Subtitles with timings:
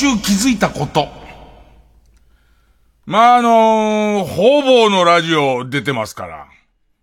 [0.00, 1.08] 週気づいたこと。
[3.04, 6.48] まあ、あのー、方々のラジオ出てますから。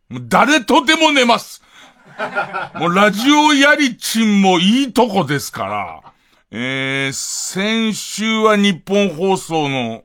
[0.09, 1.61] もう誰とでも寝ます。
[2.73, 6.13] もうラジオやりちんもいいとこですから。
[6.49, 10.03] えー、先週は日本放送の、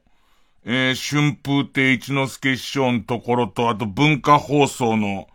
[0.66, 5.28] えー、春風亭一之輔師匠のところと、あと文化放送の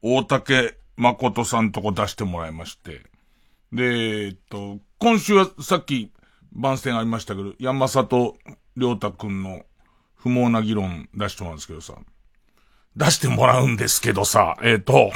[0.00, 3.02] 大竹誠さんとこ出してもらいまして。
[3.70, 6.10] で、えっと、今週はさっき
[6.52, 8.36] 番宣ありましたけど、山里
[8.76, 9.62] 亮太くんの
[10.14, 11.94] 不毛な議論出してもらうんですけどさ。
[12.96, 15.10] 出してもらうんですけどさ、えっ、と、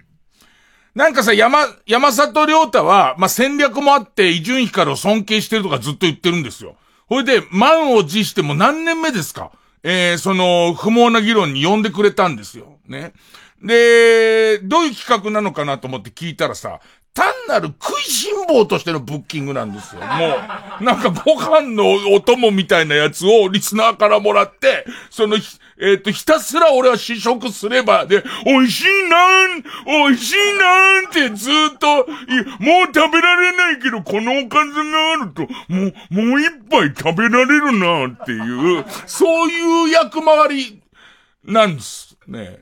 [0.94, 6.76] なんかさ、山、山里亮太は、まあ、戦略もあって、伊集院光を尊敬してるとかずっと言ってるんですよ。
[7.06, 9.52] ほいで、満を持しても何年目ですか？
[9.82, 12.78] えー、その、不毛な議論に呼んでくれたんですよ。
[12.88, 13.12] ね。
[13.62, 16.80] で、どういう企画なのかなと思って聞いたらさ、
[17.16, 20.02] 単なる食いしん坊としてのブッキングなんですよ。
[20.02, 20.06] も
[20.80, 32.06] う、なんかご飯のお供みたいなやつをリスナーからもらって、そのひ、えっ、と、ひたすら俺は試食すれば、で、美味しいなー美味しいなーってずっと、もう
[32.94, 35.42] 食べられないけど、このおかずがあると、
[35.72, 40.82] もう、もう一杯食べられるなっていう、そういう役回り
[41.44, 42.58] なんですね。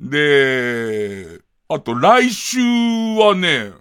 [0.00, 3.72] で、あと来週はね、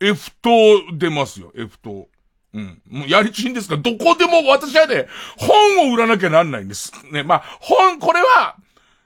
[0.00, 0.50] F 党
[0.96, 2.08] 出ますよ、F 党。
[2.52, 2.82] うん。
[2.88, 5.06] もうやりちんですか、どこでも私はね、
[5.36, 6.92] 本を売らなきゃなんないんです。
[7.12, 8.56] ね、まあ、本、これは、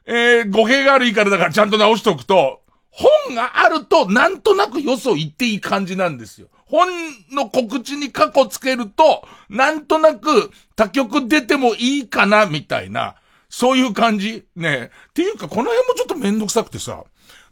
[0.06, 6.48] えー、語弊があるからだからちゃんと直しておくと、本があると、なんとなくよそ言っていい感じなんですよ。
[6.64, 6.88] 本
[7.32, 13.16] の告知に過去つけると、なんとなく他局出てもいいかな、みたいな、
[13.48, 14.90] そういう感じね。
[15.10, 17.04] っていうか、この辺もちょっとめんどくさくてさ、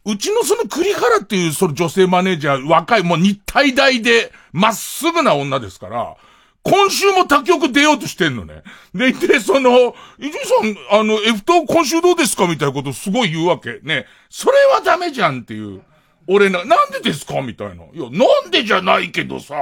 [0.04, 6.16] うちのその栗原っていうその女性マネージャー、若い、もう日体大で、まっすぐな女ですから、
[6.64, 8.62] 今週も他局出ようとしてんのね。
[8.94, 13.80] で、で、その、伊集院さん、あの、F 党今週どうですかみたいなことすごい言うわけ。
[13.82, 14.06] ね。
[14.30, 15.82] それはダメじゃんっていう。
[16.28, 17.84] 俺な、なんでですかみたいな。
[17.84, 19.56] いや、なんでじゃないけどさ、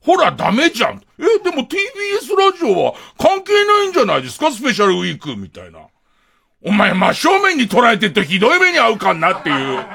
[0.00, 1.02] ほら、ダメじゃん。
[1.18, 4.52] え、でも TBS ラジオは関係ないんじゃないですか？
[4.52, 5.80] スペシャルウィークみたいな。
[6.64, 9.86] お前真正面に捉えてるとひどい目に遭うかんなっていう。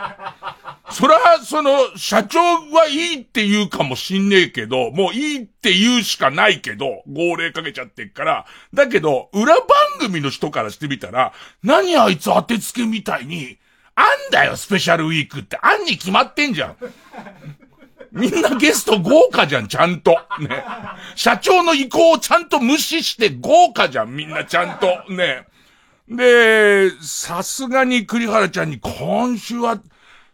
[0.91, 8.45] そら、その、社長はいいって言うかもしんねえけど、もういいって言うしかないけど、号令かけちゃってっから。
[8.73, 9.65] だけど、裏番
[9.99, 13.57] 組の人からしてみたら、何あいつ当てつけみたいに、
[13.95, 15.59] あんだよ、スペシャルウィークって。
[15.61, 16.75] あんに決まってんじゃん。
[18.11, 20.11] みんなゲスト豪華じゃん、ちゃんと。
[20.39, 20.63] ね。
[21.15, 24.87] 社長の意向をちゃんと無視して豪華じゃん、みんなちゃんと。
[25.11, 25.45] ね。
[26.09, 29.81] で、さすがに栗原ちゃんに今週は、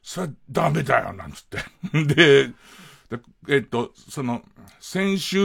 [0.02, 1.58] それダメだよ、なんつって。
[2.16, 2.54] で、で
[3.50, 4.44] えっと、その、
[4.80, 5.38] 先週、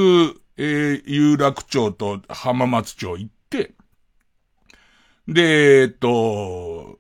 [0.57, 3.75] えー有楽町と浜松町行って、
[5.27, 6.99] で、えっと、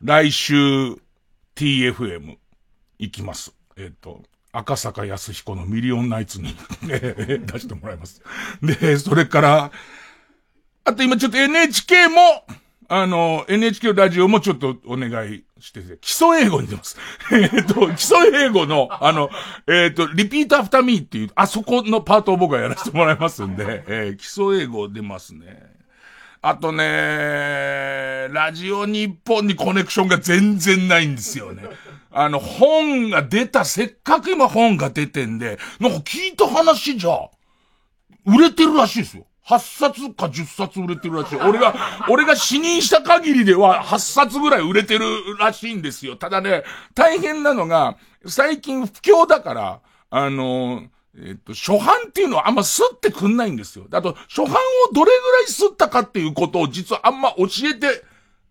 [0.00, 0.54] 来週、
[1.54, 2.36] TFM
[2.98, 3.52] 行きます。
[3.76, 4.22] えっと、
[4.52, 8.22] 赤坂泰彦のミリオンナイツに 出してもらいます。
[8.62, 9.72] で、それから、
[10.84, 12.44] あと今ちょっと NHK も、
[12.94, 16.98] あの、NHK ラジオもちょっとお願いしてて、基礎英語に出ます。
[17.32, 19.30] えっと、基礎英語の、あの、
[19.66, 25.72] えっ、と、 repeat after me っていう、あそこのパートを僕はやらせてもらいますんで、えー基礎英語出ますね。
[26.42, 31.62] あとね、ラジオ日本にコネクションが全然ないんですよね。
[32.10, 37.30] あの、本が出た、せっかく今本が出てんで、なんか聞いた話じゃ、
[38.26, 39.24] 売れてるらしいですよ。
[39.46, 41.36] 8冊か10冊売れてるらしい。
[41.36, 41.74] 俺が、
[42.08, 46.16] 俺が死認した限りでは8冊ぐらい売れてるらしいんですよ。
[46.16, 46.62] ただね、
[46.94, 47.96] 大変なのが、
[48.26, 49.80] 最近不況だから、
[50.10, 50.84] あの、
[51.18, 53.86] えっと、初版っていうのはあんま吸ってくんないんですよ。
[53.90, 54.56] あと、初版を
[54.92, 58.04] どれぐらい吸ったかっていうことを実はあんま教えて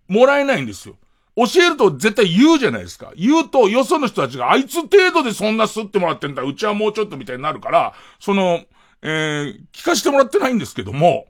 [0.07, 0.95] もらえないんですよ。
[1.35, 3.13] 教えると絶対言うじゃないですか。
[3.15, 8.61] 言うと、よその人たちが、あいつ程度でそんな吸ってもらってんだ、うちはもうちょっとみたいになるから、その、
[9.01, 11.27] えー、聞かせてもらってないんですけども、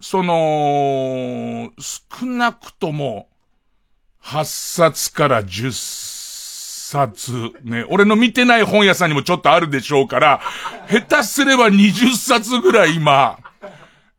[0.00, 3.28] その、少なくとも、
[4.22, 5.70] 8冊から10
[6.94, 10.40] 冊、ね、俺の見てない本屋さんにもちょっとあるでしょうから、
[10.88, 13.38] 下手すれば20冊ぐらい今、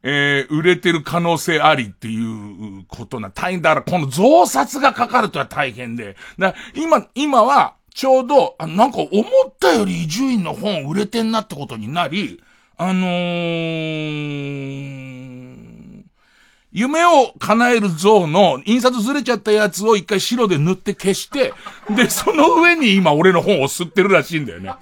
[0.04, 6.16] えー、売れてる可能性ありっていうことな、大変だから、この増刷がかかるとは大変で。
[6.38, 12.42] だ今、今は、ちょうど、あなんか思ったより伊集院の本売れてんなってことになり、
[12.77, 14.36] あのー、
[16.74, 21.54] 夢を叶える像の印刷ずれちゃったやつを一回白で塗って消して、
[21.89, 24.74] で、その上に今俺の本を吸ってるらしいんだよね。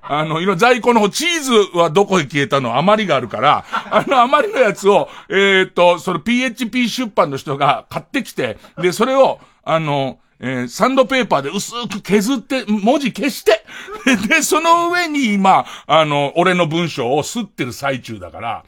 [0.00, 13.64] あの、今在庫の方、チーズはどこへ消えたの余りがあるから、あの余りのやつを、えー、と、その PHP 出版の人が買ってきて、で、それを、あの、えー、サンドペーパーで薄く削って、文字消して、
[14.28, 18.64] で、その上に今、あの、俺の文章を吸ってる最中だから、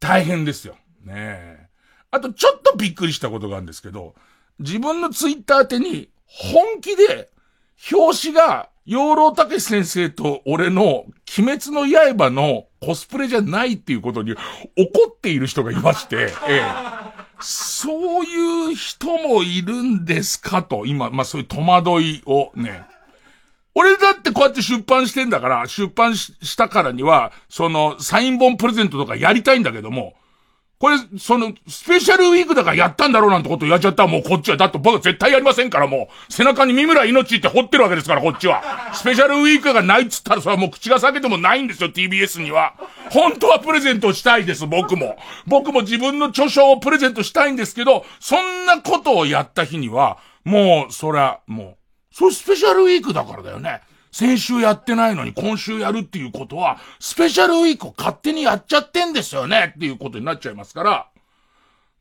[0.00, 0.76] 大変ですよ。
[1.04, 1.68] ねえ。
[2.10, 4.14] あとちょっとびっくりしたことがあるんですけど、
[4.58, 7.30] 自分のツイッター宛に本気で
[7.92, 11.04] 表紙が養老孟先生と俺の
[11.38, 14.38] 鬼滅の刃のコスプレじゃないっていうことに怒
[15.10, 16.62] っている人がいまして、ええ、
[17.40, 20.62] そういう人もいるんですか？
[20.62, 22.82] と、今、まあそういう戸惑いをね、
[23.74, 30.14] 俺だってこうやって出版してんだから、出版したからには、その、サイン本プレゼントとかやりたいんだけども、
[30.78, 38.62] これ、その、スペシャルウィークだからやったんだろうなんてこと言われちゃったらもうこっちは、だって僕は絶対やりませんからもう、背中に三村命って掘ってるわけですからこっちは。
[38.94, 42.74] スペシャルウィークがないっつったらそれはもう口が裂けてもないんですよ、TBS には。
[43.10, 45.18] 本当はプレゼントしたいです、僕も。
[45.46, 51.76] 僕も自分の著書をプレゼントしたいんですけど、そんなことをやった日には、もう、そりゃ、も
[52.12, 53.80] う、そうスペシャルウィークだからだよね。
[54.18, 61.06] 先週やってないのに今週やるっていうことは、スペシャルウィークを勝手にやっちゃってんですよねっていうことになっちゃいますから、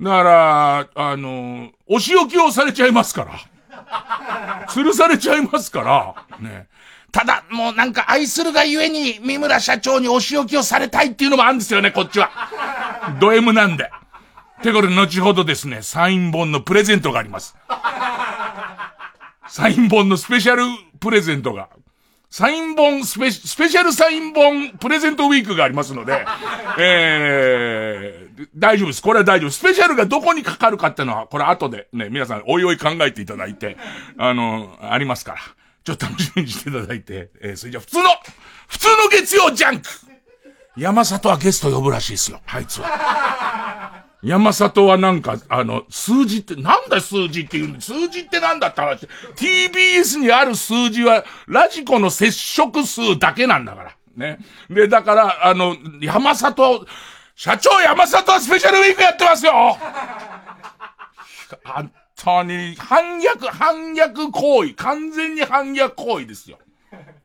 [0.02, 4.66] だから、あの、お仕置きをされちゃいますから。
[4.70, 6.68] 吊るされちゃいますから、ね。
[7.12, 12.32] ただ、もうなんか愛するがゆえに、三村社長にお仕置きをされたいっていうのもあるんですよね、こっちは。
[13.20, 13.92] ド M なんで。
[14.64, 17.56] てこれ、後ほどですね、サイン本のプレゼントがあります。
[19.48, 20.64] サイン本のスペシャル
[21.00, 21.70] プレゼントが。
[22.30, 26.26] サイン本スペ、スペシャルサイン本プレゼントウィークがありますので、
[26.78, 29.02] えー、大丈夫です。
[29.02, 29.50] これは大丈夫。
[29.50, 33.78] スペシャルがどこにかかるかってのは、これ後でね、皆さんおいおい考えていただいて、
[34.18, 35.40] あの、ありますから。
[35.86, 38.10] ちょっと楽しみにしていただいて、えー、それじゃ普通の、
[38.68, 39.90] 普通の月曜ジャンク
[40.76, 44.07] 山里はゲスト呼ぶらしいですよ、あいつは。
[44.28, 49.08] 山里はなんか、あの、数字って、なんだ数字って言うの数字ってなんだって話。
[49.36, 53.96] TBS にある数字は、ラジコの接触数だけなんだから。
[54.18, 54.40] ね。
[54.70, 56.86] で、だから、あの、山里、
[57.36, 59.78] 社長山里はスペシャルウィークやってますよ
[61.64, 64.74] 本当に、反逆、反逆行為。
[64.74, 66.60] 完全に反逆行為ですよ。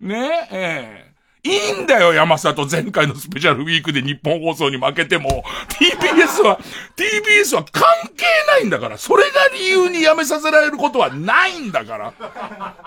[0.01, 1.12] ねええ
[1.45, 2.67] いいんだよ、山里。
[2.71, 5.43] 前回のスペシャルウィークで日本放送に負けても。
[5.69, 6.61] TBS は、
[6.97, 7.85] TBS は関
[8.17, 8.97] 係ないんだから。
[8.97, 12.15] それが理由に辞めさせられることはないんだから。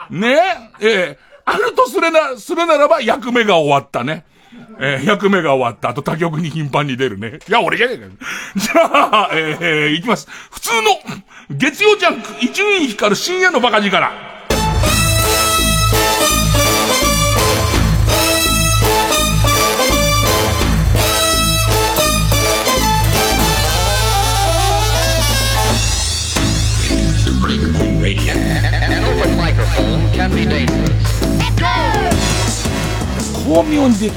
[0.10, 0.40] ね？
[0.80, 4.26] ええあるとするな、するならば役目が終わったね。
[4.80, 5.90] えー、役目が終わった。
[5.90, 7.40] あと他局に頻繁に出るね。
[7.48, 8.06] いや、俺じゃねえか。
[8.56, 10.28] じゃあ、えー、いきます。
[10.52, 14.35] 普通の、月曜ジャンク、伊集院光る深夜のバカ力。
[33.48, 34.16] 巧妙にできる。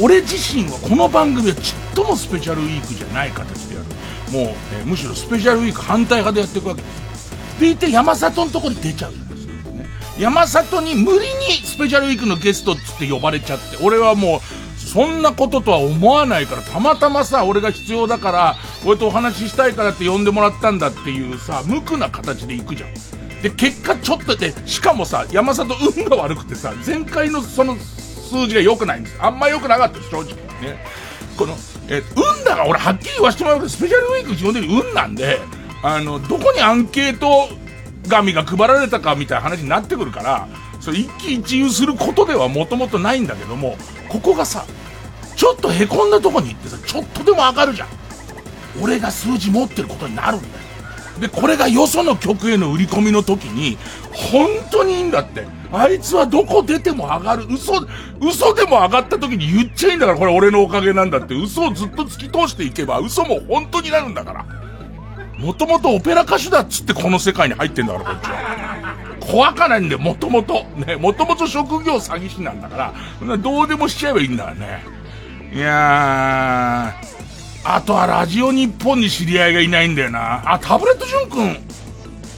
[0.00, 3.86] 俺自身はこの番組はちっともスペシャルウィークじゃない形でやる。
[4.32, 6.82] もう、えむしろスペシャルウィーク反対派でやっていくわけ。
[6.82, 9.86] ですでいて山里のところに出ちゃうんですよね。
[10.20, 11.24] 山里に無理に
[11.64, 14.40] スペシャルウィークのゲストっつって呼ばれちゃって俺はもう
[14.78, 23.15] そんなこととは思わないからたまたまさ俺が必要だから俺とお話ししたいからって呼んでもらったんだっていうさ無垢な形で行くじゃん。
[23.42, 29.16] で、結果ちょっとで、しかもさ、山里運が悪くてさ、前回のその数字が良くないんです。
[29.20, 30.34] あんま良くなかった正直。
[30.60, 30.78] ね。
[31.36, 31.56] この、
[31.88, 35.40] え運だが俺はっきり言わせてもらうけど、スペシャルウィーク基本的に運なんで、
[35.82, 37.48] あの、どこにアンケート
[38.08, 40.48] 紙が配られたかみたいな話になってくるから、
[40.80, 43.76] それ一喜一憂することではもともとないんだけども、
[44.08, 44.64] ここがさ、
[45.36, 47.88] ちょっと凹んだとこに行ってさ、ちょっとでも上がるじゃん。
[48.80, 50.65] 俺が数字持ってることになるんだよ。
[51.20, 53.78] で、これがよその曲への売り込みの時に、
[54.12, 55.46] 本当にいいんだって。
[55.72, 57.46] あいつはどこ出ても上がる。
[57.50, 57.74] 嘘、
[58.20, 61.34] 嘘でも上がった時に言っちゃいいんだから、これ俺のおかげなんだって。
[61.34, 64.46] 嘘をずっと突き通していけば、嘘も本当になるんだから。
[65.38, 68.96] もともとオペラ歌手だっつってこの世界に入ってんだから、こっちは。
[69.20, 70.64] 怖かないんだよ、もともと。
[70.86, 72.94] ね、もともと職業詐欺師なんだか
[73.26, 74.84] ら、どうでもしちゃえばいいんだからね。
[75.52, 77.15] いやー、
[77.68, 80.52] あとはラジオ日本に知り合いがいないんだよな。
[80.52, 81.58] あ、タブレット潤くん。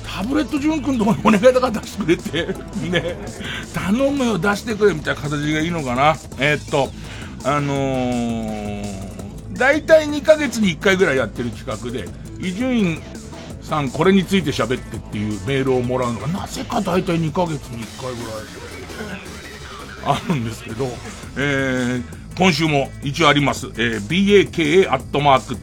[0.02, 2.54] タブレット潤くんとこにお願いだから出してくれて。
[2.88, 3.16] ね。
[3.74, 6.16] 頼むよ、出してくれみたいな形がいいのかな。
[6.38, 6.90] えー、っと、
[7.44, 8.84] あのー、
[9.52, 12.08] だいたい2ヶ月に1回ぐらいやってる企画で、
[12.40, 13.02] 伊集院
[13.60, 18.58] さんこれについて喋ってっていうメールをもらうのが、なぜかだいたい2ヶ月に1回ぐらい
[20.06, 20.88] あるんですけど、
[21.36, 22.02] えー、
[22.38, 23.66] 今週も一応あります。
[23.66, 25.58] えー、baka.tbs.co.jp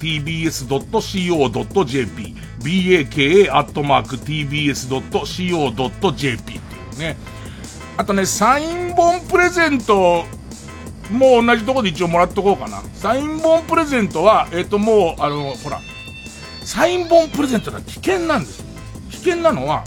[2.60, 3.16] baka.tbs.co.jp
[6.36, 6.58] ってい
[6.96, 7.16] うね。
[7.98, 10.26] あとね、サイン本プレゼント
[11.12, 12.82] もう同じとこで一応もらっとこうかな。
[12.94, 15.80] サイン本プレゼントは、えっ、ー、ともう、あの、ほら、
[16.64, 18.66] サイン本プレゼントは危険なんです。
[19.12, 19.84] 危険なのは、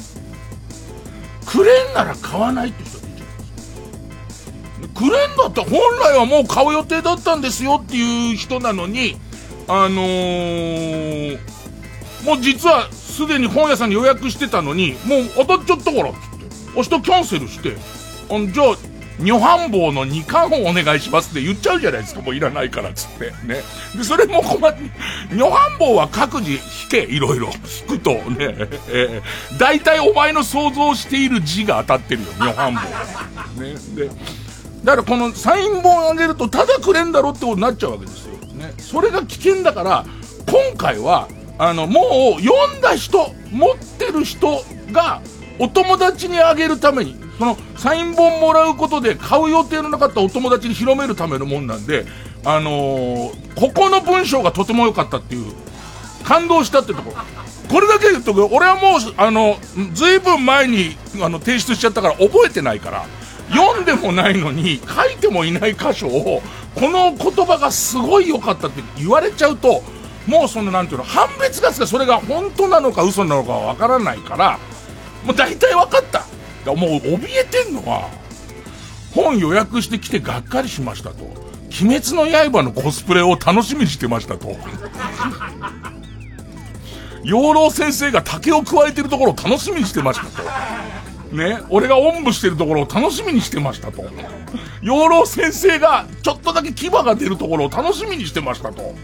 [1.44, 2.97] くれんなら買わないって人
[4.94, 9.16] くれんだって本来はもう買う予定だったんですよっていう人なのに、
[9.68, 11.38] あのー、
[12.24, 17.76] もう実はすでに本屋さんに予約してたのに、もう当たっちゃったからっつって、明日キャンセルして、
[18.30, 18.76] あじゃあ、
[19.20, 23.32] 女飯棒の2巻をお願いしますって言っちゃうじゃないですか、もういらないからっつって。
[23.46, 23.62] ね。
[23.96, 24.80] で、それも困って、
[25.32, 27.48] 女飯棒は各自引け、いろいろ。
[27.90, 28.54] 引くとね、
[28.88, 32.72] えー、大体お前の想像している字が当たってるよ、女飯
[33.56, 33.62] 棒。
[33.62, 33.74] ね。
[33.96, 34.10] で、
[34.84, 38.36] だからこのサイン本あげるとただくれんだろってことになっちゃうわけですよ。
[38.54, 38.74] ね。
[38.78, 40.04] それが危険だから、
[40.46, 45.20] 今回は、あの、もう読んだ人、持ってる人が
[45.58, 52.06] お友達にあげるために、そのサイン本もらうことで買う予定のなかったお友達に広めるためのもんなんで、
[52.44, 55.52] あのー、ここの文章がとても良かったっていう、
[56.24, 57.16] 感動したってところ。
[57.68, 59.56] これだけ言うと、俺はもう、あの、
[59.92, 63.06] ずいぶん前に、あの、提出しちゃったから覚えてないから、
[63.50, 66.42] 読んでもないのに書いてもいない箇所を
[66.74, 69.82] この言葉がすごい良かったって言われちゃうと
[70.26, 74.58] もうそのなんていうの判別がつかそれが本当なのか嘘なのかわからないから
[75.24, 76.26] もう大体分かった。
[76.66, 78.10] もう怯えてんのは
[79.14, 81.24] 本予約してきてがっかりしましたと。
[81.80, 84.54] 鬼滅の刃のコスプレを楽しみにしてましたと。
[87.24, 90.42] 養老先生が竹を加えてるところを楽しみにしてましたと。
[91.32, 94.04] ね、俺がおんぶしてるところを楽しみにしてましたと。
[94.80, 98.94] 養老先生がちょっとだけ牙が出るところを楽しみにしてましたと。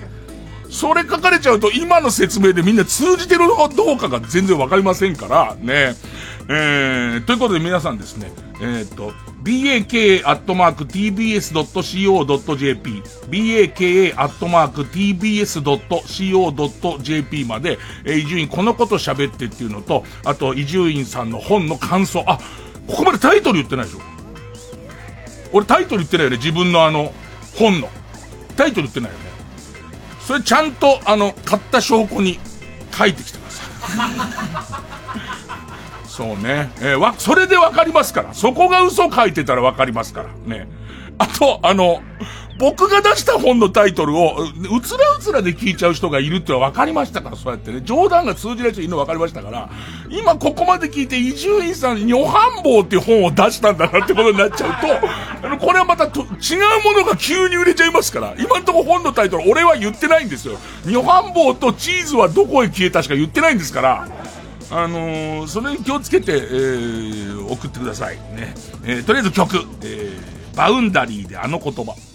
[0.70, 5.94] それ書かれちゃうと今の説明でみんな通じてるのかどうかが全然わかりませんから、ね。
[6.48, 9.12] えー、ということで皆さんですね、えー、っと、
[9.44, 11.02] baka.tbs.co.jp、
[13.30, 14.64] baka.tbs.co.jp
[17.44, 22.38] まで、えー、伊集院このこと喋ってっていうのと、あと、伊集院さんの本の感想、あ、
[22.86, 24.00] ここまでタイトル言ってないでしょ
[25.52, 27.12] 俺タイトル言ってないよね、自分のあの、
[27.56, 27.88] 本の。
[28.56, 29.24] タイトル言ってないよね。
[30.20, 32.40] それちゃんと、あの、買った証拠に
[32.96, 33.62] 書いてきてくださ
[35.30, 35.33] い。
[36.14, 36.70] そうね。
[36.78, 38.34] えー、わ、それでわかりますから。
[38.34, 40.28] そこが嘘書いてたらわかりますから。
[40.46, 40.68] ね。
[41.18, 42.02] あと、あの、
[42.60, 44.36] 僕が出した本のタイトルを、
[44.76, 47.80] うつらうつらで聞いちゃう人がいるってのは分かりましたから、そうやってね。
[47.82, 49.70] 冗談が通じない人いるの分かりましたから、
[50.08, 56.12] 今ここまで聞いて伊集院さん、女飯坊っていう本を出したんだなってことになっちゃうと、あの、これはまた違う
[56.84, 60.58] ものが急に売れちゃいますから、今んとこ本のタイトル、俺は言ってないんですよ。
[60.86, 64.08] 女飯坊とチーズはどこへ消えたしか言ってないんですから、
[64.76, 68.16] あのー、それに気をつけて、えー、送ってください。
[68.16, 68.54] ね。
[68.84, 71.94] えー、とりあえず曲、えー、バウンダリーであの言葉。
[71.94, 72.13] 葉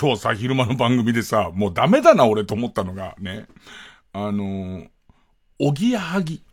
[0.00, 3.46] 今日さ、昼間の番組でさ、もうダメだな俺と思ったのがね、
[4.12, 4.88] あのー
[5.60, 6.44] おぎやはぎ。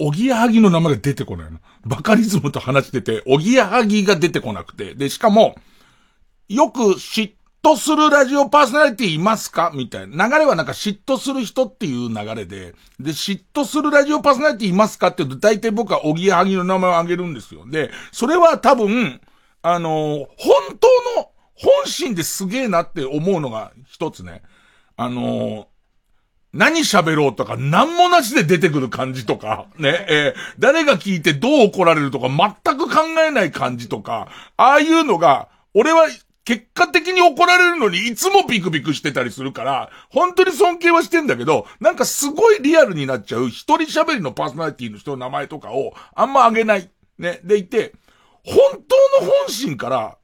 [0.00, 1.60] おぎやはぎの名前が出てこないの。
[1.84, 4.96] バカリズムと話してて、おぎやはぎが出てこなくて。
[4.96, 5.54] で、しかも、
[6.48, 9.70] よく嫉妬するラジオパーソナリティいますか？
[9.72, 10.26] みたいな。
[10.26, 17.64] 流れはなんか嫉妬する人っていう流れで、で、嫉妬するラジオパーソナリティいますかって言うと、大体僕はおぎやはぎの名前を挙げるんですよ。
[17.64, 19.20] で、それは多分、
[19.62, 20.78] あのー本
[21.14, 24.42] 当の、本心ですげえなって思うのが一つね。
[24.96, 25.66] あのー
[26.52, 36.06] 何喋ろうとか、何もなしで出てくる感じとか、ね、えー誰が聞いてどう怒られるとか、全く考えない感じとか、ああいうのが、俺は
[36.46, 46.88] 結果的に怒られるのにいつもビクビクしてたりするから、本当に尊敬はしてんだけど、なんかすごいリアルになっちゃう一人喋りのパーソナリティの人の名前とかをあんまあげない。
[47.18, 47.92] ね、でいて、
[48.44, 48.56] 本
[49.20, 50.16] 当の本心から、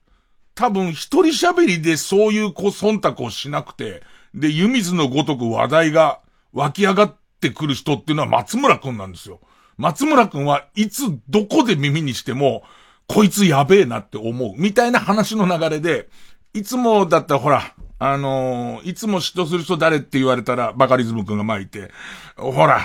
[0.55, 4.03] 多分一人喋りでそういうこう忖度をしなくて、
[4.35, 6.21] で、湯水のごとく話題が
[6.53, 9.41] 湧き上がってくる人っていうのは松村くんなんですよ。
[9.77, 12.63] 松村くんはいつどこで耳にしても、
[13.09, 14.55] こいつやべえなって思う。
[14.57, 16.09] みたいな話の流れで、
[16.55, 21.93] いつもだったらほら、あのーいつも嫉妬する人誰って言われたら、バカリズムくんが前いて、
[22.37, 22.81] ほら、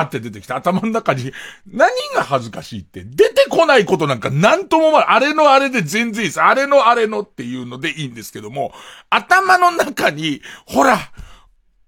[0.00, 1.32] あーって出てきて、頭の中に、
[1.68, 5.16] 何が恥ずかしいって、出てこないことなんか何とも思わない。
[5.18, 6.42] あれのあれで全然いいです。
[6.42, 8.72] あれのあれのっていうのでいいんですけども、
[9.08, 10.98] 頭の中に、ほら、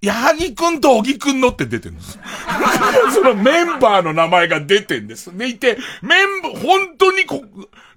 [0.00, 2.16] 矢作くんと小木くんのって出てるんです。
[3.12, 5.36] そのメンバーの名前が出てんです。
[5.36, 7.44] でいて、メンバー、本当にこ、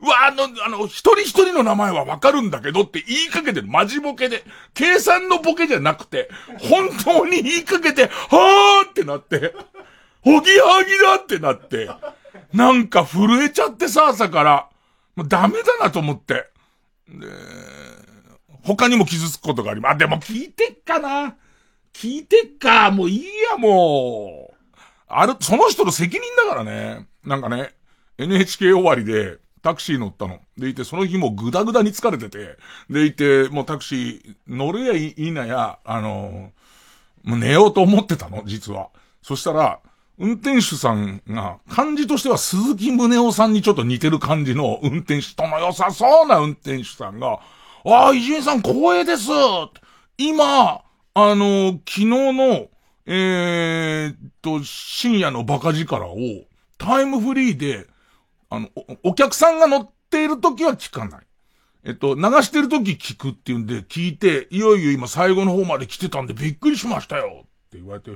[0.01, 3.67] うわ、あの、あの、一人一人の名前はわかるんだけどって言いかけてる。
[3.67, 4.43] マジボケで。
[4.73, 9.53] 計算のボケじゃなくて、本当に言いかけて、はーってなって、
[10.25, 11.89] おぎはぎだってなって、
[12.53, 14.69] なんか震えちゃってさ、朝から。
[15.15, 16.33] もうダメだなと思って。
[17.07, 17.27] で、
[18.63, 19.93] 他にも傷つくことがあります。
[19.93, 21.35] あ、でも聞いてっかな。
[21.93, 22.91] 聞いてっか。
[22.91, 24.55] もういいや、もう。
[25.07, 27.07] ある、その人の責任だからね。
[27.23, 27.75] なんかね、
[28.17, 30.39] NHK 終わりで、タクシー乗ったの。
[30.57, 32.57] でいて、その日もぐだぐだに疲れてて。
[32.89, 36.51] でいて、もうタクシー乗るやいいなや、あの
[37.23, 38.89] もう寝ようと思ってたの、実は。
[39.21, 39.79] そしたら、
[40.17, 47.39] 運転手さんが、感じとしては鈴木宗男さんにちょっと似てる感じの運転手、人の良さそうな運転手さんが、
[47.85, 49.29] ああ、伊集院さん光栄です
[50.17, 52.67] 今、あの、昨日の、
[53.07, 56.17] えーっと、深夜のバカ力を、
[56.77, 57.87] タイムフリーで、
[58.51, 58.69] あの、
[59.03, 61.21] おお客さんが乗っている時は聞かない。
[61.83, 68.11] えっと、流してる時聞くっていうんで聞いて、いよいよ今最後の方まで来てたんでびっくりしましたよって言われて、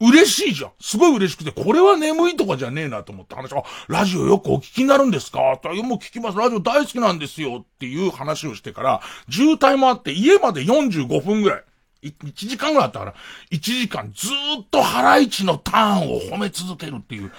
[0.00, 0.70] 嬉しいじゃん。
[0.80, 6.38] すごい嬉しくて、これは眠いとかじゃねえなと思って話は、ラジオよくお聞きになるんですかって言ったら、いやもう聞きます。
[6.38, 11.64] ラジオ大好きなんですよっていう話をしてから、渋滞もあって家まで45分ぐらい。
[12.02, 13.14] い1時間ぐらいあったから、
[13.50, 17.30] 1時間ずっとハライチのターンを褒め続けるっていう。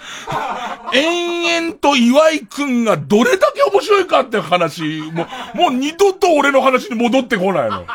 [0.94, 7.86] 延々と岩井くんがどれだけ面白いかって話、もう、もう二度と俺の話に戻ってこないの。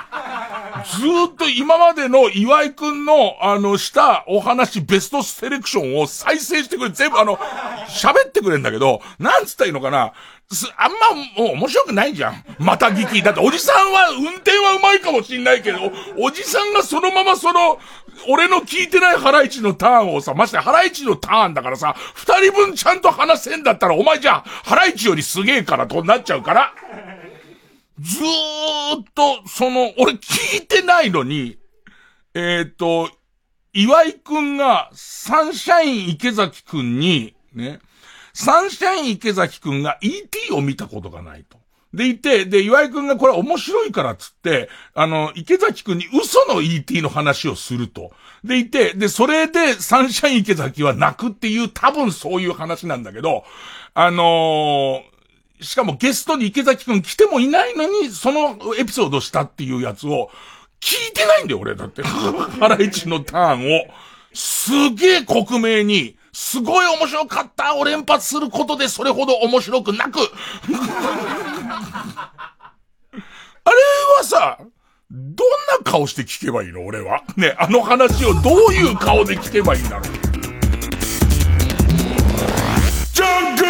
[0.83, 7.37] ずっと今までの岩井くんの、あの、したお話、ベストセレクションを再生してくれ、全部あの、
[7.87, 10.13] 喋ってくれんだけど、なんつったらいいのかな、
[10.51, 12.43] す、あんま、もう面白くないじゃん。
[12.57, 13.21] また聞き。
[13.21, 15.79] だっておじさんは運転はうまいかもしんないけど、
[16.17, 17.79] おじさんがそのままその、
[18.29, 26.73] 俺の聞いてないハライチのターンをさ、ましてハライチのターンだからさ、二人分ちゃんと話せんだったら、お前じゃ、ハライチよりすげえからとなっちゃうから。
[27.99, 31.57] ずーっと、その、俺聞いてないのに、
[32.33, 33.09] えっ、ー、と、
[33.73, 37.79] 岩井くんが、サンシャイン池崎くんに、ね、
[38.33, 41.57] サンシャイン池崎くんが ET を見たことがないと。
[41.93, 48.11] でいて、で、岩井くんがこれ面白いからっつって、あの、池崎くんに嘘の ET の話をすると。
[48.43, 53.43] でいて、で、それでサンシャイン池崎は泣くっていう多分そういう話なんだけど、
[53.95, 55.16] あのー
[55.61, 60.29] しかもゲストに池崎くん来てもいないのに、そのエピソードしたっていうやつを、
[60.79, 62.03] 聞いてないんだよ、俺だって。
[62.59, 63.87] ハライチのターンを。
[64.33, 70.19] すげえ克明に、すごい面白かったを連発することでそれほど面白くなく。
[73.63, 73.75] あれ
[74.19, 74.59] はさ、
[75.09, 75.47] どん
[75.83, 77.23] な顔して聞けばいいの俺は？
[77.35, 80.03] ね、あの話をどういう顔で聞けばいいんだろう？
[83.13, 83.66] ジャンク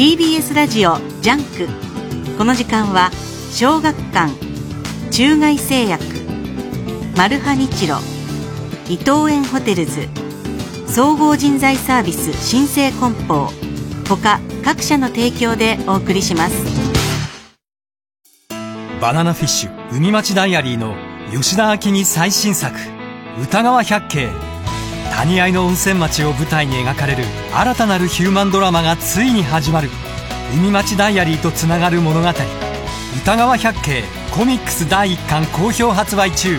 [0.00, 1.68] TBS ラジオジャンク。
[2.38, 3.10] この時間は
[3.52, 4.32] 小学館
[5.10, 6.02] 中外製薬
[7.18, 7.98] マルハニチロ
[8.88, 10.08] 伊藤園ホテルズ
[10.86, 13.50] 総合人材サービス新生梱包
[14.08, 16.64] 他各社の提供でお送りします。
[19.02, 20.94] バナナフィッシュ海町ダイアリーの
[21.30, 22.74] 吉田明美最新作
[23.42, 24.49] 歌川百景。
[25.16, 29.90] 谷合の温泉町を舞台に描かれる新たなるヒューマンドラマがついに始まる
[30.54, 32.28] 海町ダイアリーとつながる物語
[33.22, 36.58] 歌川百景コミックス第1巻好評発売中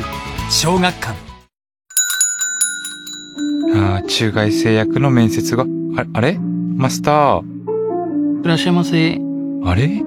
[0.50, 1.16] 小学館
[3.74, 5.66] ああ、中外製薬の面接が、
[5.98, 6.38] ああれ？
[6.38, 8.44] マスター。
[8.44, 9.18] いらっしゃいませ。
[9.64, 10.04] あれ？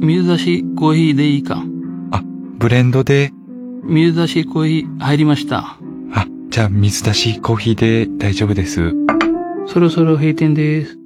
[0.00, 1.64] 水出しコーヒーでいいか。
[2.12, 2.22] あ、
[2.58, 3.32] ブレンドで。
[3.82, 5.78] 水出しコーヒー入りました。
[6.48, 8.92] あ、じゃあ水出しコーヒーで大丈夫です。
[9.66, 10.96] そろそろ閉店です。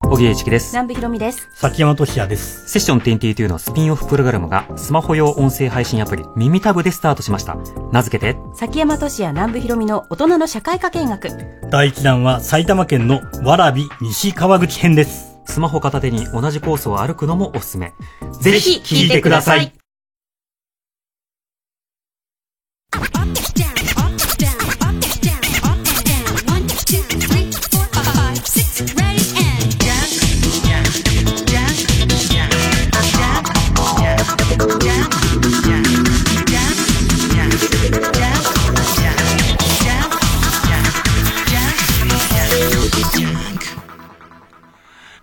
[0.00, 0.72] 小木栄一です。
[0.72, 1.48] 南部ひろみです。
[1.54, 2.68] 崎山俊也です。
[2.68, 7.56] セッション22のスピンオフプログラムがスマホ用音声配信アプリ耳タブでスタートしました。
[7.92, 11.28] 名付けて、崎山俊也南部ひろみの大人の社会科見学。
[11.70, 15.38] 第1弾は埼玉県のわらび西川口編です。
[15.44, 17.92] スマホ片手に同じコースを歩くのもおすすめ。
[18.40, 19.75] ぜひ聞いてください。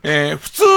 [0.04, 0.70] えー、普通の、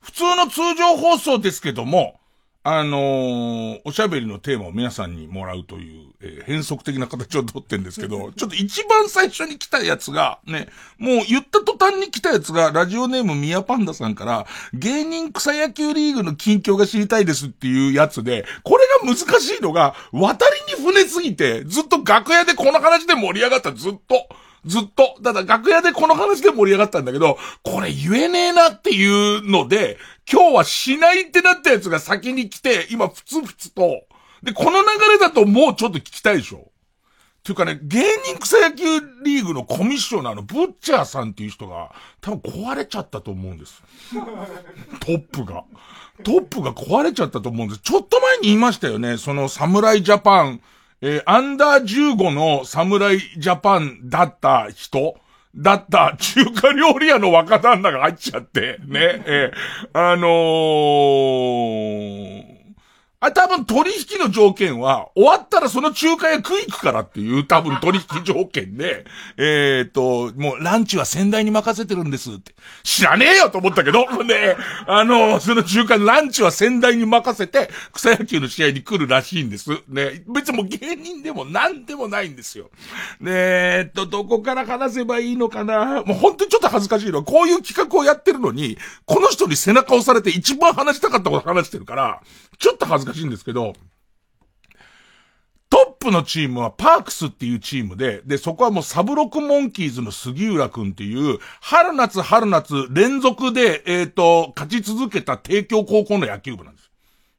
[0.00, 2.20] 普通の通常放送ですけども、
[2.66, 24.26] あのー、おしゃべりのテーマを皆さんにもらうという、えー、変則的な形をとってんですけど、 ちょっと一番最初に来たやつが、ね、もう言った途端に来たやつが、ラジオネームミヤパンダさんから、芸人草野球リーグの近況が知りたいですっていうやつで、これが難しいのが、渡りに船すぎて、ずっと楽屋でこの話で盛り上がった、ずっと。
[24.66, 25.16] ずっと。
[25.22, 29.98] ただ楽屋でこの話で盛り上がったんだけど、これ言えねえなっていうので、
[30.30, 34.04] 今日はしないってなったやつが先に来て、今ふつふつと。
[34.42, 36.70] で、この流れだともうちょっと聞きたいでしょ
[37.44, 38.84] ていうかね、芸人草野球
[39.22, 43.82] リーグのコミッショナーのブッチャーさんっていう人が、多分壊れちゃったと思うんです。
[45.00, 45.64] トップが。
[46.22, 47.80] トップが壊れちゃったと思うんです。
[47.82, 49.18] ちょっと前に言いましたよね。
[49.18, 50.62] その侍ジャパン、
[51.06, 55.20] えー、アンダー15の侍ジャパンだった人
[55.54, 62.63] だった中華料理屋の若旦那が入っちゃって、ね、えー、あのー、
[63.24, 69.06] あ、多分取引の条件は、終わったらその中華屋食い行くからっていう多分取引条件で、
[69.38, 72.54] えっ、と、もうランチは仙台に任せてるんですって。
[72.82, 74.56] 知らねえよと思ったけど、 ね、
[74.86, 79.70] あの、その中華ランチは仙台に任せて、草野球の試合に来るらしいんです。
[79.88, 82.70] ね、別にもう芸人でも何でもないんですよ。
[83.20, 92.20] ねえっと、どこから話せばいいのかなもう本当にちょっと恥ずかしいのは、こういう企画をやってるのに、この人に背中を押されて一番話したかったこと話してるから、
[92.58, 93.74] ちょっと恥ずかしいしいんですけど、
[95.70, 106.90] トップのチームはパークスっていうチームで、で、そこはもうサブロックモンキーズの杉浦くんっていう、春夏春夏連続で、えっ、と、勝ち続けた帝京高校の野球部なんです。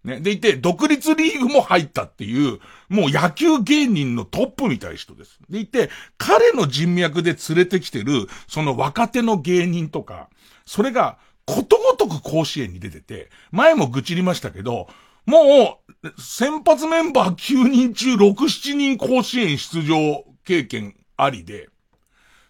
[0.05, 0.19] ね。
[0.19, 2.59] でいて、独立リーグも入ったっていう、
[2.89, 5.39] もう野球芸人のトップみたい人です。
[5.49, 10.29] でいて、彼の人脈で連れてきてる、その若手の芸人とか、
[10.65, 14.87] それが、ことごとく甲子園に出てて、前も愚痴りましたけど、
[15.25, 21.69] もう、先発メンバー9人中6、7人甲子園出場経験ありで、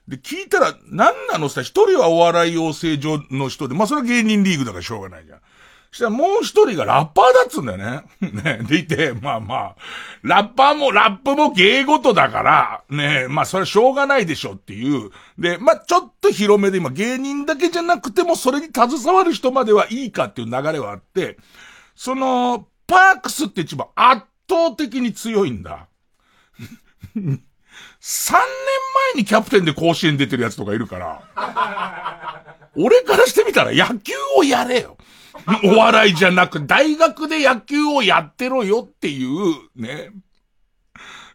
[0.08, 5.40] で、聞いたら、何なのさ、一人はお笑い養成所の人で、まあ、それは芸人リーグだからしょうがないじゃん。
[5.96, 8.04] そしたらもう一人がラッパーだっつうんだよね。
[8.44, 8.60] ね。
[8.68, 9.76] でいて、まあまあ、
[10.24, 15.10] ラッパーも、ラップも芸事だから、ね、まあそれはしょうがないでしょっていう。
[15.40, 21.38] で、まあちょっと広めで今芸人だけじゃなくてもそれに携わる人まではいいかっていう流れはあって、
[21.96, 25.88] その、パークスって一番圧倒的に強いんだ。
[27.16, 34.98] 3年前にキャプテンで甲子園出てるやつとかいるから、俺からしてみたら野球をやれよ。
[35.64, 40.12] お笑いじゃなく、大学で野球をやってろよっていう、ね。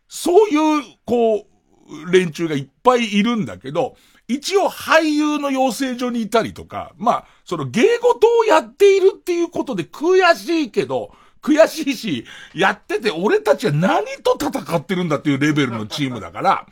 [0.09, 1.47] そういう、こ
[1.89, 3.97] う、連中がいっぱいいるんだけど、
[4.31, 11.13] 一応俳優の養成所にいたりとか、まあ、その芸事をやっているっていうことで悔しいけど、
[11.43, 16.67] 悔しいし、やってて俺たちは何と戦ってるんだっていうレベルのチームだから、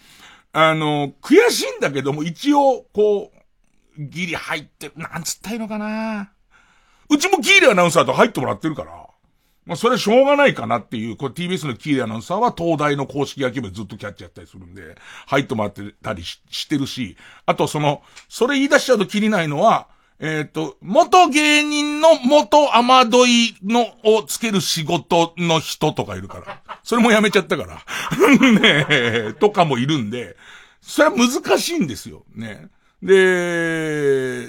[0.53, 3.39] あの、悔しいんだけども一応、こう、
[3.99, 6.31] ギリ入ってる、なんつったいのかな。
[7.11, 9.08] うちもキーリアナウンサーと入ってもらってるから、
[9.69, 19.89] まあそれはしょうがないかなっていう、これ TBS のキーアナウンサーは東大の公式野球部ずっとキャッチやったりするんで、入ってもらってたりしてるし、あとその、それ言い出しちゃうときりないのは、
[20.21, 26.61] えっ、ー、と、元芸人の元雨どいのをつける仕事の人とかいるから。
[26.83, 27.77] それもやめちゃったから。
[28.61, 30.37] ねえ、とかもいるんで、
[30.81, 32.25] それは難しいんですよ。
[32.35, 32.69] ね。
[33.03, 34.49] で、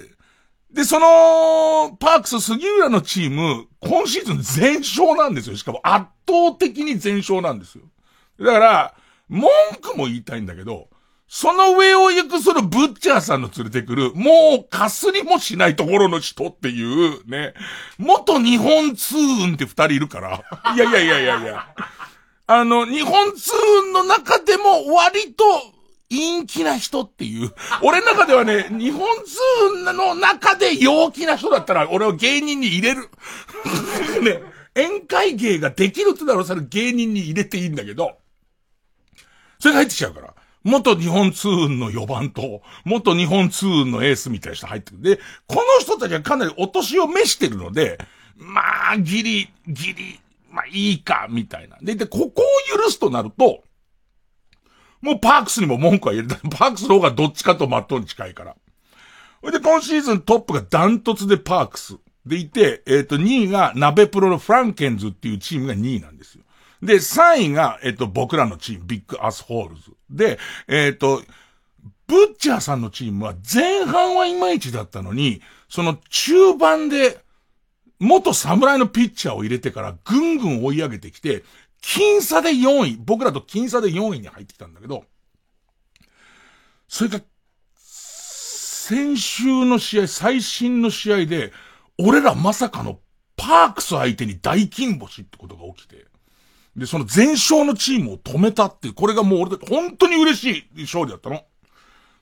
[0.72, 5.58] で、その、パークス杉浦のチーム、今シーズン全勝なんですよ。
[5.58, 7.84] しかも圧倒的に全勝なんですよ。
[8.40, 8.94] だから、
[9.28, 9.50] 文
[9.82, 10.88] 句も言いたいんだけど、
[11.28, 17.54] その上を行くそのブッチャーさんの連れてくる、もうかすりもしないところの人っていう、ね、
[17.98, 20.44] 元日本ツーンって二人いるから。
[20.76, 21.68] いやいやいやいやいや。
[22.48, 25.44] あの、日本ツーンの中でも割と
[26.10, 27.54] 陰気な人っていう。
[27.84, 33.10] 俺の中ではね、日本ツーンの中で陽気な人だったら、俺を芸人に入れる。
[34.24, 34.42] ね、
[34.76, 38.18] 宴会芸ができるってならそれ芸人に入れていいんだけど、
[39.60, 40.34] それが入ってきちゃうから。
[40.64, 45.04] 元日本ツーンの4番と、元日本ツーンのエースみたいな人入ってくる。
[45.04, 47.98] で、この人たちはかなりお年を召してるので、
[48.36, 50.20] まあ、ギリ、ギリ、
[50.50, 51.78] まあいいか、みたいな。
[51.82, 53.64] で、で、ここを許すとなると、
[55.02, 56.36] もうパークスにも文句は言える。
[56.52, 58.56] パークスの方がどっちかとマットに近いから。
[59.42, 61.98] それで今シーズントップがダントツでパークス。
[62.26, 66.44] でいて、えっ、ー、と、2位が鍋プロのフランケンズっていうチームが2位なんですよ。
[66.82, 69.92] で、3位が、えっ、ー、と、僕らのチーム、ビッグアスホールズ。
[70.10, 71.24] で、えっ、ー、と、
[72.08, 77.20] ブッチャーさんのチームは前半はいまいちだったのに、その中盤で、
[78.00, 81.44] 元侍のピッチャーを入れてからぐんぐん追い上げてきて、
[81.82, 85.06] 僅差で4位、僕らと僅差で4位に入ってきたんだけど、
[86.88, 87.22] それが、
[87.78, 91.54] 先週の試合、最新の試合で、
[92.00, 93.00] 俺らまさかの
[93.38, 96.08] パークス相手に大金星ってことが起きて、
[96.76, 101.44] で、その全勝のチームを止めたっていう、これがもう俺で本当に嬉しい勝利だったの。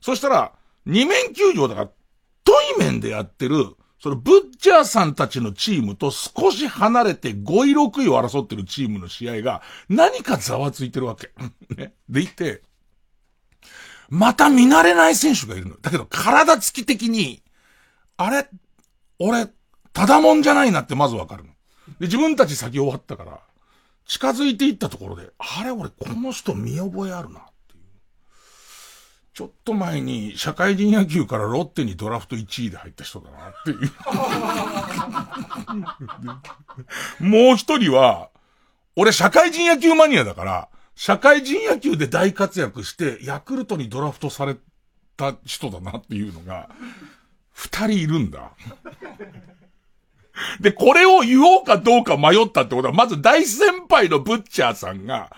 [0.02, 0.54] そしたら、
[0.86, 1.90] 二面球場だから、
[2.44, 11.32] トイ面でやってる、そのブッチャーさんたちのチームと少し離れて5位6位を争ってるチームの試合が何かざわついてるわけ。
[11.76, 11.94] ね。
[12.08, 12.62] でいて、
[14.10, 15.78] また見慣れない選手がいるの。
[15.82, 17.42] だけど体つき的に、
[18.18, 18.50] あれ、
[19.20, 19.48] 俺、
[19.94, 21.50] ただもんじゃないなってまずわかるの。
[22.00, 23.40] で、自分たち先終わったから、
[24.06, 27.48] 近づいていったところで、あれ俺この人見覚えあるな。
[29.38, 33.76] ちょっと前に社会人野球からロッテにドラフト1位で入った人だなってい
[37.22, 37.24] う。
[37.24, 38.32] もう一人は、
[38.96, 44.58] 俺社会人野球マニアだから、社会人野球で大活躍して、ヤクルトにドラフトされ
[45.16, 46.68] た人だなっていうのが、
[47.52, 48.54] 二人いるんだ。
[50.62, 55.30] で、これを言おうかどうか迷ったってことは、まず大先輩のブッチャーさんが、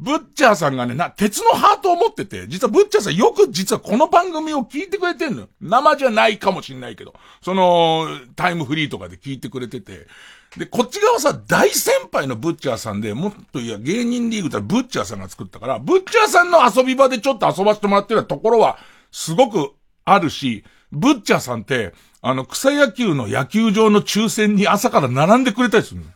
[0.00, 5.48] ブッチャーさんがね、な、鉄のハートを持ってて、実はブッチャーさんよく実はこの番組を聞いてくれてんのよ。
[5.60, 10.06] 生じゃないかもしんないけど、その、タイムフリーとかで聞いてくれてて、
[10.56, 18.78] で、こっち側さ、大先輩のブッチャーさんで、もっといや、芸人リーグってブッチャーさんが作ったから、ブッチャーさんの遊び場でちょっと遊ばせてもらってるところは、
[19.10, 19.72] すごく
[20.04, 26.06] あるし、ブッチャーさんって、あの、草野球の野球場の抽選に朝から並んでくれたりするの。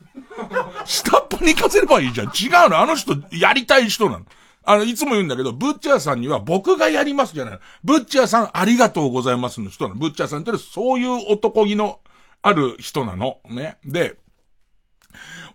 [0.88, 2.28] 下っ端に行かせればいいじゃん。
[2.28, 2.78] 違うの。
[2.78, 4.24] あの人、やりたい人なの。
[4.64, 7.58] あの、いつも言うんだけど、ブッチャーさんには僕がやりますじゃない。
[7.84, 10.00] ブッチャーさんありがとうございますの人なの。
[10.00, 12.00] ブッチャーさんってそういう男気の
[12.40, 13.38] ある人なの。
[13.50, 13.76] ね。
[13.84, 14.16] で、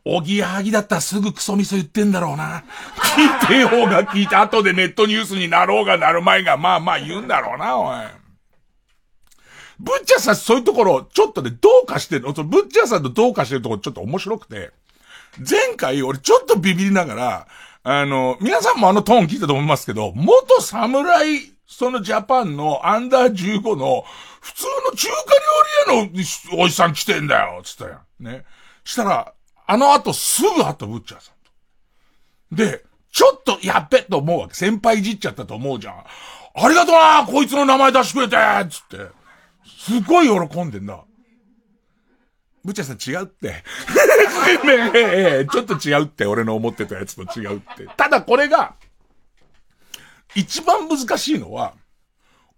[0.06, 2.64] おぎやはぎだったらすぐクソ味噌言ってんだろうな。
[3.18, 8.06] 聞いてようが聞いて、後でネットニュースになろうがなる前が、まあまあ言うんだろうな、おい。
[9.80, 14.72] ブッチャーさんそういうところ、ちょっとね、どうかしてる、のブッチャーさんとどうかしてるところちょっと面白くて、
[15.40, 17.48] 前回俺ちょっとビビりながら、
[17.84, 24.04] あの、皆さんもあのトーン聞いたと思いますけど、元侍、そのジャパンのアンダー15の、
[24.42, 25.16] 普通の中華
[25.90, 28.24] 料理屋のおじさん来てんだよ、つったやん。
[28.24, 28.46] ね。
[28.84, 29.34] したら、
[29.66, 32.64] あの後すぐ会ったブッチャーさんと。
[32.64, 34.54] で、ちょっとやっべと思うわけ。
[34.54, 35.96] 先輩いじっちゃったと思うじゃん。
[36.56, 38.98] ありがとうなこいつの名前出してくれてつって。
[39.66, 41.04] すごい喜んでんだ。
[42.64, 43.48] ブッチャーさん違うって。
[44.66, 47.88] ねえ、ちょっと違うって、俺の思ってたやつと違うって。
[47.98, 48.76] ただこれが、
[50.36, 51.74] 一番難しいのは、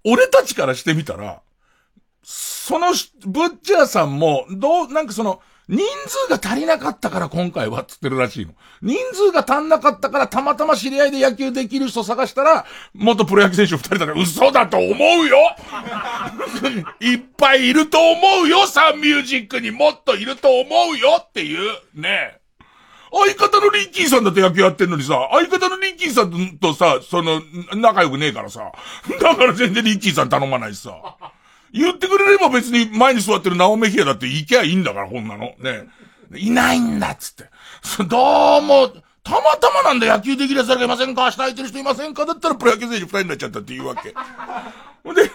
[0.03, 1.41] 俺たちからしてみたら、
[2.23, 2.87] その、
[3.25, 8.53] ブッチャーさんも、どう、なんかその、人数が足りなかったから今回はつってるらしいの。
[8.81, 15.37] 人数が足んなかったからたまたま知り合いで野球できる人探したら、元プロ野球選手二人だから嘘だと思うよ
[17.01, 22.39] いっぱいいると思うよサンミュージックにもっといると思うよっていう、ね
[23.11, 27.41] 相方のリッキーさんだって野球やってんのにさ、相方のリッキーさんとさ、その、
[27.73, 28.73] 仲良くねえからさ。
[29.21, 30.93] だから全然リッキーさん頼まないしさ。
[31.75, 35.53] 言ってくれれば別に前に座ってるナオメヒアだって行けばいいんだから、こんなの。
[35.59, 35.87] ね。
[36.35, 37.49] いないんだっつって。
[38.07, 38.87] どうも、
[39.23, 41.25] たまたまなんだ野球できる奴らいませんか？
[41.25, 42.25] 明日空いてる人いませんか？
[42.25, 44.13] だったらプロ野球選手二人になっちゃったって言うわけ。
[45.03, 45.29] ほ んで、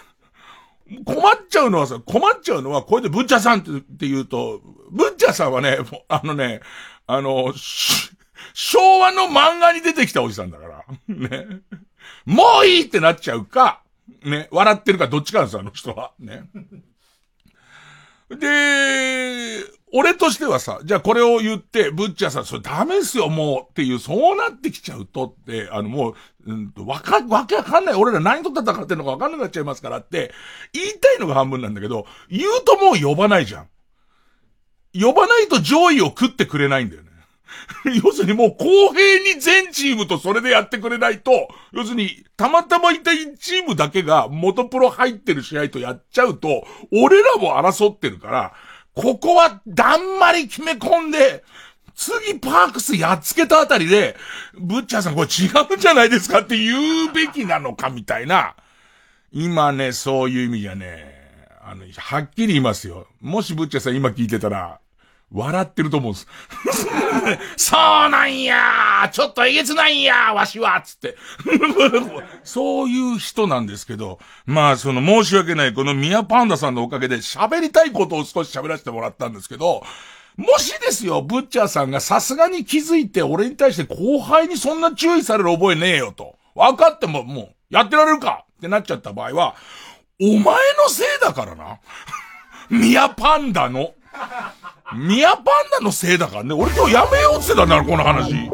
[1.04, 6.60] 困っちゃうのはさ、困っちゃうのは、これでブッチャさんって言うと、ブッチャさんはね、あのね、
[7.06, 7.52] あの、
[8.54, 10.84] 昭和の漫画に出てきたおじさんだから。
[11.08, 11.46] ね。
[12.24, 13.82] もういいってなっちゃうか、
[14.24, 16.12] ね、笑ってるかどっちかなんですよ、あの人は。
[16.18, 16.44] ね。
[18.30, 26.14] で、俺としてはさ、じゃあこれを言って、ブッチャーさん、それダメっすよ、もう、っていう、そうなってきちゃうとって、あのもう、
[26.46, 27.94] うんと、わか、わけわかんない。
[27.96, 30.32] 俺ら何と戦ってんのかわかんなくなっちゃいますからって、
[30.72, 33.68] 言いたいのが半分なんだけど、言うともう呼ばないじゃん。
[34.94, 37.09] 呼ばないと上位を食ってくれないんだよね。
[38.04, 48.52] 要するにもう公平に全チームとそれでやってくれないと、要するに、たまたまいた1チームだけが元プロ入ってる試合とやっちゃうと、俺らも争ってるから、
[48.94, 51.44] ここはだんまり決め込んで、
[51.94, 54.16] 次パークスやっつけたあたりで、
[54.54, 58.56] ブッチャーさんこれ違うんじゃないですかって言うべきなのかみたいな。
[59.32, 61.20] 今ね、そういう意味じゃね、
[61.62, 63.06] あの、はっきり言いますよ。
[63.20, 64.79] もしブッチャーさん今聞いてたら、
[65.32, 66.26] 笑ってると思うんです。
[67.70, 71.16] そうなんやちょっとえげつないんやわしはつって。
[72.42, 79.84] そういう人なんですけど、まあその申し訳ないこのミヤパンダさんのおかげで喋りたいことを少し喋らせてもらったんですけど、
[80.36, 86.36] もしですよ、ブッチャーさんがさすがに気づいて俺に対して後輩にそんな注意される覚えねえよと。
[86.54, 89.54] 分かってももう、やってられるかってなっちゃった場合は、
[90.20, 91.78] お前のせいだからな。
[92.70, 93.94] ミヤパンダの。
[94.96, 95.44] ミヤパン
[95.78, 96.52] ダのせいだからね。
[96.52, 98.50] 俺今日やめようって言ってたんだこの話。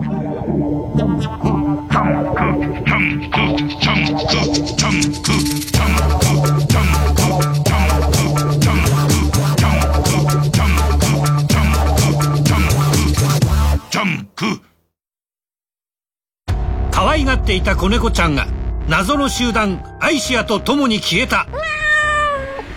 [16.90, 18.46] 可愛がっていた子猫ちゃんが
[18.88, 21.46] 謎の集団アイシアと共に消えた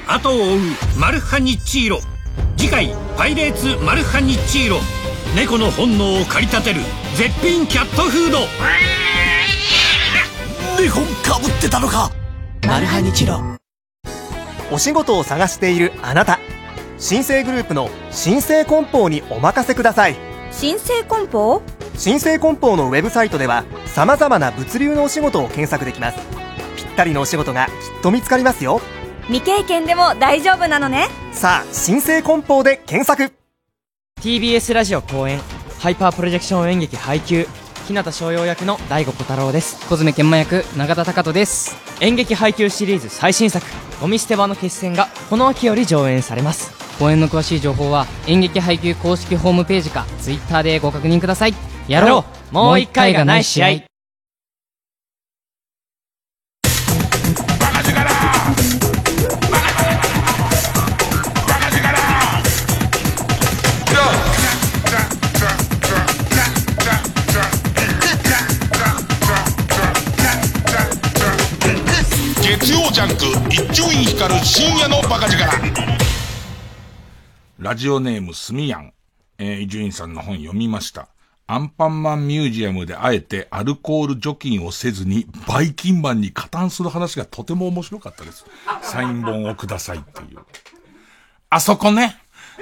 [0.07, 0.59] 後を追う
[0.97, 1.99] マルハニッチーロ
[2.57, 4.79] 次回「パイレーツマルハニッチーロ」
[5.35, 6.79] 猫の本能を駆り立てる
[7.15, 8.39] 絶品キャットフード。
[10.81, 12.09] 猫かぶってたのか。
[12.65, 13.41] マルハニチロ。
[14.71, 16.39] お仕事を探しているあなた。
[16.97, 20.15] 新生グループの新生梱包にお任せください。
[20.53, 21.61] 新生梱包？
[21.97, 26.17] 新生梱包のウェブサイトでは様々な物流のお仕事を検索できます。
[26.77, 28.79] ぴったりのお仕事がきっと見つかりますよ
[29.29, 31.07] 未経験でも大丈夫なのね。
[31.31, 33.31] さあ新生梱包で検索。
[34.21, 35.39] TBS ラジオ公演
[35.79, 37.45] ハイパープロジェクション演劇配給
[37.87, 39.87] 日向翔陽役の大悟小太郎です。
[39.87, 41.77] 小爪研磨役永田貴人です。
[42.01, 43.63] 演劇配給シリーズ最新作
[44.01, 46.71] 「ゴミ捨て場の決戦」がこの秋より上演されます。
[46.97, 51.53] 公演の詳しい情報は演劇配給公式ホームページか Twitter でご確認ください。
[51.87, 52.53] やろう。
[52.53, 53.88] もう一回がない試合
[73.59, 75.43] ジャンク一丁院光る深夜のバカ力
[77.57, 78.93] ラジオネームすみやん。
[79.37, 81.09] えー、伊集院さんの本読みました。
[81.45, 88.45] アンパンマンミュージアムであえてアルコール除菌をせずにバイキンマンに加担する話がとても面白かったです。
[88.81, 90.39] サイン本をくださいっていう。
[91.49, 92.17] あそこね。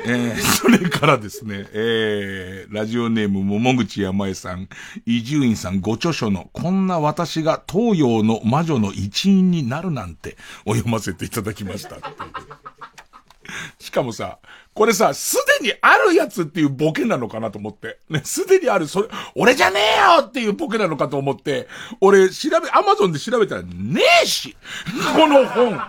[0.05, 4.69] えー、それからですね、えー、ラジオネーム桃口山江さん、
[5.05, 11.97] 伊集院さんご著書のこんな私が東洋の魔女の一員になるなんてを読ませていただきました。
[13.79, 14.39] しかもさ、
[14.73, 17.99] これさ、すでにあるやつっていうボケなのかなと思って。
[18.09, 21.67] ね、すでにある、それ、俺じゃねえよっていうボケなのかと思って、
[22.01, 24.55] 俺調べ、アマゾンで調べたらねえし
[25.15, 25.79] この本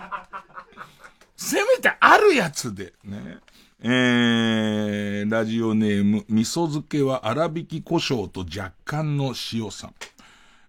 [1.37, 3.37] せめてあるやつで、ね。
[3.81, 9.93] えー、ラジオネーム、味噌漬けは粗挽き胡椒と若干の塩さん。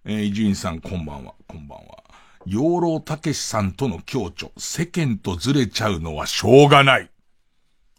[0.05, 2.05] えー、伊集院さんこんばんは、こんばんは。
[2.45, 7.09] 養老たけしさんとの共著、世間とずれちゃうのはしょうがない。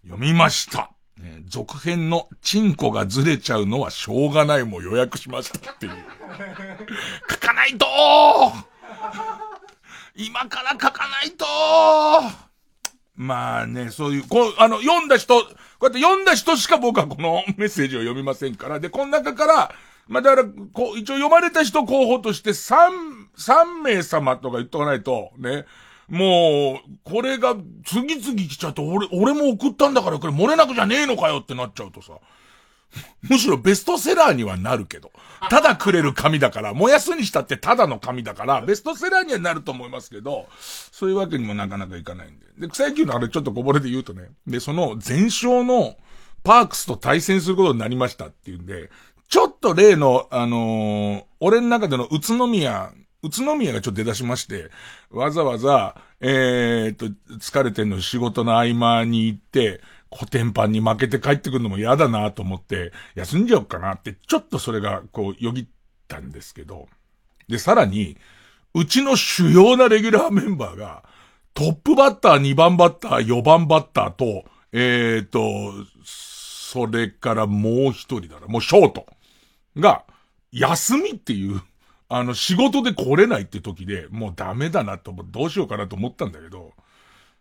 [0.02, 0.90] 読みました。
[1.18, 5.92] ね、続編のチンコがずれちゃうのはしょうがないも予約しましたっていう。
[7.28, 7.86] 書かないと
[10.16, 11.44] 今から書かないと
[13.14, 15.46] まあね、そういう、こう、あの、読んだ人、こ
[15.82, 19.72] うやって読んだ人しか僕はこのメッセージを読みませんから、で、この中から、
[20.08, 22.88] まあだから、こう、一応読まれた人候補として3、
[23.36, 25.66] 3名様とか言っとかないと、ね、
[26.08, 27.54] もう、これが
[27.84, 32.14] 次々来ちゃうと、俺、俺も送ったんだからこれ漏れなくじゃねえのかよってなっちゃうとさ、
[33.22, 35.10] むしろベストセラーにはなるけど、
[35.48, 42.46] ただくれる紙だから、燃やすにしたってただの紙だから、ベストセラーにはなると思いますけど、そういうわけにもなかなかいかないんで。
[42.58, 45.96] で、草野球のあれちょっとこぼれで言うとね、で、その前哨の
[46.44, 48.90] パークスと対戦することになりましたっていうんで、
[49.28, 54.70] ちょっと例の、あのー俺の中での宇都宮、宇都宮がちょっと出だしまして、
[55.10, 57.06] わざわざ、えー、っと、
[57.38, 59.80] 疲れてんの仕事の合間に行って、
[60.12, 65.66] コテンパンに負けて帰ってくるのも嫌だなと思って、休んじゃおうかなって、ちょっとそれが、こう、よぎっ
[66.06, 66.86] たんですけど。
[67.48, 68.18] で、さらに、
[68.74, 71.02] うちの主要なレギュラーメンバーが、
[71.54, 75.40] トップバッター、2番バッター、4番バッターと、えー、と、
[76.04, 79.06] それからもう一人だな、もうショート
[79.78, 80.04] が、
[80.52, 81.62] 休みっていう、
[82.10, 86.72] あの、仕事で来れないって時で、もうダメだなと思って、どうしようかなと思ったんだけど、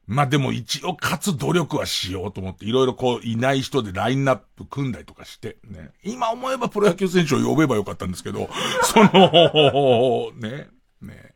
[0.07, 5.91] まあでも一応勝つ努力はしようと思って、いろいろこう、いない人でラインナップ組んだりとかして、ね。
[6.03, 8.49] 今思えばプロ野球選手を呼べばよかったんですけど、
[8.83, 10.67] その、ね、
[11.01, 11.33] ね。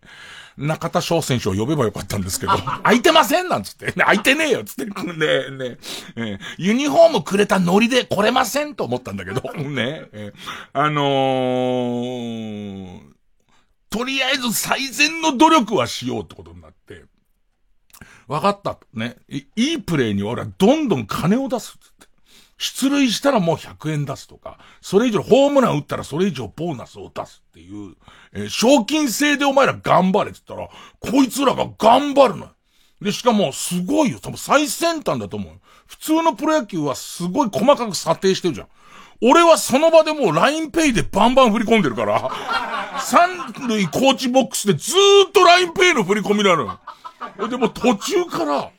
[0.58, 2.54] 中田翔選手を呼べばよかったんですけど、
[2.84, 5.78] 空いてませんなんつって、ね、空いてねえよつって、 ね、ね、
[6.16, 10.32] ね、ユニフォームくれたノリで来れませんと思ったんだけど、ね、え
[10.72, 13.02] あのー、
[13.90, 16.75] とりあえず最善の努力はしようってことになって、
[18.28, 18.78] わかった。
[18.94, 19.18] ね。
[19.30, 21.78] いいプレイに俺はどんどん金を出す。
[22.58, 27.96] 出塁したらもう100円出すとか、それ以上ホームラン打ったらそれ以上ボーナスを出すっていう、
[28.32, 30.70] えー賞金制でお前ら頑張れって言ったら、
[31.12, 32.52] こいつらが頑張るのよ。
[33.02, 34.20] で、しかもすごいよ。
[34.22, 35.54] 多分最先端だと思う。
[35.86, 38.68] 普通のプロ野球はすごい細かく査定してるじゃん。
[39.22, 42.32] 俺はその場でもう LINEPay でバンバン振り込んでるから、
[43.00, 46.80] 三塁コーチボックスでずーっと LINEPay の振り込みなの。
[47.50, 48.72] でも途中から、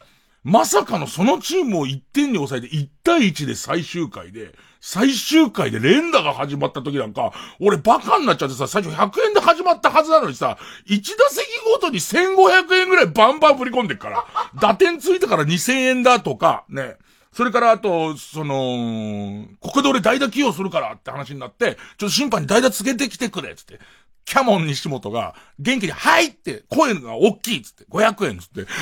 [0.45, 10.57] まさかのそのチームを1点に抑えて1対1で最終回で、最終回で連打が始まった時なんか、俺バカになっちゃってさ、最初100円で始まったはずなのにさ、
[10.89, 14.25] 1打席ごとに1500円ぐらいバンバン振り込んでっから、
[14.55, 16.97] 打点ついたから2000円だとか、ね。
[17.33, 23.79] それからあと、その、ここで俺代打起用するからって話になって、ちょっと審判に代打つけてきてくれ、つって。
[24.27, 28.67] キャモン西本が元気に、はいって声が大きいっつって、500円っつって。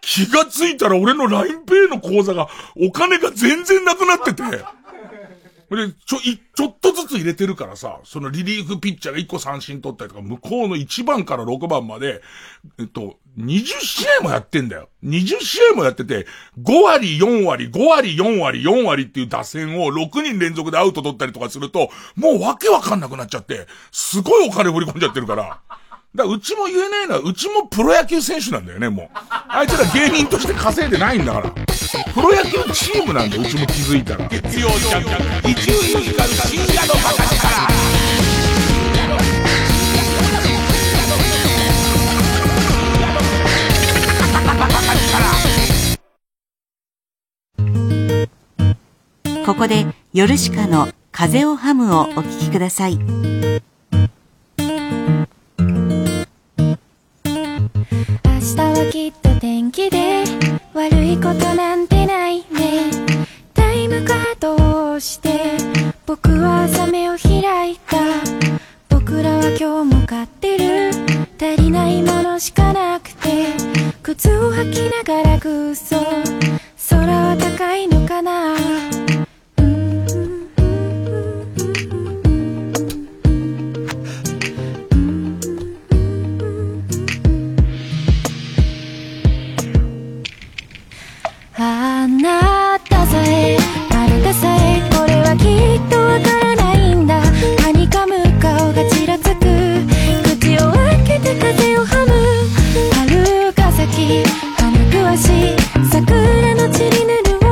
[0.00, 4.42] 気がついたら俺の LINEPay の口座が、お金が全然なくなってて。
[4.42, 12.22] で、ちょ、い、ちょっとずつ入れてるからさ、そのリリーフピッチャーが1個三振取ったりとか、向こうの1番から6番まで、
[12.78, 14.88] えっと、20試合もやってんだよ。
[15.04, 16.26] 20試合もやってて、
[16.62, 25.60] 5割、4割、5割、4割、4割っていう打線を6人連続でアウト取ったりとかすると、もうわけわかんなくなっちゃって、すごいお金振り込んじゃってるから。
[26.14, 29.08] だからうちも言えないのは、うちもプロ野球選手なんだよね、もう。
[29.28, 31.50] あいつら芸人として稼いでないんだから。
[31.50, 34.26] プロ野球チームなんだよ、うちも気づいたら。
[34.28, 37.85] 月曜ジャンク、伊集院光深夜のバカ力。
[49.46, 52.96] ここで、ヨルシカの風をハムをお聞きください。
[52.96, 53.04] 明
[58.40, 60.24] 日はきっと天気で
[60.74, 62.90] 悪いことなんてないね。
[63.54, 65.52] タイムカードを押して？
[66.06, 67.98] 僕は朝目を開いた。
[68.88, 70.90] 僕らは今日も買ってる。
[71.40, 73.46] 足りないものしかなくて。
[74.02, 75.96] 靴を履きながら空想
[76.90, 78.56] 空は高いのかな？
[105.16, 107.48] 桜の散りぬるを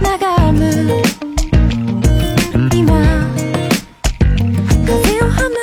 [0.00, 0.62] 眺む」
[2.72, 3.02] 「今
[4.86, 5.56] 風をはむ。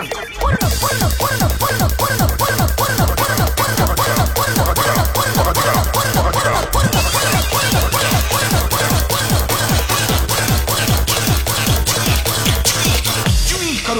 [0.00, 0.38] ャ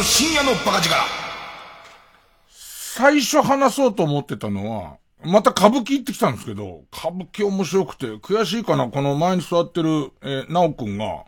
[0.00, 0.94] ン深夜のバカ力。
[2.48, 11.24] 最初話そうと思ってたのは、また歌舞伎行ってきたんですけど、歌舞伎面白くて、悔しいかな、この前に座ってる、えー、なおくんが、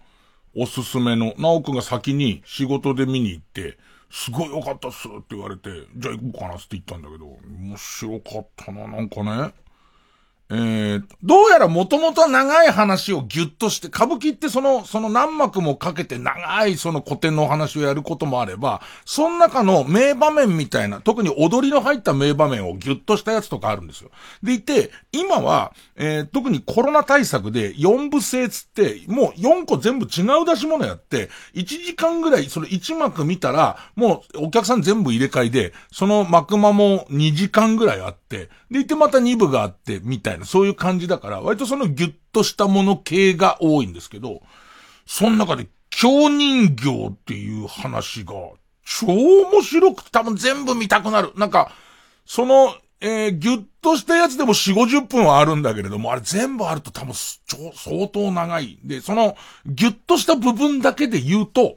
[0.57, 3.79] おすすめの、なおくんが先に仕事で見に行って、
[4.13, 9.55] すごい良かったっすって言われて、じゃあ行こうかなって言ったんだけど、面白かったな、なんかね。
[10.55, 24.11] え、どうやらもともと長い話をギュッとして、歌舞伎ってその、その何幕もかけて長いその古典のお話をやることもあれば、その中の名場面みたいな、特に踊りの入った名場面をギュッとしたやつとかあるんですよ。
[24.43, 44.43] でいて、今は、えー、特にコロナ対策で4部制つって、もう4個全部違う出し物やって、1時間ぐらいその1幕見たら、もうお客さん全部入れ替えで、その幕間も2時間ぐらいあって、でいてまた2部があって、みたいな、そういう感じだから、割とそのギュッとしたもの系が多いんですけど、
[45.07, 48.33] その中で、京人形っていう話が、
[48.85, 51.33] 超面白くて多分全部見たくなる。
[51.37, 51.73] なんか、
[52.25, 57.15] その、えー、ギュッとしたやつでも4、50分はあるんだけれども、あれ全部あると多分
[57.47, 58.79] 超、相当長い。
[58.85, 59.37] で、その、
[59.67, 61.77] ギュッとした部分だけで言うと、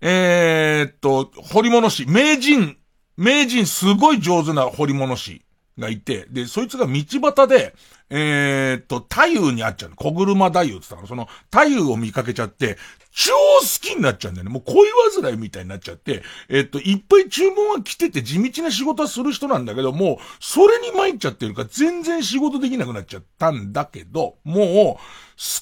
[0.00, 2.78] えー、っと、掘り物師、名人、
[3.18, 5.42] 名人すごい上手な掘り物師
[5.80, 7.74] がいて、で、そいつが道端で、
[8.10, 9.96] えー、っと、太夫に会っちゃうの。
[9.96, 12.76] 小車太夫って言ったから、その、太夫を見かけちゃって、
[13.12, 14.50] 超好きになっちゃうんだよね。
[14.50, 14.88] もう恋
[15.22, 25.00] 煩いみたいになっちゃって、えーっと、いっぱい注文は来てて地道な仕事はする人なんだけど、もう、それに参っちゃってるから、全然仕事できなくなっちゃったんだけど、もう、好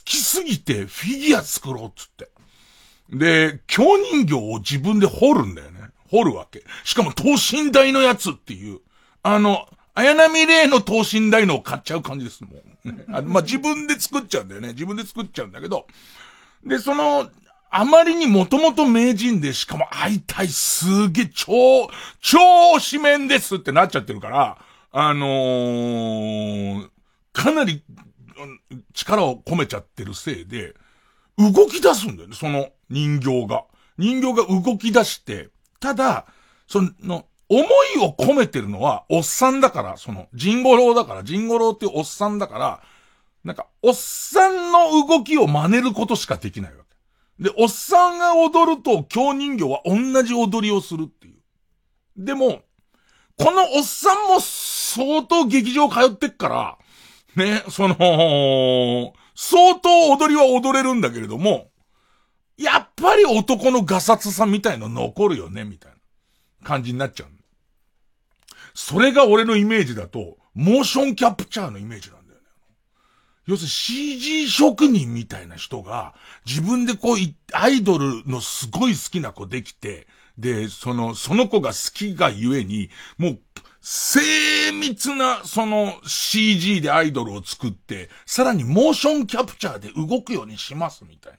[0.04, 2.28] きすぎてフィギュア作ろうっつって。
[3.10, 5.80] で、京人形を自分で掘るんだよね。
[6.10, 6.64] 掘るわけ。
[6.84, 8.80] しかも等身大のやつっていう。
[9.22, 9.68] あの、
[9.98, 12.50] 綾波レイの等身大のを買っちゃう感じです、も
[12.84, 12.92] う。
[12.92, 14.68] ねあまあ、自分で作っちゃうんだよね。
[14.68, 15.88] 自分で作っちゃうんだけど。
[16.64, 17.28] で、その、
[17.68, 21.90] あまりにもともと名人で、しかも会いたい、すげえ、超、
[22.20, 22.38] 超
[22.76, 24.58] 推しメンですってなっちゃってるから、
[24.92, 26.88] あのー、
[27.32, 27.82] かなり、
[28.94, 30.74] 力を込めちゃってるせいで、
[31.36, 33.64] 動き出すんだよね、その人形が。
[33.98, 35.48] 人形が動き出して、
[35.80, 36.26] ただ、
[36.68, 37.60] その、思
[37.96, 42.82] いを込めてるのは、おっさんだから、その、ジンゴロウだから、ジンゴロウっていうおっさんだから、
[43.44, 46.84] なんか、おっさんの動きを真似ることしかできないわ
[47.38, 47.44] け。
[47.44, 51.36] で、おっさんが踊ると、京人形は同じ踊りをするっていう。
[52.16, 52.62] でも、
[53.38, 56.78] このおっさんも相当劇場通ってっから、
[57.36, 61.70] ね、その、相当踊りは踊れるんだけれども、
[62.58, 65.98] やっぱり男のガサツさみたいの残るよね、みたいな
[66.66, 67.37] 感じになっちゃう。
[68.80, 72.46] それが俺のイメージだと、モーションキャプチャーのイメージなんだよね。
[73.44, 76.14] 要するに CG 職人みたいな人が、
[76.46, 77.16] 自分でこう、
[77.52, 80.06] アイドルのすごい好きな子できて、
[80.38, 83.40] で、その、その子が好きがゆえに、もう、
[83.80, 91.32] 精密な、その CG でアイドルを作って、さらにモーションキャプチャーで動くようにしますみたい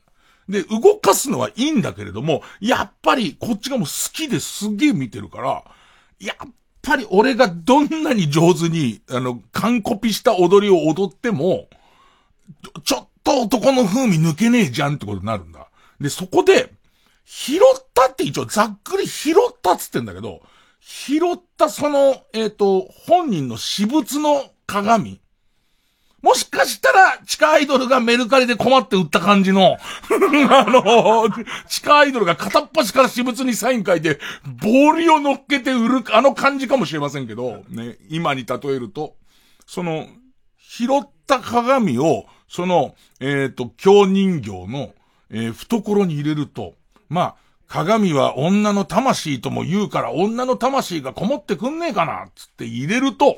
[0.50, 0.60] な。
[0.60, 5.64] で、動かすのはいいんだけれども、やっぱりこっちがもう好きですげえ見てるから、
[6.20, 6.50] やっ
[6.82, 11.68] ぱり俺がどんなに上手に、あの、完コピした踊りを踊っても、
[12.84, 15.70] ちょっと男の風味抜けねえじゃんってことになるんだ。
[16.00, 16.74] で、そこで、
[17.26, 17.60] 拾っ
[17.94, 20.42] たって一応ざっくり拾ったっつってんだけど、
[20.80, 25.22] 拾ったその、えっ、ー、と、本人の私物の鏡。
[26.22, 29.78] もしかしたら、地下アイドルがメルカリで困って売った感じの、
[30.52, 31.30] あの、
[31.68, 39.16] 地下アイドルが片っ端から私物にサイン書いて、ボーリを乗っけて売る、あの感じかもしれませんけど、ね、今に例えると、
[39.66, 40.08] その、
[40.58, 44.94] 拾った鏡を、その、えっ、ー、と、京人形の、
[45.30, 46.74] えー、懐に入れると、
[47.08, 47.36] まあ、
[47.68, 53.36] 鏡は女の魂とも言うから女の魂がこもってくんねえかなつって入れると、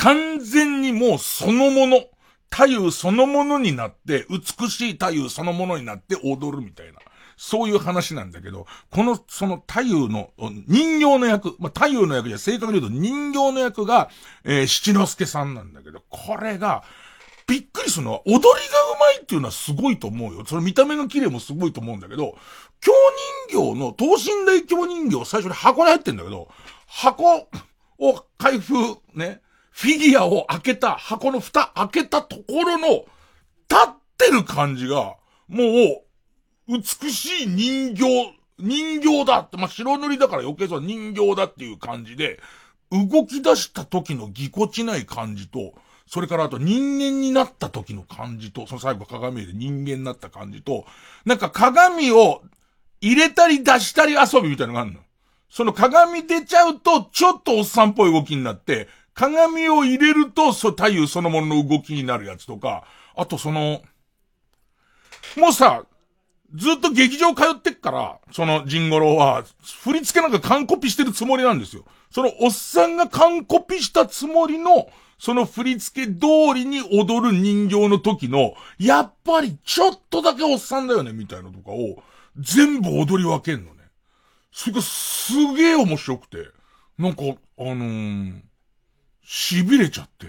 [0.00, 2.04] 完全にもうそのもの、
[2.50, 7.00] 太陽そのものになって、美しい太陽そのものになって踊るみたいな。
[7.36, 10.30] そういう話なんだけど、この、その太陽の
[10.66, 14.10] 人形の役、まあ、太陽の役じゃ正確に言うと人形の役が、
[14.44, 16.82] えー、七之助さんなんだけど、これが、
[17.46, 18.52] びっくりするのは、踊りがう
[19.00, 20.44] まいっていうのはすごいと思うよ。
[20.46, 22.36] その見た目が綺麗もすごいと思うんだけど、
[22.80, 22.92] 京
[23.50, 26.48] 人形の、等身大京人形最初に箱に入ってんだけど、
[26.86, 27.48] 箱
[27.98, 29.40] を開封、ね、
[29.80, 33.06] フィギュアを開けた、箱の蓋開けたところの、立
[33.88, 35.14] ってる感じが、
[35.48, 36.02] もう、
[36.68, 38.04] 美しい人形、
[38.58, 42.40] 人形だって、まあ、白塗りだから余計そう人形だっていう感じで、
[42.90, 45.72] 動き出した時のぎこちない感じと、
[46.06, 50.84] それからあと人間になった時の感じと、その最後鏡で人間になった感じと、
[51.24, 52.42] なんか鏡を
[53.00, 55.00] 入れたり出したり遊びみたいなのがあるの。
[55.48, 58.88] その鏡出ちゃうと、ちょっとおっさんっぽい動きになって、
[59.20, 63.82] 鏡を入れると、そう、太陽そのものの動きになるやつとか、あとその、
[65.36, 65.84] もうさ、
[66.54, 69.44] ずっと劇場通ってっから、そのジンゴロは、
[69.82, 71.84] 振り付けなんか完コピしてるつもりなんですよ。
[72.10, 82.02] そのおっさんが完コピしたつもりの、その振り付け通りに踊る人形の時の、やっぱりちょっとだけおっさんだよね、みたいなとかを、
[82.38, 83.82] 全部踊り分けんのね。
[84.50, 86.38] それがすげえ面白くて、
[86.98, 87.22] なんか、
[87.58, 88.40] あのー、
[89.30, 90.26] 痺れちゃって。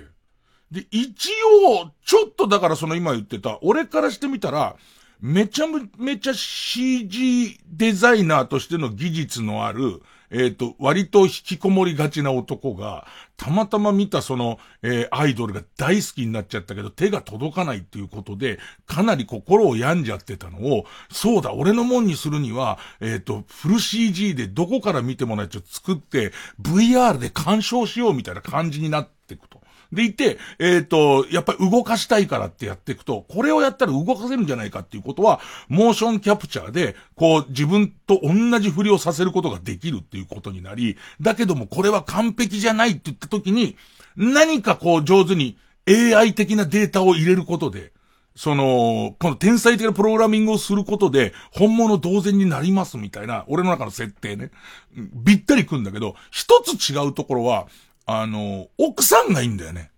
[0.69, 1.31] で、一
[1.73, 4.75] 応、ちょっとだからその今言ってた、俺からしてみたら、
[5.19, 5.65] めちゃ
[5.97, 13.05] めちゃ CG デザイナーとしての技術のある、えっ、ー、と、割と引きこもりがちな男が、
[13.37, 29.60] たまたま見たその、えー、アイドルが大好きになっちゃったけど、手が届かないっていうことで、かなり心を病んじゃってたのを、そうだ、俺のもんにするには、えっ、ー、と、フル CG でどこから見てもないと作って、VR で鑑賞しようみたいな感じになっていくと。
[29.91, 43.75] でいて、えっ、ー、と、やっぱり動かしたいからってやっていくと、これをやったら動かせるんじゃないかっていうことは、モーションキャプチャーで、こう、自分と同じ振りをさせることができるっていうことになり、だけどもこれは完璧じゃないって言った時に、
[44.15, 47.91] 何かこう上手に AI 的なデータを入れることで、
[48.35, 54.51] その、この天才的なプログラミングをすることで、本物同然になりますみたいな、俺の中の設定ね。
[54.95, 57.67] びったりくんだけど、一つ違うところは、
[58.05, 59.91] あの、奥さんがいいんだよね。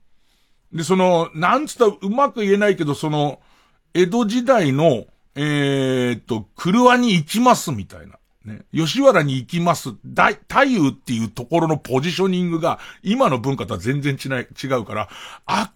[0.71, 3.39] で、その、なんつったらうまく言えないけど、その、
[3.93, 8.17] 江戸時代の、えー、っと、車に行きますみたいな。
[8.45, 8.61] ね。
[8.73, 9.95] 吉原に行きます。
[10.05, 15.09] 大、太夫っていうところのポジショニングが、今の文化とは全然違い、違うから、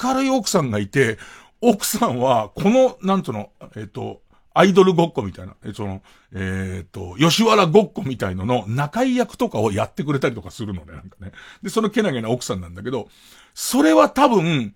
[0.02, 1.18] 明るい奥さんがいて、
[1.62, 4.22] 奥さんは、この、なんつうの、えっと、
[4.58, 6.02] アイドルごっこみたいな、え、その、
[6.34, 11.32] えっ、と、吉原ごっこみたいのの仲居役とかをやってくれたりとかするのね、なんかね。
[11.62, 13.08] で、そのけなげな奥さんなんだけど、
[13.54, 14.74] それは多分、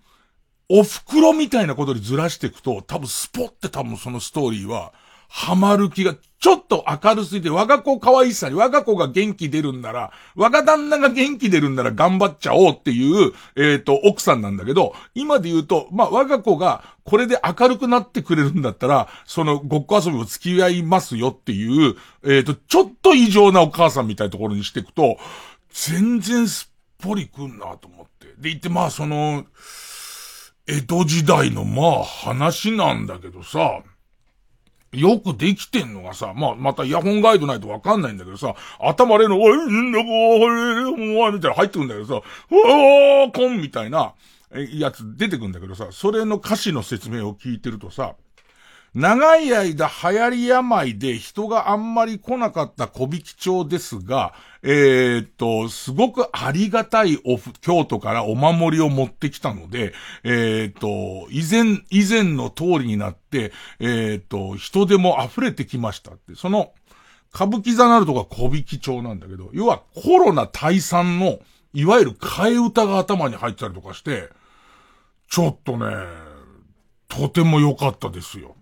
[0.68, 4.92] お袋みたいなことにずらしていくと、多分スポって多分そのストーリーは、
[5.28, 25.18] ハマる気が、ちょっと明るすぎて、我が子可愛さに我が子が元気出るんなら、我が旦那が元気出るんなら頑張っちゃおうっていう、えっ、ー、と、奥さんなんだけど、今で言うと、まあ、我が子がこれで明るくなってくれるんだったら、そのごっこ遊びを付き合いますよっていう、えっ、ー、と、ちょっと異常なお母さんみたいなところにしていくと、
[25.72, 28.26] 全然すっぽりくんなと思って。
[28.26, 29.44] で、言って、まあ、その、
[30.66, 33.82] 江戸時代のまあ話なんだけどさ、
[34.92, 44.14] よくできてんのがさ、まあ、またイヤホンガイドないとわかんないんだけどさ、頭れの、おい、んだこ、おい、みたいな入ってくんだけどさ、おー、こんみたいな、
[44.54, 48.16] えやつ出てくんだけどさ、それの歌詞の説明を聞いてるとさ、
[48.94, 66.72] 長い間流行り病で人があんまり来なかった小引町ですが、えー、っと、すごくありがたいお、京都からお守りを持ってきたので、えー、っと、以前、以前の通りになって、えー、っと、人でも溢れてきましたって、その、
[67.34, 71.38] 歌舞伎座なるとか小引町なんだけど、要はコロナ退散の、
[71.72, 74.28] いわゆる替え歌が頭に入ったりとかして、
[75.30, 75.86] ちょっとね、
[77.08, 78.54] とても良かったですよ。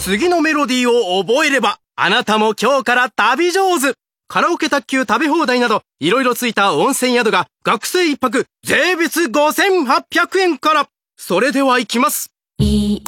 [0.00, 3.92] 次のメロディーを覚えれば、あなたも今日から旅上手
[4.28, 10.86] カラオケ卓球食べ放題など、いろいろついた温泉宿が、学生一泊、税別5800円から。
[11.18, 12.30] それでは行きます。
[12.58, 13.02] いい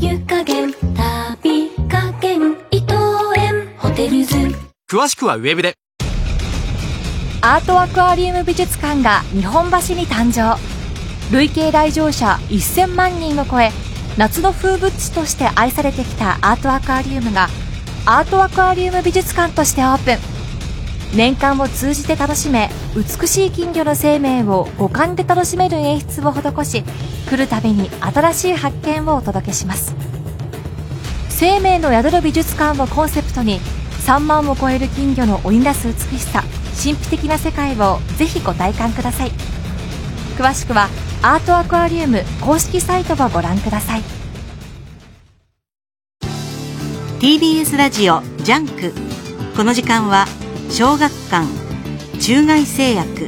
[0.00, 2.94] 湯加減、旅加減、伊藤
[3.36, 4.36] 園、ホテルズ。
[4.90, 5.74] 詳しくはウェブで。
[7.42, 10.58] アートアクアリウム美術館が日本橋に誕生。
[11.30, 13.70] 累計来場者1000万人を超え、
[14.18, 17.46] 夏の風物詩として愛されてきたアートアクアリウムが
[18.04, 21.16] アートアクアリウム美術館としてオープン。
[21.16, 26.82] 年間を通じて楽しめ美しい金魚の生命を五感で楽しめる演出を施し
[27.30, 29.94] 来るたびに新しい発見をお届けします。
[31.28, 33.60] 生命の宿る美術館をコンセプトに
[34.04, 36.42] 3万を超える金魚の織りなす美しさ
[36.76, 39.57] 神秘的な世界をぜひご体感ください。
[40.38, 40.88] 詳しくは
[41.20, 44.02] アートアクアリウム公式サイトをご覧ください
[47.18, 48.94] TBS ラジオジャンク
[49.56, 50.26] この時間は
[50.70, 51.44] 小学館
[52.20, 53.26] 中外製薬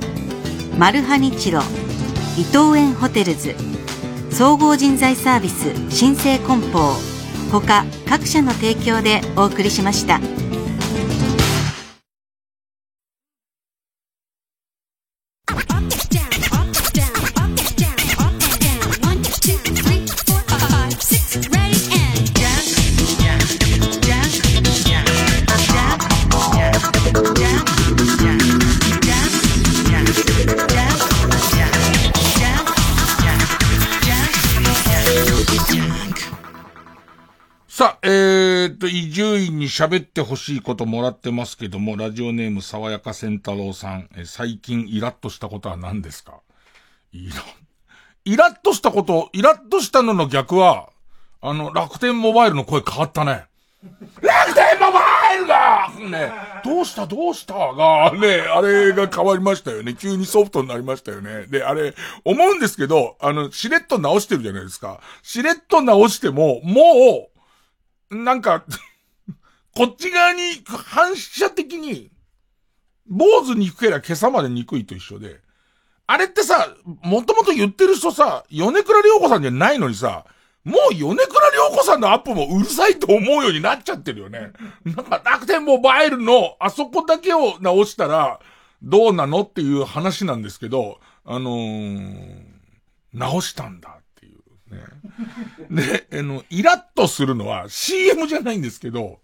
[0.78, 1.62] マルハニチロ
[2.38, 3.56] 伊藤園ホテルズ
[4.30, 6.94] 総合人材サービス新生梱包
[7.50, 10.20] 他各社の提供でお送りしました。
[38.80, 46.40] と、伊集院に喋ってほしいこともらってますけども、ラジオネーム爽やか仙太郎さん、え最近イラッとしたことは何ですか？
[47.12, 47.34] イラ、
[48.24, 50.88] イラッとしたこと、イラッとしたのの逆は、
[51.42, 53.44] あの、楽天モバイルの声変わったね。
[54.20, 55.00] 楽天モバ
[55.34, 56.32] イルがね、
[56.64, 57.06] どうした？
[57.06, 57.54] どうした？
[57.54, 59.94] が、ね、あれが変わりましたよね。
[59.94, 61.46] 急にソフトになりましたよね。
[61.46, 65.00] で、あれ、思うんですけど、あの、しれっと直してるじゃないですか。
[65.22, 67.29] しれっと直しても、もう、
[68.10, 68.64] なんか
[69.74, 72.10] こっち側に反射的に、
[73.06, 75.40] 坊主憎けりゃ今朝まで憎いと一緒で、
[76.06, 80.26] あれってさ、もともと言ってる人さ、米倉涼子さんじゃないのにさ、
[80.64, 84.52] もう米倉涼子さんのアップもうるさいと思うようになっちゃってるよね。
[84.84, 88.40] なんか楽天モバイルのあそこだけを直したら
[88.82, 92.44] どうなのっていう話なんですけど、あのー、
[93.14, 94.82] 直したんだっていうね。
[95.70, 99.20] で、あの、イラッとするのは CM じゃないんですけど、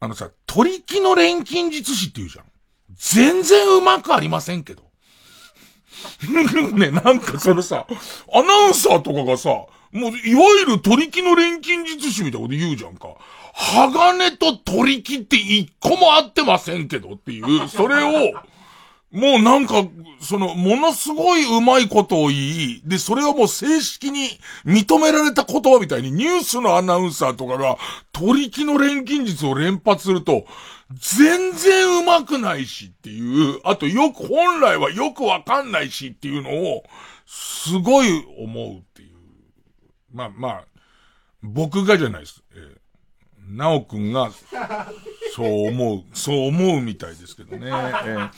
[0.00, 2.44] あのさ、取り木の錬金術師って言うじゃん。
[2.94, 4.84] 全然うまくありませんけど。
[6.76, 7.86] ね、なんかそのさ、
[8.32, 9.50] アナウンサーとかがさ、
[9.92, 13.08] もう、いわゆる取り木の錬金術師みたいなこと言うじゃんか。
[13.54, 18.34] 鋼と取り木って一個も合ってませんけどっていう、それを、
[19.16, 19.82] もうなんか、
[20.20, 24.28] その、ものすごい上手いことを言い、で、それをもう正式に
[24.66, 27.78] 認められた言葉みたいにニュースのアナウンサーとかが、
[28.12, 30.44] 取り木の錬金術を連発すると、
[30.92, 36.84] 全然上手くないしっていう、あとよく、本来はよくわかんないしっていうのを、
[37.26, 39.16] すごい思うっていう。
[40.12, 40.64] まあまあ、
[41.42, 42.42] 僕がじゃないです。
[42.54, 42.86] えー
[43.48, 44.30] なおくんが、
[45.34, 47.66] そう思う、そう思うみたいですけどね。
[47.66, 48.30] えー、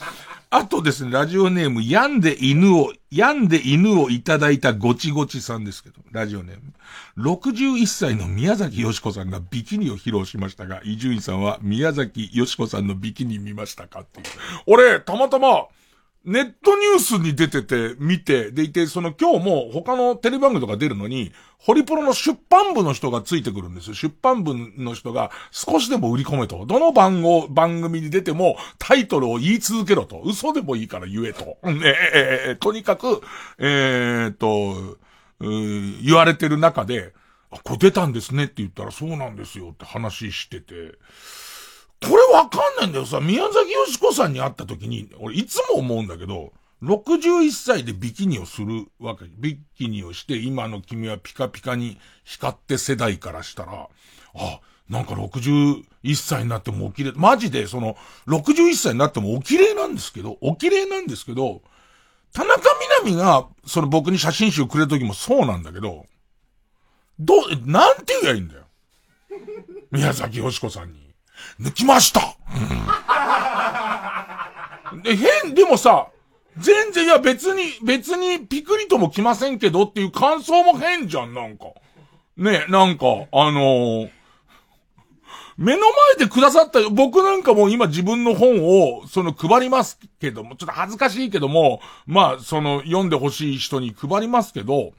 [0.51, 6.63] あとですね、ラジオネーム、病んで犬を、病んで犬をいただいたごちごちさんですけど、ラジオネーム。
[7.19, 14.27] 61歳の宮崎よしこさんがビキニを披露しましたが、伊集院さんは宮崎よしこさんのビキニ見ましたかっていう。
[14.67, 15.67] 俺、たまたま、
[16.29, 23.95] ネットニュースに出てて、見て、でいて、その今日も他のテレビ番組とか出るのに、ホリプロの出版部の人がついてくるんですよ。
[23.95, 26.67] 出版部の人が少しでも売り込めと。
[26.67, 30.21] どの番号、番組に出てもタイトルを言い続けろと。
[30.23, 31.57] 嘘でもいいから言えと。
[31.65, 31.81] ね
[32.15, 33.23] ええとにかく、
[33.59, 34.99] えー、っと、
[35.41, 37.15] 言われてる中で、
[37.51, 40.99] あ、これ出たんですねって言ったらそうなんですよって話してて、
[42.01, 49.25] これわかんないんだよさ、宮崎よしこさんに会った時に、俺いつも思うんだけど、61歳でビキニをするわけ。
[49.37, 53.89] ビキニをして、今の君はピカピカに光って世代からしたら、
[54.35, 55.85] あ、なんか61
[56.15, 57.97] 歳になってもお綺麗、マジでその、
[58.29, 61.63] 61歳になってもお綺麗なんですけど、お綺麗なんですけど、
[62.33, 62.61] 田中
[63.05, 66.07] みな実が、その僕に写真集くれる時もそうなんだけど、
[67.19, 67.39] どう、
[67.69, 68.63] なんて言えばいいんだよ。
[69.91, 71.08] 宮崎よしこさんに。
[71.61, 72.21] 抜きました
[74.93, 76.09] うんで、変、でもさ、
[76.57, 81.67] 全然、いや別に、別にピクリとも来ませんけどっていう感想も変じゃん、なんか。
[82.37, 84.11] ね、なんか、あのー、
[85.57, 85.81] 目の
[86.17, 94.93] 前でくださった、僕なんかも今自分の本を、その配りますけども、ちょっと恥ずかしいけども、まあ、その読んでほしい人に配りますけど、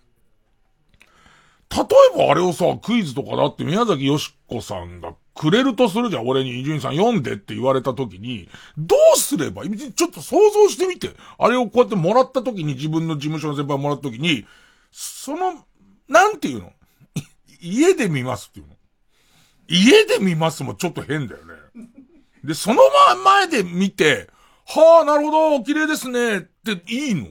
[1.71, 1.83] 例
[2.15, 6.27] えばあれをさ、クイズとかだって宮崎よしこさんがくれるとするじゃん。
[6.27, 9.63] 俺に伊集院さん読んでって言われた時に、どうすれば？
[9.63, 11.11] ちょっと想像してみて。
[11.37, 14.45] あれをこうやってもらった時に自分の事務所の先輩もらった時に、
[14.91, 15.63] その、
[16.09, 16.73] なんていうの？
[17.61, 18.73] 家で見ますっていうの
[19.69, 21.53] 家で見ますもちょっと変だよね。
[22.43, 22.81] で、その
[23.23, 24.27] 前で見て、
[24.65, 27.27] はあ、なるほど、綺麗ですね、っていいの？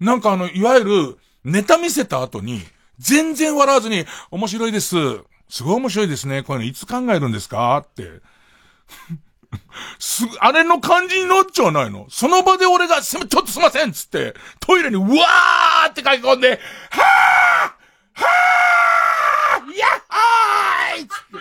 [0.00, 2.62] なんかあの、いわゆる、ネタ見せた後に、
[2.98, 4.96] 全然笑わずに、面白いです。
[5.48, 6.42] すごい面白いですね。
[6.42, 7.76] こういうのいつ考えるんですか？
[7.78, 8.20] って。
[10.00, 12.06] す、あれの感じになっちゃわないの？
[12.10, 21.38] その場で俺が、すちょっとすいませんつって、トイレにうわーって書き込んで、はーはーやっはーいつって、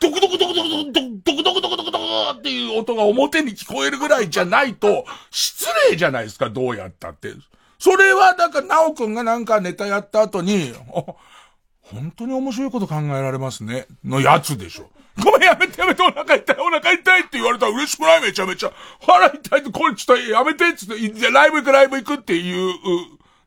[0.00, 0.92] ドクドクドクドクドク
[1.24, 1.98] ドクドクドクドクドクド
[2.34, 7.32] クっていう音が表に聞こえるぐらいじゃないと、失礼じゃないですか、どうやったって。
[7.80, 10.72] それは、だか、なおくんがなんかネタやった後に、
[11.92, 13.86] 本当に面白いこと考えられますね。
[14.04, 14.88] のやつでしょ。
[15.24, 18.72] ごめんやめてやめてお腹痛いお腹痛いって言われたら嬉しくないめちゃめちゃ。
[19.00, 22.74] 腹痛いってこれちょっとやめてっつって、じゃライブ行くライブ行くっていう、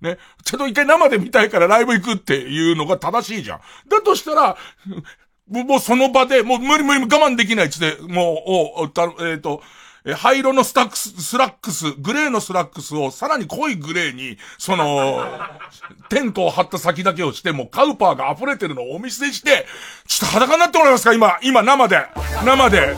[0.01, 0.17] ね。
[0.43, 3.59] ちょっと一回生で見たいからライブ行くっていうのが正しいじゃん。
[3.87, 4.57] だとしたら、
[5.47, 9.61] もうその場で、もう無理無理我慢できないっつって、もう、お、た、えっ、ー、と、
[10.03, 15.23] え、灰色のスタックス、スラックス、グレーのスラックスをさらに濃いグレーに、その、
[16.09, 19.67] テントを張った先だけをして、もうカウパーが溢れてるのをお見せして、
[20.07, 21.13] ちょっと裸になってもらえますか？
[21.13, 22.07] 今、今生で。
[22.43, 22.95] 生で。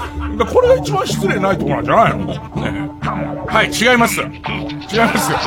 [0.49, 2.25] これが一番失礼ないところなんじゃないの？
[2.25, 2.89] ね。
[3.49, 4.21] はい、違います。
[4.21, 5.37] 違いますよ。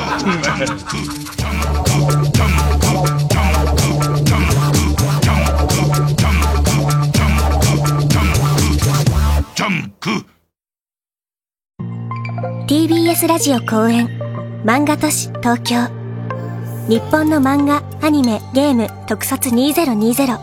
[9.55, 10.36] ジャンク
[12.67, 14.09] TBS ラジオ公演。
[14.65, 15.87] 漫画都市東京。
[16.89, 20.37] 日本の漫画、アニメ、ゲーム特撮2020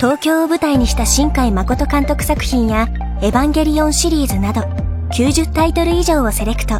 [0.00, 2.88] 東京を舞台にした新海誠監督作品や
[3.22, 4.62] エヴァンゲリオンシリーズなど
[5.12, 6.74] 90タイトル以上をセレクト。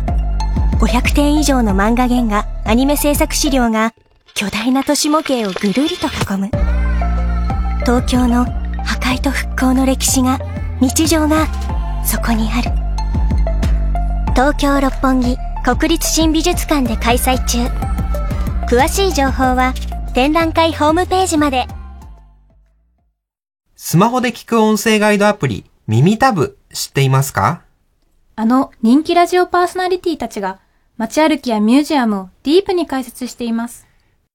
[0.81, 3.95] 500点以上の漫画原画、アニメ制作資料が
[4.35, 6.51] 巨大な都市模型をぐるりと囲む。
[7.83, 8.47] 東京の
[8.83, 10.41] 破壊と復興の歴史が
[10.81, 11.47] 日常が
[12.05, 12.90] そこにある。
[14.41, 15.37] 東京六本木
[15.67, 17.59] 国立新美術館で開催中。
[18.75, 19.75] 詳しい情報は
[20.15, 21.67] 展覧会ホームページまで。
[23.77, 27.61] スマホで聞く音声ガイドアプリ耳タブ知っていますか？
[28.35, 30.59] あの人気ラジオパーソナリティたちが
[30.97, 33.87] 街歩きやミュージアムをディープに解説しています。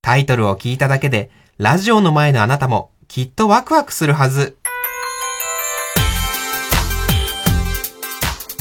[0.03, 4.55] タイトルを聞いただけでラジオの前のあなたもきっとワクワクするはず。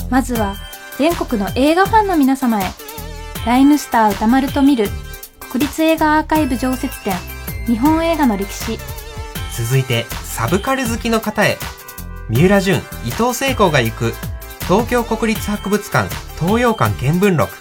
[0.09, 0.55] まずは
[0.99, 2.65] 全国の映画ファンの皆様へ
[3.45, 4.89] ライムスター歌丸と見る
[5.51, 7.15] 国立映画アーカイブ常設展
[7.67, 8.79] 日本映画の歴史。
[9.57, 11.59] 続いてサブカル好きの方へ
[12.29, 14.15] 三浦淳伊藤聖子が行く
[14.67, 16.09] 東京国立博物館
[16.41, 17.53] 東洋館見聞録。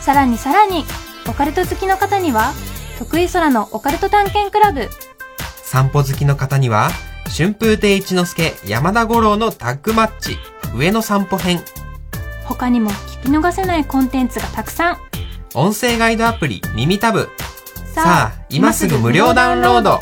[0.00, 0.84] さらにさらに
[1.28, 2.52] オカルト好きの方には
[2.98, 4.88] 徳井空のオカルト探検クラブ。
[5.62, 6.90] 散歩好きの方には
[7.36, 10.38] 春風亭一之輔山田五郎のタッグマッチ。
[10.74, 11.62] 上野散歩編
[12.46, 14.98] 他にも聞き逃せないコンテンツがたくさん。
[15.54, 17.28] 音声ガイドアプリ耳タブ
[17.94, 20.00] さあ今すぐ無料ダウンロード。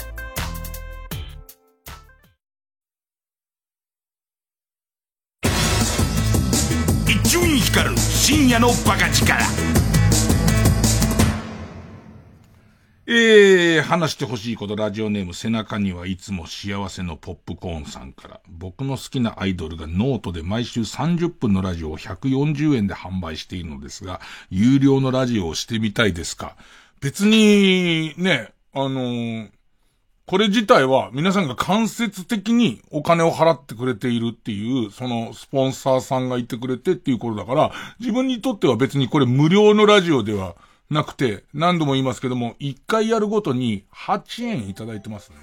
[7.06, 9.42] 伊集院光深夜の馬鹿力
[13.12, 26.54] えー、話してほしいこと、ラジオネーム、背中にはいつも幸せのポップコーンさんから、僕の好きなアイドルがノートで毎週30分のラジオを140円で販売しているのですが、有料のラジオをしてみたいですか？
[27.00, 29.50] 別に、ね、あのー
[30.26, 40.54] これ自体は皆さんが間接的にお金を払ってくれているっていう、そのスポンサーさんがいてくれてっていうことだから、自分にとっては別にこれ無料のラジオでは
[40.90, 45.36] なくて、何度も言いますけども、一回やるごとに8円いただいてますね。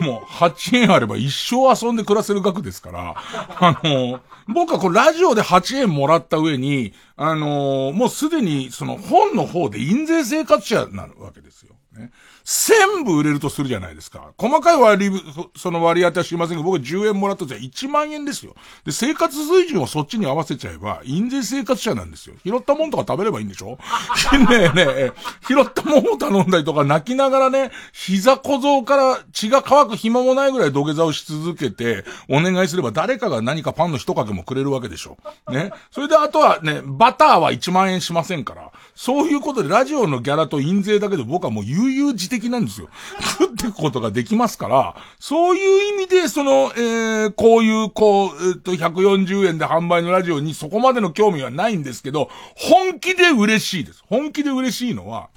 [0.00, 11.74] もう8円あれば一生遊んで暮らせる額ですから、あの、僕はこうラジオで8円もらった上に、あの、もうすでにその本の方で印税生活者なるわけですよ。
[11.96, 12.10] ね。
[12.44, 14.32] 全部売れるとするじゃないですか。
[14.38, 15.22] 細かい割り、
[15.56, 18.54] その割り当ては知りませんけど、僕10円もらったじゃ1万円ですよ。
[18.84, 22.34] で、生活水準をそっちに合わせちゃえば、印税生活者なんですよ。
[22.44, 23.78] 拾ったもんとか食べればいいんでしょ？
[24.50, 25.12] ねえねえ、
[25.46, 35.18] 拾ったもんを頼んだりとか泣きながらね、膝小僧から血が乾く暇もないぐらい土下座をし続けて、お願いすれば誰かが何かパンの一かけもくれるわけでしょ。
[35.50, 35.72] ね。
[35.90, 38.70] それであとはね、バターは1万円しませんから。
[38.94, 42.88] そういうことでラジオのギャラと印税だけで僕はもう悠々自適なんですよ。
[43.38, 54.02] 食っていくことができますから、そういう意味で、その、えー、こういう、こう、えっと、140円で販売のラジオにそこまでの興味はないんですけど、本気で嬉しいです。
[54.08, 55.30] 本気で嬉しいのは、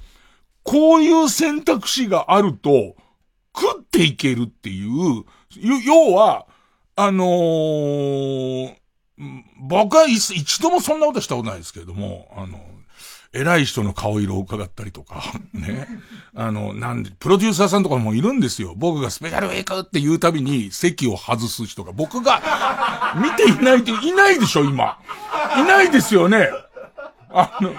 [0.62, 2.96] こういう選択肢があると、
[3.56, 5.24] 食っていけるっていう、
[5.84, 6.46] 要は、
[6.96, 8.74] あのー、
[9.60, 12.60] 僕は一度もそんなことしたことないですけれども、あの、
[13.34, 15.22] 偉い人の顔色を伺ったりとか、
[15.52, 15.88] ね。
[16.34, 18.74] あの、なんで、プロデューサーさんとかもいるんですよ。
[18.76, 22.40] 僕がスペシャルウェイクって言うたびに席を外す人が、僕が
[23.16, 24.98] 見ていないって、いないでしょ、今。
[25.58, 26.48] いないですよね。
[27.30, 27.74] あの、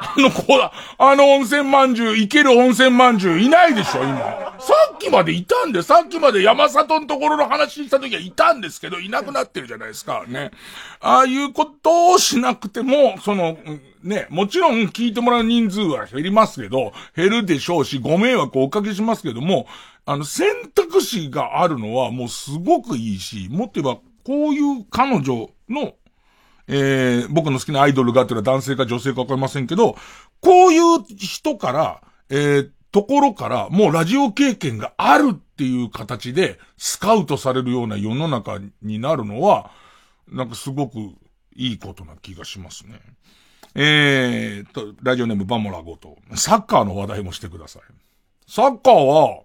[0.00, 4.56] あの子だ、あの温泉まんじゅう、いける温泉まんじゅういないでしょ、今。
[4.60, 10.52] さっきまでいたんで、さっきまで山里のところの話した時はいたんですけど、いなくなってるじゃないですか、ね。
[11.00, 13.58] ああいうことをしなくても、その、
[14.04, 19.66] ね、もちろん聞いてもらう人数は減りますけど、減るでしょうし、ご迷惑をおかけしますけども、
[20.06, 25.94] あの、選択肢があるのはもうすごくいいし、もっと言えば、こういう彼女の
[26.68, 29.96] えー、僕の好きなアイドルがっていうのは男性か女性かわかりませんけど、
[30.40, 39.70] こういう人から、えー、ところから、もうラジオ経験があるっていう形で、スカウトされるような世の中になるのは、
[40.30, 40.98] なんかすごく
[41.56, 43.00] いいことな気がしますね。
[43.74, 47.82] えーと、ラジオネームバモラゴと、サッカーの話題もしてください。
[48.46, 49.42] サッカーは、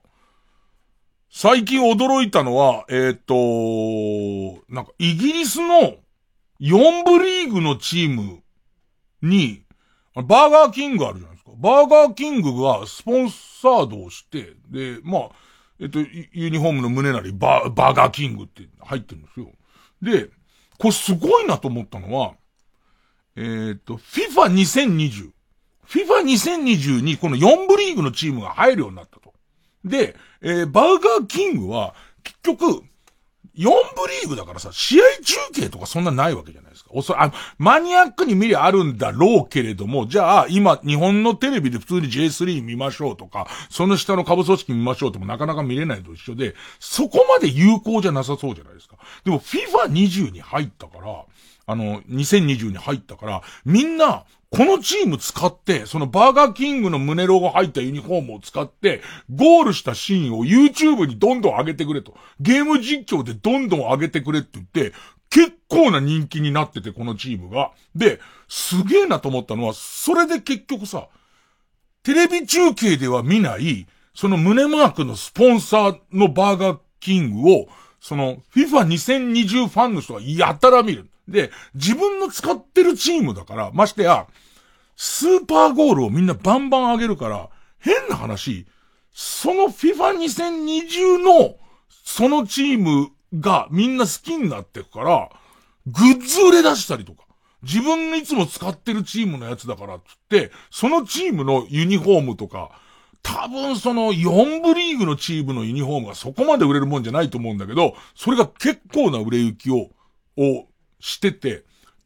[1.29, 3.33] 最近驚いたのは、えっ、と、
[4.69, 5.95] なんかイギリスの
[6.59, 8.41] 4部リーグのチーム
[9.21, 9.63] に、
[10.15, 11.51] バーガーキングあるじゃないですか。
[11.57, 15.29] バーガーキングがスポンサードをして、で、まあ、
[15.79, 19.47] えっと、ユニフォームの胸なりバー、バーガーキングって入ってるんですよ。
[20.01, 20.29] で、
[20.77, 22.35] これすごいなと思ったのは、
[23.35, 25.31] えっと、FIFA2020。
[25.87, 29.33] FIFA2020 にこの4部リーグのチームが入るようになったと。
[29.83, 30.85] で、えー、バー
[31.19, 32.83] ガーキングは、結局、
[33.57, 33.71] 4部
[34.21, 36.89] リーグだからさ、試合中継とかそんなないわけじゃないですか。
[36.93, 48.97] おそあマニアックに見りゃあるんだろうけれども、じゃあ今日本のテレビで普通に J3 見ましょうとか、その下の株組織見ましょうともなかなか見れないと一緒で、そこまで有効じゃなさそうじゃないですか。
[49.23, 51.25] でも FIFA20 に入ったから、
[51.65, 54.25] あの、2020に入ったから、みんな、
[54.55, 59.01] このチーム使って、そのバーガーキングの胸ロゴ入ったユニフォームを使って、
[59.33, 62.13] ゴールしたシーンを YouTube にどんどん上げてくれと。
[62.39, 64.93] ゲーム実況でどんどん上げてくれって言って、
[65.31, 67.71] 結構な人気になってて、このチームが。
[67.95, 71.07] で、すげえなと思ったのは、それで結局さ、
[72.03, 77.67] テレビ中継では見ない、その胸マークのスポンサーのバーガーキングを、
[77.99, 81.09] その FIFA2020 ファンの人がやたら見る。
[81.27, 84.27] で、自分の使ってるチームだから、ましてや、
[85.05, 88.65] スーパーゴールをみんなバンバン上げるから、変な話、
[89.11, 91.57] その FIFA2020 の、
[92.05, 95.29] そのチームがみんな好きになってくから、
[95.87, 97.25] グッズ売れ出したりとか、
[97.63, 102.71] 自分のいつも使ってるチームのやつだからって言って、そのチームのユニフォームとか、
[103.23, 109.89] 多分その4部リーグのチームのユニフォームがそこまで売れるもんじゃないと思うんだけど、それが結構な売れ行きを、
[110.37, 110.67] を
[111.01, 111.65] してて、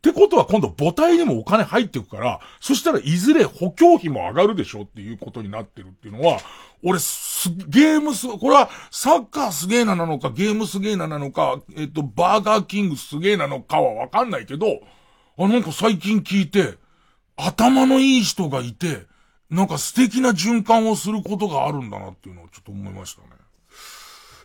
[0.09, 6.39] ってことは今度母体にもお金入ってくから、そしたらいずれ補強費も上がるでしょっていうことになってるっていうのは、
[6.83, 14.79] 俺す、ゲームす、これはサッカーすげえななのか、ゲームすげえななのか、えっと、バーガーキングすげえなのかはわかんないけど、
[15.37, 16.77] あ、なんか最近聞いて、
[17.35, 19.05] 頭のいい人がいて、
[19.49, 23.27] なんか素敵な循環をすることがあるんだなっていうのをちょっと思いましたね。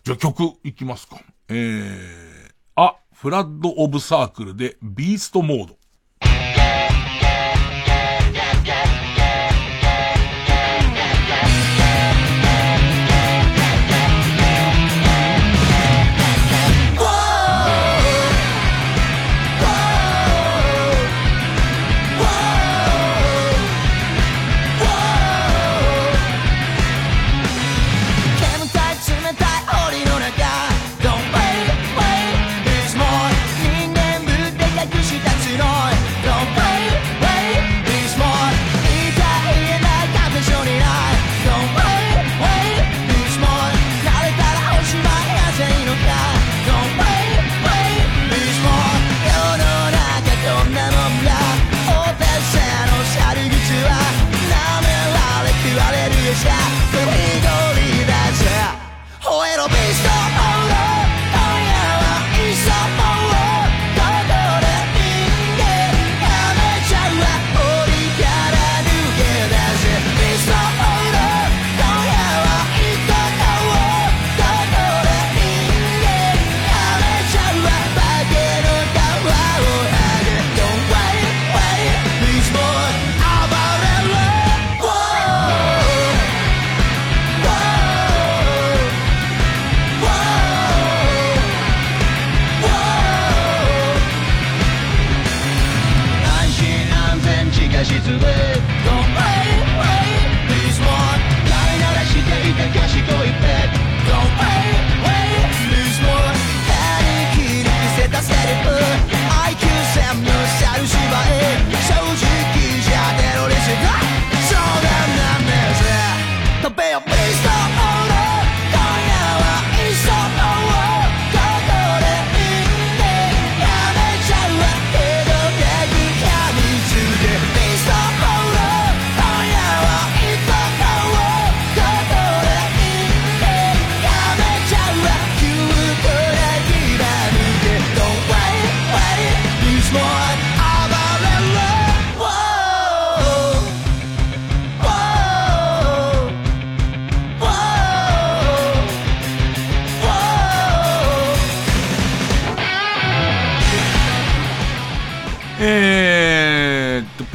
[0.04, 1.20] じゃあ曲いきますか。
[1.48, 5.76] えー、あ、フラッド・オブ・サークルでビーストモード。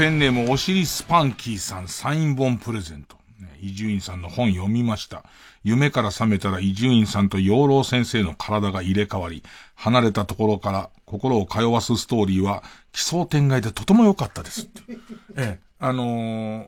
[0.08, 3.18] ペンネームおしりスパンキーさんサイン本プレゼント。
[3.42, 5.26] ね伊集院さんの本読みました。
[5.66, 9.44] 夢から覚めたら伊集院さんと養老先生の体が入れ替わり、
[9.76, 14.82] 離れたところから心を通わすストーリーは奇想天外でとても良かったですって。
[14.88, 14.98] え
[15.36, 16.68] え、あのー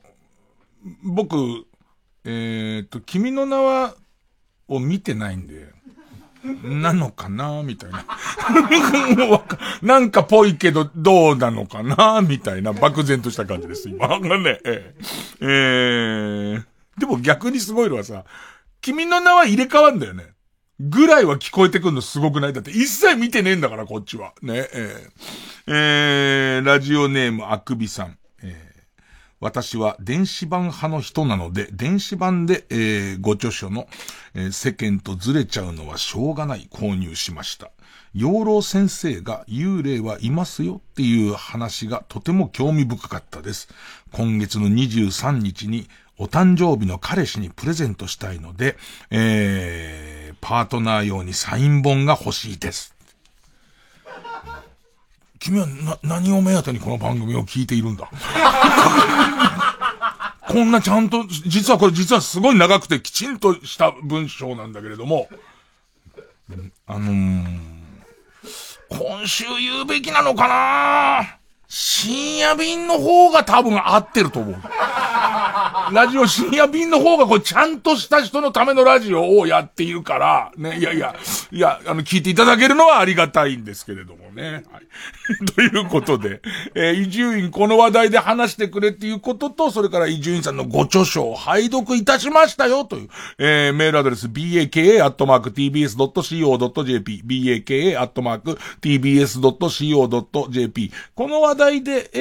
[1.05, 1.37] 僕、
[2.25, 3.95] えーっと、君の名は、
[4.67, 5.71] を見てないんで、
[6.63, 8.05] なのかなみたいな。
[9.81, 14.19] なんかぽいけど、どうなのかなみたいな、漠然とした感じです、今。
[14.19, 14.95] ね、え
[15.41, 16.63] えー
[16.99, 18.25] でも逆にすごいのはさ、
[18.81, 20.33] 君の名は入れ替わるんだよね。
[20.81, 22.53] ぐらいは聞こえてくるのすごくない？
[22.53, 24.33] だって一切見てねえんだから、こっちは。
[24.41, 28.18] ね、えーえーラジオネームあくびさん。
[29.39, 33.87] 私は電子版派の人なので、電子版で、えーご著書の、
[34.33, 37.71] えー世間とずれちゃうのはしょうがない購入しました。
[38.13, 43.69] 養老先生が幽霊はいますよっていう話がとても興味深かったです。
[44.11, 45.87] 今月の23日に
[46.17, 48.77] お誕生日の彼氏にプレゼントしたいので、
[49.09, 52.98] えー、パートナー用にサイン本が欲しいです。
[55.39, 58.09] 君はな、何を目当てにこの番組を聞いているんだ？
[60.47, 65.29] こんなちゃんと、実はこれ実はすごい長くてきちんとした文章なんだけれども、
[66.87, 67.45] あのー、
[68.89, 71.38] 今週言うべきなのかな？
[71.71, 74.55] 深夜便の方が多分合ってると思う。
[75.93, 81.15] ラジオ深夜便の方がこれちゃんとした人のためのラジオをやっているから、ね、いやいや、
[81.51, 84.63] いや、あの、聞いていただけるのはありがたいんですけれどもね。
[84.71, 85.45] はい。
[85.53, 86.41] ということで、
[86.73, 94.79] えー、伊集院この話題で話してくれっていうことと、それから伊集院さんのご著書を拝読いたしましたよという、えー、メールアドレス baka.tbs.co.jp
[97.25, 98.51] baka.tbs.co.jp
[101.15, 102.19] この話題で、え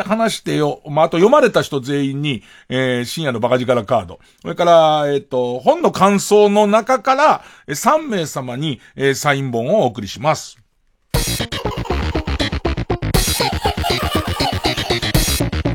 [0.00, 0.82] ー、話してよ。
[0.88, 4.18] まあ、あと読まれた人全員に、えー、深夜のバカ力カード。
[4.42, 10.58] それから、えっ、ー、と、本の感想の中から、3名様に、えー、サイン本をお送りします。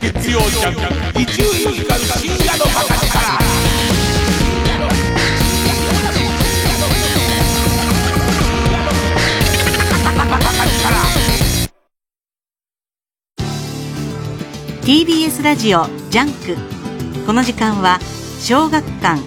[0.02, 1.75] 月曜日、一流
[14.86, 17.26] TBS ラジオジャンク。
[17.26, 17.98] この時間は
[18.40, 19.20] 小学館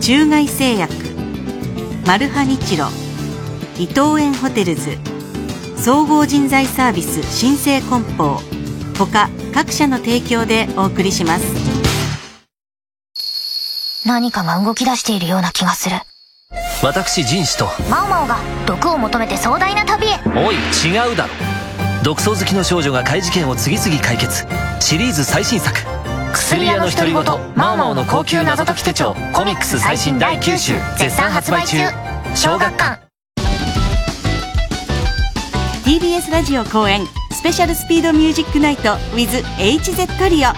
[0.00, 0.94] 中外製薬
[2.06, 2.86] マルハニチロ
[3.76, 4.96] 伊藤園ホテルズ
[5.76, 8.38] 総合人材サービス新生梱包
[8.96, 11.44] 他各社の提供でお送りします。
[14.06, 15.96] 何かが動き出しているような気がする。
[16.84, 17.66] 私陣士と。
[17.90, 20.20] マオマオが毒を求めて壮大な旅へ。
[20.36, 21.55] おい違うだろ
[22.06, 24.46] 独創好きの少女が怪事件を次々解決。
[24.78, 25.76] シリーズ最新作。
[26.32, 27.24] 薬屋の独り言。
[27.56, 29.12] マオマオの高級謎解き手帳。
[29.32, 30.74] コミックス最新第9集。
[30.96, 31.78] 絶賛発売中。
[32.36, 33.00] 小学館。
[35.84, 37.04] TBS ラジオ公演。
[37.32, 38.90] スペシャルスピードミュージックナイト。
[39.16, 40.50] with HZ トリオ。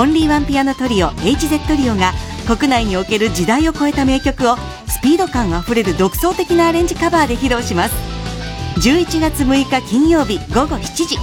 [0.00, 1.08] オンリーワンピアノトリオ。
[1.08, 2.14] HZ トリオが。
[2.46, 4.56] 国内における時代を超えた名曲を。
[4.88, 8.21] スピード感あふれる独創的なアレンジカバーで披露します。
[8.76, 11.16] 11月6日金曜日午後7時。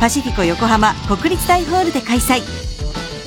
[0.00, 2.42] パシフィコ横浜国立大ホールで開催。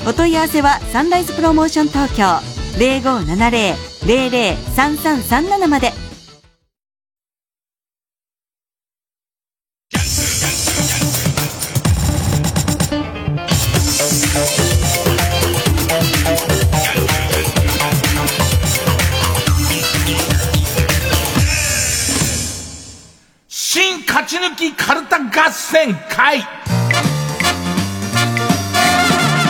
[0.08, 2.24] お問い合わせはサンライズプロモーション東京。
[2.78, 6.05] 0570-003337まで。
[25.36, 26.40] 合戦会。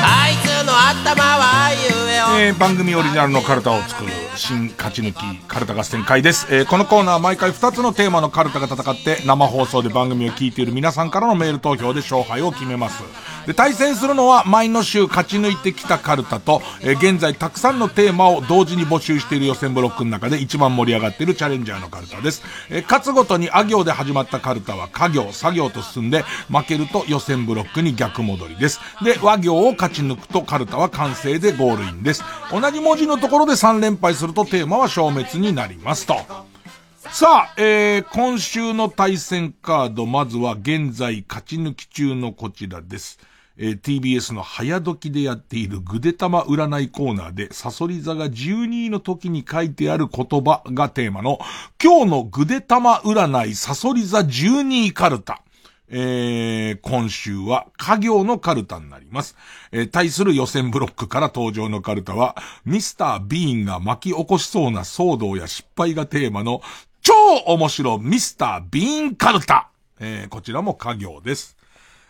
[0.02, 1.78] あいつの頭は言
[2.12, 13.02] えよえー番組オリジナルのカルタを作る新勝ち抜きカルタ合戦会です、えーこのコーナーは毎回2つのテーマのカルタが戦って生放送で番組を聞いている皆さんからのメール投票で勝敗を決めます。
[13.46, 28.80] で対戦するのは前の週勝ち抜いてきたカルタと、えー現在たくさんのテーマを同時に募集している予選ブロックの中で一番盛り上がっているチャレンジャーのカルタです、えー勝つごとにあ行で始まったカルタは家行作業と進んで負けると予選ブロックに逆戻りです。
[29.04, 32.24] で和行を勝ち抜くとカルタは完成でゴールインです。
[32.50, 36.16] 同じ文字のところで3連敗するとテーマは消滅になりますと
[37.10, 43.18] さあ、えー、今週の対戦カード、まずは現在勝ち抜き中のこちらです。
[43.56, 51.38] えー TBS の早時でやっているぐでたま占いコーナーで、サソリ座が12位の時に書いてある言葉がテーマの、
[51.82, 55.40] 今日のぐでたま占いサソリ座12位カルタ。
[55.88, 59.36] えー、今週は家業のカルタになります。
[59.72, 66.60] えー対する予選ブロックから登場のカルタは、ミスター・ビーンが巻き起こしそうな騒動や失敗がテーマの、
[67.02, 67.14] 超
[67.46, 69.70] 面白ミスター・ビーンカルタ。
[70.00, 71.55] えーこちらも家業です。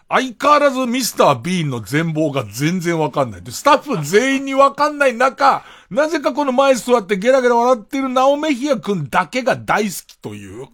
[0.09, 3.43] 相変わらずミスター・ビーンの全貌が全然わかんない。
[3.43, 10.63] で、スタッフ全員にわかんない中、なぜかこの前座ってゲラゲラ笑ってるナオメヒア君だけが大好きという。
[10.63, 10.67] ね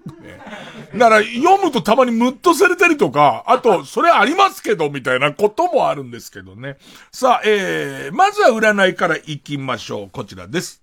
[0.95, 6.77] だから読むとたまにムッとされたりとか、あと、それありますけど、みたいなこともあるんですけどね。
[7.11, 10.11] さあ、えー、まずは占いから行きましょう。
[10.11, 10.83] こちらです。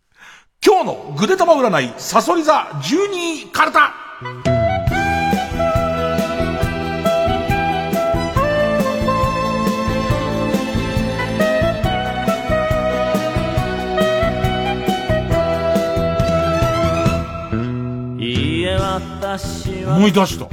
[0.66, 4.59] 今日のぐでたま占い、サソリ座12カルタ。
[19.96, 20.48] 思い出した。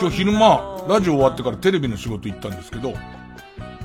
[0.00, 2.94] 今日昼間、ラジオ終わってからテレビの仕事行ったんですけど、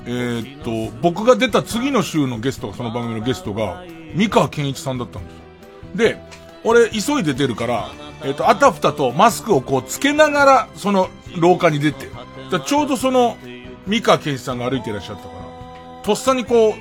[0.06, 3.84] えーっと、僕が出た次の週のゲストが、その番組のゲストが、
[4.14, 5.40] 三河健一さんだったんですよ。
[5.94, 6.18] で、
[6.64, 7.90] 俺、急いで出るから、
[8.22, 12.08] えーっと、あたふたとマスクをこう、つけながら、その、廊下に出て、
[12.50, 13.36] だちょうどその、
[13.86, 16.72] 三河健一さんが歩いていらっしゃったから、とっさにこう、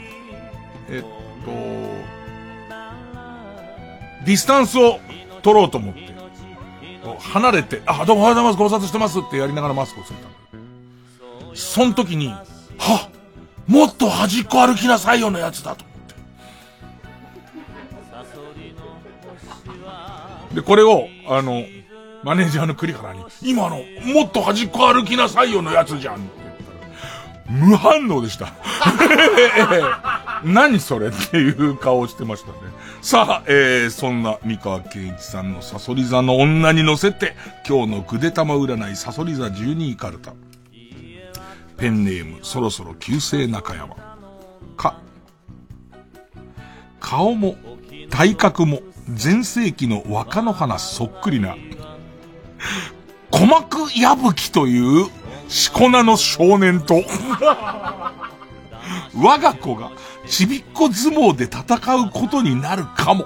[0.90, 1.52] えっと、
[4.26, 5.00] ディスタンスを
[5.42, 6.19] 取ろうと思って、
[7.20, 11.56] 離れて、あ、どうもおはようございます、ご無沙汰してますってやりながらマスクをつけたの。
[11.56, 13.10] その時に、は
[13.68, 15.98] もっと端っこ歩きなさいよのやつだと思っ
[20.50, 20.56] て。
[20.56, 21.64] で、これを、あの、
[22.24, 28.54] マネージャーの栗原に、今の、もっと端っこ歩きなさいよのやつじゃんって言ったら、無反応でした。
[30.44, 32.58] 何それっていう顔をしてましたね。
[33.02, 37.34] さあ、えー、そんな三河健一さんのサソリ座の女に乗せて、
[37.68, 40.34] 今日のぐでたま占いサソリ座12位カルタ。
[41.78, 43.96] ペンネーム、そろそろ旧姓中山。
[44.76, 45.00] か、
[47.00, 47.56] 顔も、
[48.10, 51.56] 体格も、前世紀の若の花そっくりな、
[53.32, 55.08] 鼓膜矢吹という、
[55.48, 57.02] しこ名の少年と、
[59.16, 59.92] 我が子が
[60.30, 63.26] ちびっこ相撲で戦うことになるかも。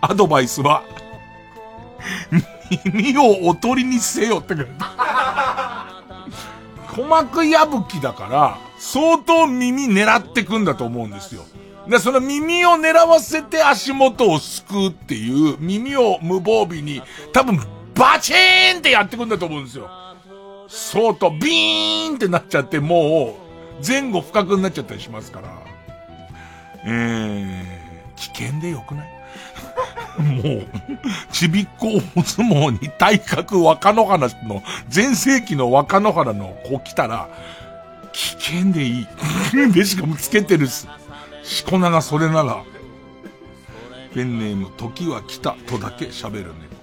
[0.00, 0.82] アドバイスは、
[2.84, 4.54] 耳をおとりにせよって
[6.88, 11.42] 鼓膜破きだから、相当耳狙ってくんだと思うんですよ。
[11.88, 17.02] で、その耳を狙わせて足元をすくうっていう、耳を無防備に、
[17.32, 17.60] 多分、
[17.94, 19.88] バチーンってやってくんだと思うんですよ。
[20.68, 23.45] 相当、ビーンってなっちゃって、もう、
[23.84, 25.48] 前後不覚になっちゃったりしますから。
[26.84, 29.08] えー、危険でよくない？
[30.22, 30.66] もう、
[31.32, 34.62] ちびっこお相撲に体格若野原の、
[34.94, 37.28] 前世紀の若野原の子来たら、
[38.12, 39.06] 危険でいい。
[39.72, 40.88] で、しかもつけてるっす。
[41.42, 42.62] しこ名がそれなら、
[44.14, 46.75] ペンネーム、時は来たとだけ喋るね。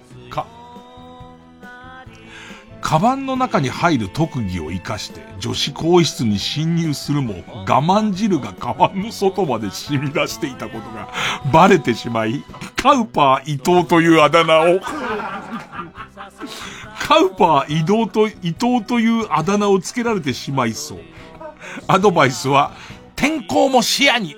[2.83, 11.09] カバンの中に入る特技を活かして女子更衣室に侵入するも我慢汁がカバンの外まで染み出していたことが
[11.51, 12.43] バレてしまい、
[12.75, 14.79] カウパー伊藤というあだ名を、
[16.99, 20.99] カウパー移動と、伊藤というあだ名をつけられてしまいそう。
[21.87, 22.73] アドバイスは、
[23.15, 24.35] 天候も視野に。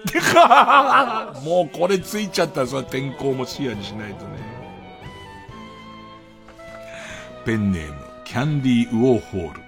[1.43, 4.45] もうこれついちゃったらそれ天候も視野にしないとね。
[7.45, 8.04] ペンネーム、
[8.35, 9.61] キャンディーウォーホール。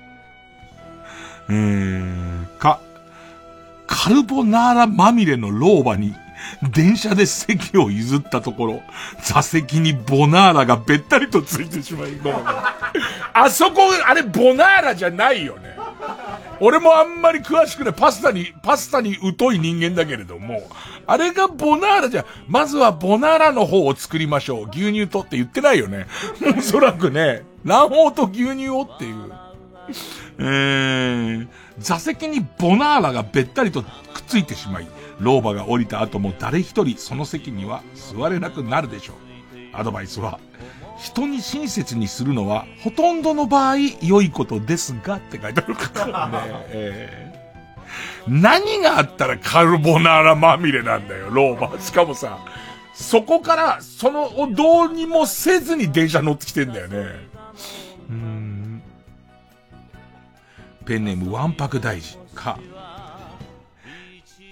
[1.47, 2.81] えー、か、
[3.87, 6.13] カルボナーラまみれの老婆に、
[6.73, 8.81] 電車で席を譲ったところ、
[9.23, 12.45] 座席にボナーラがべったりとついてしまい、ごめんごめん
[13.31, 15.77] あそこ、あれボナーラじゃないよね。
[16.59, 17.93] 俺もあんまり詳しくない。
[17.93, 20.67] パスタに、パスタに疎い人間だけれども、
[21.05, 24.69] あれがボナーラじゃ、まずはボナーラの方を作りましょう。
[24.69, 26.07] 牛乳とって言ってないよね。
[26.57, 29.31] おそらくね、卵黄と牛乳をっていう。
[30.39, 31.47] えー、
[31.79, 33.89] 座席にボナーラがべったりとくっ
[34.27, 34.87] ついてしまい、
[35.19, 39.15] 老婆が降りた後も誰一人その席には座れなくなるでしょう。
[39.73, 40.39] アドバイスは、
[40.97, 46.39] 人に親切にするのは、ほとんどの場合、良いことですが、って書いてあるからね。
[46.69, 47.37] えー
[48.27, 51.79] 何があったらカルボナーラまみれなんだよ、老婆。
[51.79, 52.39] しかもさ、
[52.93, 57.26] そこから、その、をどうにもせずに電車乗ってきてんだよね。
[58.09, 58.81] うん。
[60.85, 62.59] ペンネーム、わんぱく大臣か。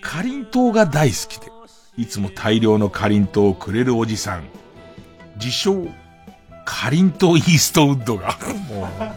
[0.02, 1.52] かりんとうが大好きで、
[1.98, 4.44] いつも大量のかりんとうをくれるおじさん。
[5.38, 5.88] 自称、
[6.66, 8.38] かりんとうイーストウッドが。
[8.70, 9.16] もう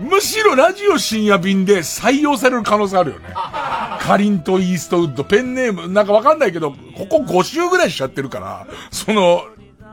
[0.00, 3.28] むしろラジオ深夜便で採用される可能性あるよね。
[3.34, 9.44] かりんとうイーストウッド、ペンネーム、なんかわかんないけど、ここ5週ぐらいしちゃってるから、その、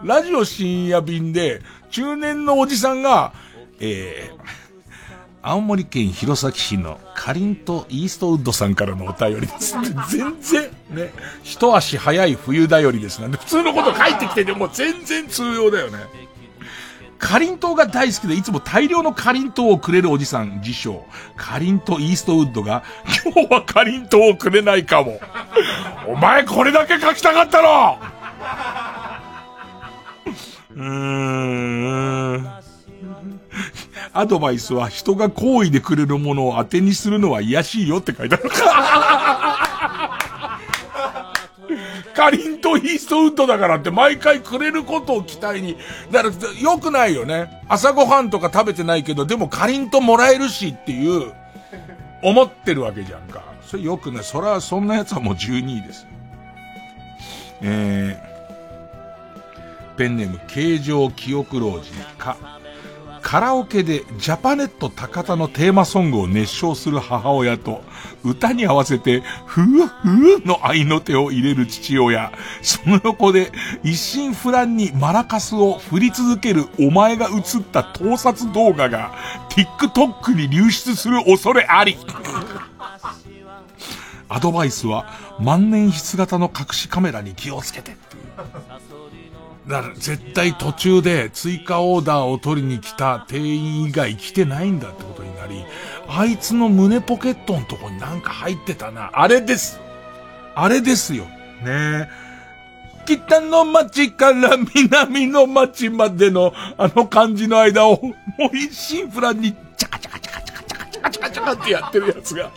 [0.04, 3.34] ラジオ深夜便で、中年のおじさんが、
[3.80, 4.38] えー、
[5.42, 9.76] 青森県弘前市のかりんとイーストウッドさんからのお便りです。
[10.10, 11.14] 全然、ね、
[11.44, 16.00] 一足早い冬だよりですなんで、普通のこと書いてきてても全然通用だよね。
[17.18, 21.04] かりんとうが大好きでいつも大量のかりんとうをくれるおじさん、自称。
[21.36, 22.84] かりんとイーストウッドが、
[23.26, 25.20] 今日はかりんとうをくれないかも。
[26.08, 27.98] お前これだけ書きたかったろ
[30.78, 32.48] うーん。
[34.14, 38.50] アドバイスは人が好意でくれるものを当てにするのは癒しいよって書いてある。
[42.16, 45.78] かりんとうイーストウッドだからって毎回くれることを期待に。
[46.12, 47.64] だから良くないよね。
[47.68, 51.34] 朝ごはんとか食べてないけど、でもかりんともらえるしっていう、
[52.24, 53.44] 思ってるわけじゃんか。
[53.62, 54.24] それ良くない。
[54.24, 56.08] それはそんな奴はもう12位です。
[57.62, 58.20] え、
[59.98, 62.38] ペンネーム形状記憶老人か。
[63.22, 67.84] カラオケでジャパネット高田のテーマソングを熱唱する母親と、
[68.24, 72.32] 歌に合わせて、ふうふうの愛の手を入れる父親。
[72.62, 73.52] その横で、
[73.84, 79.14] 一心不乱にマラカスを振り続けるお前が映った盗撮動画が、
[79.50, 81.98] TikTok に流出する恐れあり。
[84.30, 85.06] アドバイスは、
[85.42, 88.87] 万年筆型の隠しカメラに気をつけてっていう。
[89.68, 95.66] だから絶対途中で追加オーダーを取りに来た店員以外来てないんだってことになり、
[96.08, 99.10] あいつの胸ポケットのとこになんか入ってたな。
[99.14, 99.80] あれです
[100.56, 101.26] あれですよ。
[101.26, 101.30] ね
[101.66, 102.10] え。
[103.06, 112.52] 北の町から南の町までのあの感じの間をもう一心不乱にチャカチャカチャカチャカチャカチャカチャカってやってるやつが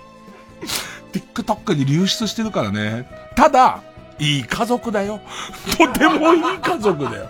[1.12, 3.08] TikTok に流出してるからね。
[3.36, 3.82] ただ、
[4.20, 5.20] いい家族だよ。
[5.76, 7.28] とてもいい家族だよ。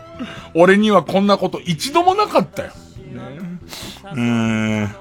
[0.55, 2.69] 俺にはこんなこと一度もなかったよ。
[2.69, 2.75] ね、
[4.13, 4.21] うー
[4.85, 4.95] ん。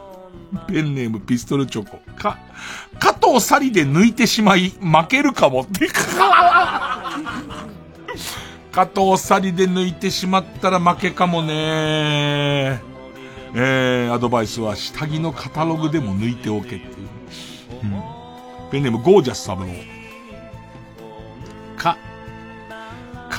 [0.68, 2.00] ペンネームピストルチョコ。
[2.16, 2.38] か、
[3.00, 5.88] 加藤サリで抜いてしまい、負けるかもって。
[8.72, 12.82] 加藤サリで抜いてしまったら負けかもね。
[13.56, 16.86] えー、アドバイスは下着のカタログでも抜いておけっていう。
[17.84, 18.04] うん、
[18.72, 19.99] ペンネームゴージャスサブロー。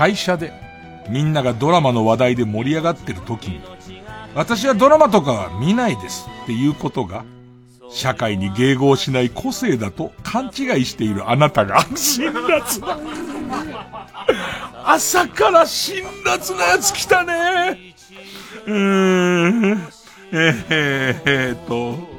[0.00, 0.50] 会社で
[1.10, 3.60] みんながドラマの話題で盛り上がってる時に、
[4.34, 7.26] 私はドラマとかは見ないですっていうことが、
[7.90, 12.98] 社会に迎合しない個性だと勘違いしているあなたが、辛辣だ。
[14.86, 17.94] 朝から辛辣なやつ来たね。
[18.64, 19.82] うーん。
[20.32, 22.09] えー、えー、と、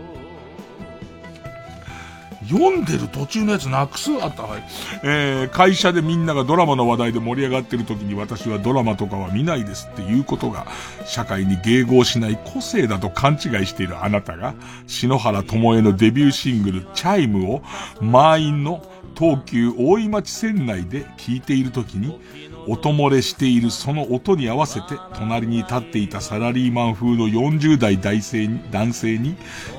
[2.51, 4.11] 読んでる途中のやつなくす？
[4.21, 4.63] あった、はい。
[5.03, 10.67] えー、会社でみんながドラマの話題で盛り上がってる時に私はドラマとかは見ないですっていうことが、
[11.05, 14.53] 社会に迎合しない個性だと勘違いしているあなたが、
[14.87, 17.61] 篠原智恵のデビューシングル、チャイムを、
[18.01, 18.83] 満員の
[19.17, 22.19] 東急大井町線内で聴いている時に、
[22.67, 29.35] 音漏れしているその音に合わせて、隣に立っていたサラリーマン風の40代男性に、男性に、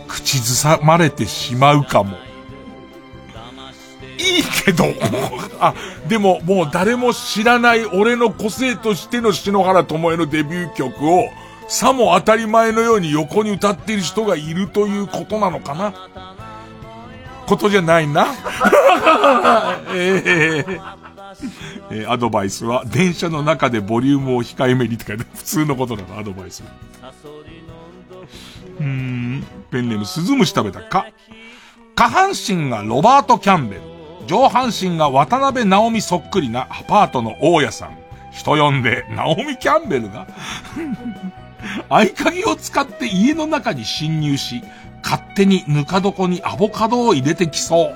[0.09, 2.17] 口ずさまれてしまうかも。
[4.23, 4.85] いいけど、
[5.61, 5.75] あ、
[6.09, 11.25] でももう誰も知らない俺の個性としての篠原智恵のデビュー曲を、
[11.69, 15.93] さも当たり前のように横に歌っている人がいるということなのかな
[17.47, 18.27] ことじゃないな。
[19.95, 20.81] えー
[21.91, 26.63] えー、アドバイスは、電車の中でボリュームを控えめにって書いて、普通のことだとアドバイス。
[28.79, 31.07] うーん、ペンネーム、スズムシ食べたか。
[31.95, 33.92] 下半身がロバート・キャンベル。
[34.27, 37.97] 上半身が渡辺直美そっくりなアパートの大家さん。
[38.31, 40.27] 人呼んで、ナオミ・キャンベルが？
[41.89, 44.63] 合鍵を使って家の中に侵入し、
[45.03, 47.93] 勝手にぬか床にアボカドを入れてきそ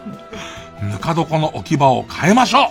[0.82, 0.84] う。
[0.84, 2.70] ぬか床の置き場を変えましょう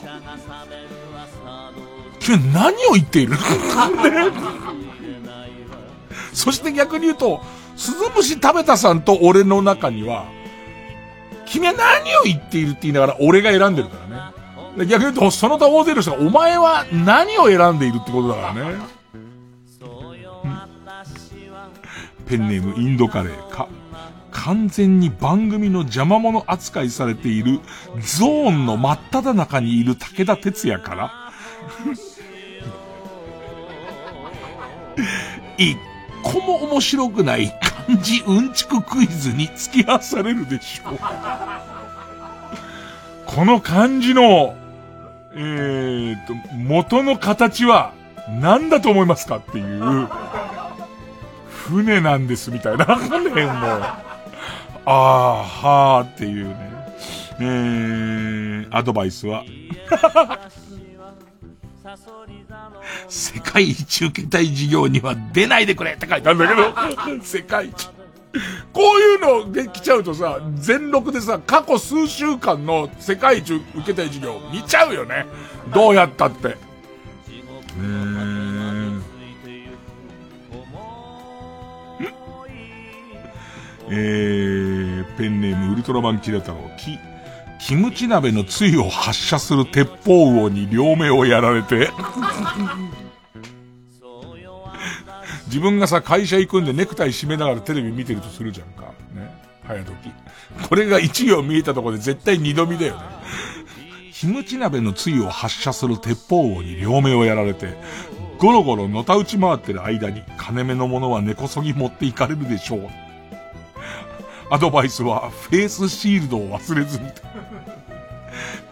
[2.20, 3.36] 君何を言っている？
[6.34, 7.42] そして逆に言うと、
[7.76, 10.26] 鈴虫食べたさんと俺の中には、
[11.46, 14.88] 君は何を言っているって言いながら俺が選んでるからね。
[14.88, 18.76] 逆に言うと、その他大勢の人がお前は何を選んでいるってことだからね。
[22.28, 23.70] ペンネームインドカレーか。
[24.32, 27.62] 完全に番組の邪魔者扱いされている
[28.02, 31.32] ゾーンの真っ只中にいる武田鉄矢から。
[35.58, 35.78] 一
[36.22, 37.54] 個も面白くない
[37.88, 41.00] 漢字うんちくクイズに付き合わされるでしょう。
[43.26, 44.56] この漢字の、
[45.34, 47.94] えーと、元の形は
[48.30, 50.08] 何だと思いますかっていう、
[51.50, 52.86] 船なんですみたいな。
[52.86, 52.96] ね、
[53.46, 53.82] もう。
[54.88, 56.56] ああ、はあっていうね。
[57.40, 59.44] えー、アドバイスは？
[63.08, 67.90] 世界一受けたい授業には出ないでくれって書いてあるんだけど、世界一。
[68.74, 75.26] こういうのできちゃうとさ、全録でさ、過去数週間の世界一受けたい授業見ちゃうよね。
[75.74, 76.58] どうやったって。
[77.78, 79.04] うん。
[83.88, 86.98] えー、ペンネームウルトラマンキラ太郎、キ、
[87.66, 91.90] キムチ鍋のつゆを発射する鉄砲魚に両目をやられて
[95.48, 98.84] 自分がさ、会社行くんでネクタイ締めながらテレビ見てるとするじゃんか。
[99.16, 99.34] ね。
[99.66, 100.12] 早時。
[100.70, 103.02] これが一行見えたところで絶対二度見だよね。
[104.14, 107.76] キムチ鍋のつゆを発射する鉄砲魚に両目をやられて、
[108.38, 112.90] ゴロゴロのた打ち回ってる間に、金目のものは根こそぎ持っていかれるでしょう。
[114.52, 117.06] アドバイスは、フェイスシールドを忘れずに。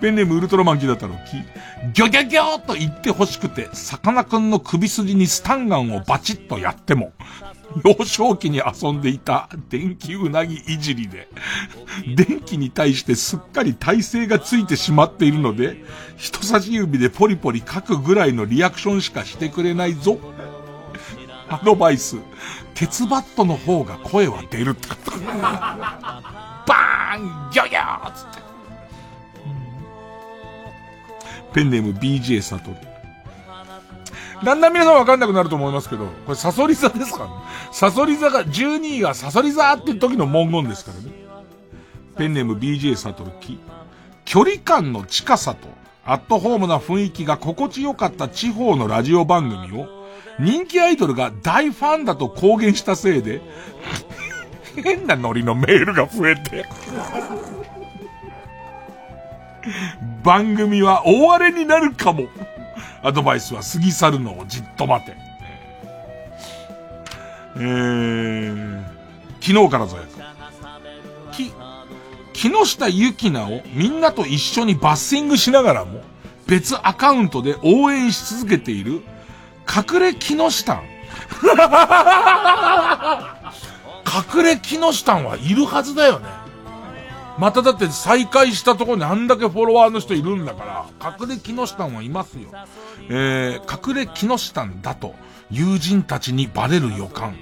[0.02, 1.34] ペンネームウルトラマンキだったのき、
[1.94, 7.14] ギョギョギョーと言って欲しくて、さかなクンの首筋にスタンガンをバチッとやっても、
[7.84, 11.28] 幼少期に遊んでいた電気うなぎいじりで、
[12.16, 15.84] 電気に対してすっかり耐性がついてしまっているので、
[16.18, 20.20] 人差し指でポリポリ書くぐらいのリアクションしかしてくれないぞ。
[21.50, 22.18] アドバイス。
[22.74, 24.90] 鉄バットの方が声は出るって。
[25.38, 28.43] バーンギョギョーつって。
[31.54, 32.78] ペンネーム BJ サトル。
[34.44, 37.32] だんだん皆さんわかんなくなると思いますけど、これサソリ座ですからね？
[37.72, 41.12] サソリ座が、12位がサソリ座って時の文言ですからね。
[42.18, 43.60] ペンネーム BJ サトルキ。
[44.26, 45.68] 距離感の近さと、
[46.06, 49.88] アットホームな雰囲気が心地よかった地方のラジオ番組を、
[50.40, 53.42] 人気アイドルが大ファンだと公言したせいで、
[54.76, 56.66] 変なノリのメールが増えて。
[60.24, 62.28] 番組は大荒れになるかも。
[63.02, 65.16] アドバイスは過ぎ去るのをじっと待て。
[67.56, 68.84] えー、
[69.42, 70.04] 昨日からぞや
[71.32, 71.52] き、
[72.34, 76.02] 木下ゆきなをみんなと一緒にバッシングしながらも、
[76.48, 79.02] 別アカウントで応援し続けている、
[79.68, 80.84] 隠れ木下ん。
[84.36, 86.43] 隠れ木下んはいるはずだよね。
[87.38, 92.50] まただって再開したところにあんだけフォロワーの人いるんだから、隠れ木下はいますよ。
[93.10, 95.16] えー、隠れ木下だと
[95.50, 97.36] 友人たちにバレる予感。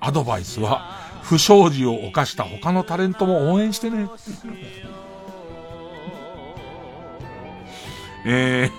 [0.00, 4.08] アドバイスは、不祥事を犯した他のタレントも応援してね。
[8.24, 8.70] え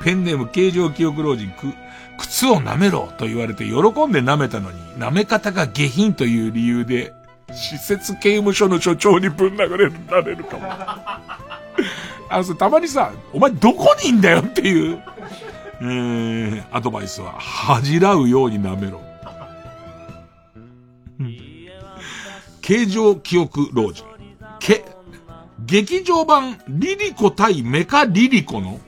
[0.00, 1.72] ー、ペンネーム形状記憶老人く、
[2.18, 7.14] 靴を舐めろと言われて喜んで舐めたのに、舐め方が下品という理由で、
[7.54, 10.68] 施設刑務所の所長にぶん殴れられるかも。
[12.28, 15.02] あのさ、たまにさ、お前どこにいんだよっていう、
[15.80, 19.00] えー、アドバイスは、恥じらうように舐めろ。
[22.62, 24.06] 形状記憶老人。
[24.60, 24.84] け、
[25.66, 28.80] 劇場版リリコ対メカリリコの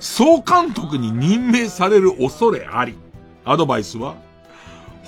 [0.00, 2.96] 総監督に任命される恐れあり。
[3.44, 4.16] アドバイスは、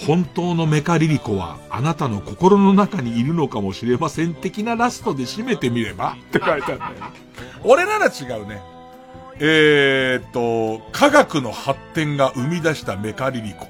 [0.06, 6.94] 本当のメカリリコはあなたの心の中にいるのかもしれません的なラストで締めてみればって書いてあるんだよ。
[7.64, 8.62] 俺なら違うね。
[9.40, 13.66] えー、っと、科学の発展が生み出したメカリリコ。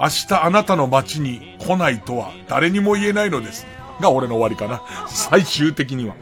[0.00, 3.66] 明日あなたの街に来ないとは誰にも言えないのです。
[4.00, 4.82] が俺の終わりかな。
[5.08, 6.14] 最終的には。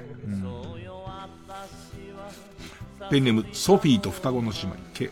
[3.10, 5.10] ペンネーム、ソフィーと双子の姉妹、け。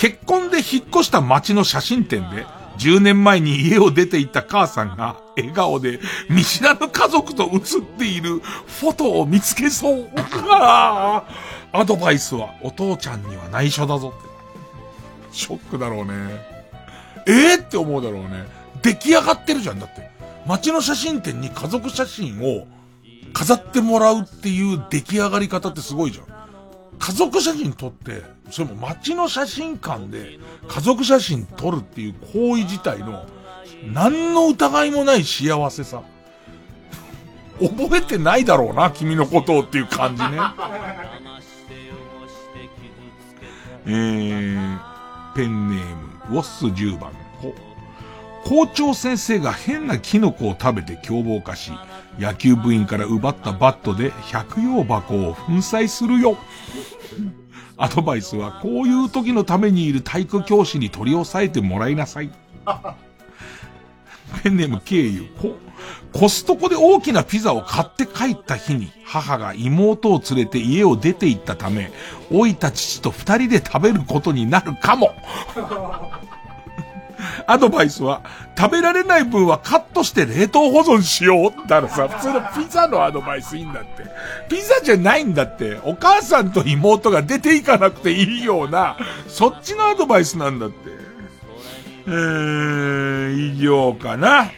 [0.00, 2.46] 結婚で引っ越した街の写真展で、
[2.78, 6.00] 10年前に家を出て行った母さんが、笑顔で
[6.30, 10.08] 見知らぬ家族と写っているフォトを見つけそう。
[10.32, 15.36] アドバイスは、お父ちゃんには内緒だぞって。
[15.36, 16.14] ショックだろうね。
[17.26, 18.46] えー、って思うだろうね。
[18.80, 20.10] 出来上がってるじゃん、だって。
[20.46, 22.66] 街の写真展に家族写真を
[23.34, 26.39] 飾ってもらうっていう出来上がり方ってすごいじゃん。
[27.00, 33.24] 家族写真撮って、それも街の写真館で家族写真撮るっていう行為自体の
[33.92, 36.02] 何の疑いもない幸せさ。
[37.58, 40.28] 覚えてないだろうな、君のことをっていう感じね。
[43.86, 44.78] えー、
[45.34, 45.96] ペンネー
[46.28, 47.12] ム、ウォッス10番。
[48.44, 51.72] 校長先生が変なキノコを食べて凶暴化し、
[52.20, 56.36] 野球部員から奪ったバットで百葉箱を粉砕するよ。
[57.78, 62.30] アドバイスは、こういう時のためにいる体育教師に取り押さえてもらいなさい。
[64.42, 65.24] ペンネーム経由。
[65.40, 65.56] コ、
[66.12, 71.90] コストコで大きなピザを買って帰った日に、母が妹を連れて家を出て行ったため、
[72.30, 75.14] 老いた父と二人で食べることになるかも。
[77.46, 78.22] アドバイスは、
[78.56, 81.68] 食べられない分はカットして冷凍保存しよう。
[81.68, 84.04] だからさ、普通のピザのアドバイスいいんだって。
[84.48, 85.78] ピザじゃないんだって。
[85.84, 88.96] お母さんと妹が出ていかなくていいような、
[89.28, 90.76] そっちのアドバイスなんだって。
[92.06, 94.50] えー、以上かな。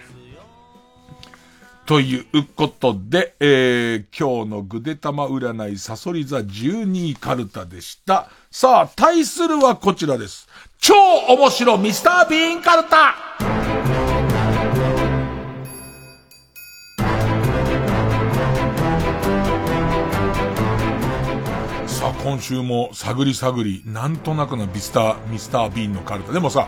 [1.84, 8.30] ということで、えー、今日のぐでたま占いサソリ座12位カルタでした。
[8.50, 10.48] さあ、対するはこちらです。
[10.84, 10.96] 超
[11.28, 13.14] 面白ミスター・ビーンカルタ
[21.86, 26.32] さあ、今週も探り探り、なんとなくのビスター、ミスター・ビーンのカルタ。
[26.32, 26.66] でもさ、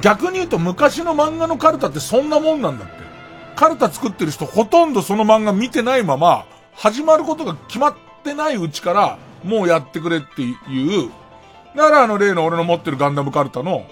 [0.00, 2.94] 逆に言うと昔の漫画のカルタってそんなもんなんだって。
[3.56, 11.10] カルタ作ってる人ほとんどその漫画見てないまま、始まることが決まってないうちから、もうやってくれっていう。
[11.74, 13.86] だからあの例の俺の持ってるガンダムカルタの、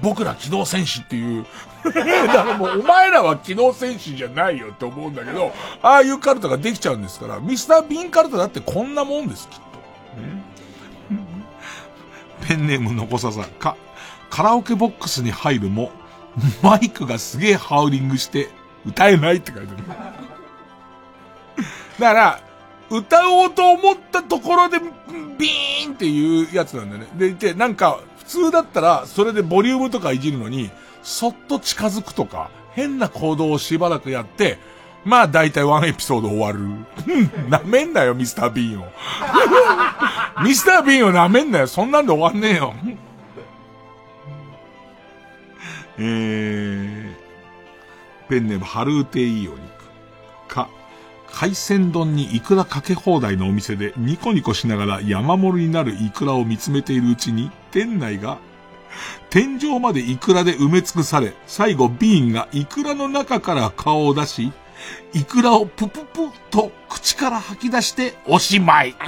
[0.00, 1.46] 僕ら機動戦士っていう。
[1.84, 2.02] だか
[2.44, 5.52] らもうお前らは機動戦士じゃないよって思うんだけど、
[5.82, 9.62] ああいうカルタができちゃうんですから、ミスター・ビーンカルタだってこんなもんです、きっと。
[12.46, 13.76] ペンネームのこささ、か、
[14.30, 15.90] カラオケボックスに入るも、
[16.62, 18.48] マイクがすげえハウリングして、
[18.86, 19.84] 歌えないって書いてある。
[21.98, 22.40] だから、
[22.90, 24.78] 歌おうと思ったところで、
[25.38, 27.08] ビーンっていうやつなんだよね。
[27.16, 30.70] でいて、なんか、普通だったら、それでボリュームとかいじるのに、
[31.02, 34.58] そっと近づくとか、変な行動をしばらくやって、
[35.04, 36.60] まあ大体ワンエピソード終わる。
[37.48, 38.86] なめんなよ、ミスター・ビーンを。
[40.44, 41.66] ミスター・ビーンをなめんなよ。
[41.66, 42.74] そんなんで終わんねえよ。
[45.98, 47.14] えー、
[48.28, 49.58] ペンネームハルーテイオニ
[50.46, 50.54] ク。
[50.54, 50.68] か、
[51.38, 58.38] 海鮮丼にイクラかけ放題のお店でニコニコしながら山盛りになるイクラを見つめているうちに、店内が
[59.30, 64.52] 天井までイクラで埋め尽くされ、最後ビーンがイクラの中から顔を出し、
[65.12, 68.96] イクラをプププと口から吐き出しておしまい。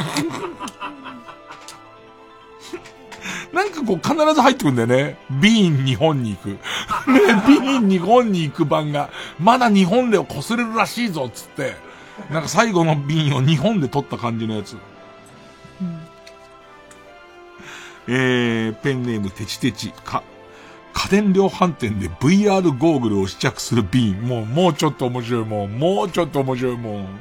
[3.53, 5.19] なんかこう必ず入ってくんだよね。
[5.33, 6.51] ビーン日本に行く。
[7.11, 11.90] ね、ビーン日本に行く版が、まだ日本でを擦れるらしいぞ、つって。
[12.31, 14.77] なんか最後のビーンを日本で撮った感じのやつ。
[18.09, 20.23] えー、ペンネームテチテチ、か、
[20.93, 24.23] 家電量販店で VR ゴーグルを試着するビーン。
[24.23, 25.79] もう、もうちょっと面白いもん。
[25.79, 27.21] もうちょっと面白いもん。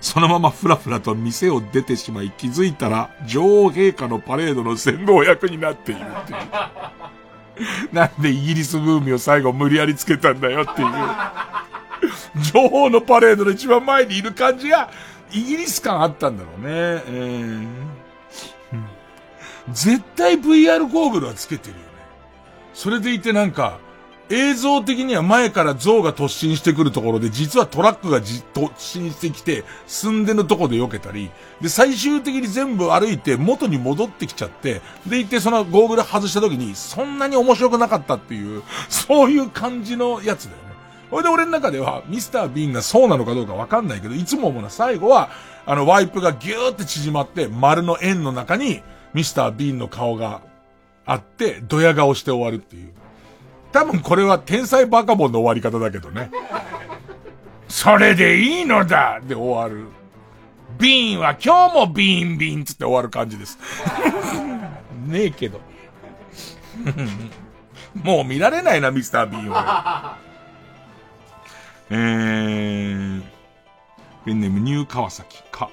[0.00, 6.38] そのままふらふらと店を出てしまい気づいたら女王陛下のパレードの先導役になっているっていう。
[7.92, 10.88] なんでイギリスブームを最後無理やりつけたんだよっていう。
[12.52, 14.90] 女王のパレードの一番前にいる感じが
[15.32, 16.66] イギリス感あったんだろうね。
[16.68, 17.96] えー
[19.72, 21.84] 絶対 VR ゴーグルはつけてるよね。
[22.74, 23.78] それでいてなんか、
[24.28, 31.30] 映像的には前から象が突進してくるところで、実はトラックがじ突進してきて、寸んでのとこで避けたり、
[31.60, 40.65] で、最終的に全部歩いて元に戻ってきちゃって、でいてそのゴーグル外した時に、そんなに面白くなかったっていう、そういう感じのやつだよね。
[41.10, 45.30] ほいで俺の中では、ミスター・ビーンがそうなのかどうかわかんないけど、いつも思うのは最後は、
[45.64, 48.82] あの、ワイプがギューって縮まって、丸の円の中に、
[49.14, 50.42] ミスター・ビーンの顔が
[51.04, 52.92] あって、ドヤ顔して終わるっていう。
[53.72, 56.30] 多分これは天才バカボンの終わり方だけどね。
[57.68, 59.88] それでいいのだで終わる。
[60.78, 63.58] ビーンは今日もビーンビーンつって終わる感じです。
[65.06, 65.60] ねえけど。
[68.02, 70.18] もう見られないな、ミスター・ビーンは。
[71.90, 73.22] えー、
[74.24, 75.70] ペンネームニュー川崎か。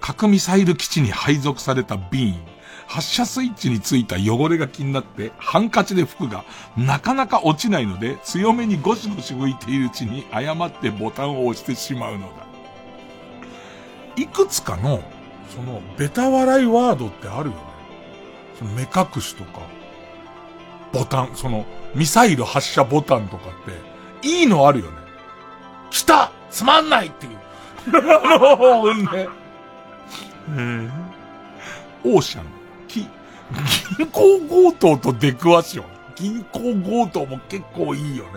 [0.00, 2.60] 核ミサイル基地に配属されたビーン。
[2.86, 6.44] 発射スイッチについた汚れが気になって、ハンカチで拭くが、
[6.76, 12.46] なかなか落ちないので、強めにゴシゴシ拭いているうちに誤ってボタンを押してしまうのだ。
[14.16, 15.04] いくつかの、
[15.54, 17.62] その、ベタ笑いワードってあるよね。
[18.58, 19.60] その目隠しとか、
[20.92, 24.99] ボタン、その、ミサイル発射ボタンとかって、いいのあるよね。
[25.90, 27.38] 来たつまんないっていう。
[27.98, 29.28] あの、ね。
[30.56, 30.90] え
[32.04, 32.44] オーシャン、
[32.88, 33.06] き、
[33.98, 35.84] 銀行強盗と出くわしよ。
[36.16, 38.30] 銀行強盗も結構いいよね。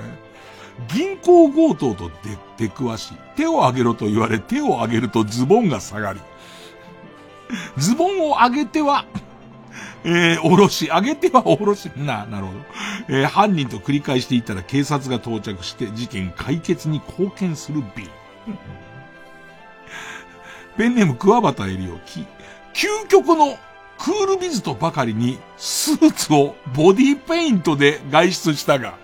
[0.93, 6.19] 銀行強盗と出、出くわし、手を上げろと言われ手を上げるとズボンが下がり、
[7.77, 9.05] ズボンを上げては、
[10.05, 12.59] えー、おろし、上げてはおろし、な、なるほど。
[13.07, 18.09] えー、犯人と繰り返していたら警察が到着して事件解決に貢献する B。
[20.77, 22.25] ペンネーム桑畑エリオキ。
[22.73, 23.57] 究極の
[23.97, 28.97] クールビズとばかりにスーツをボディペイントで外出したが、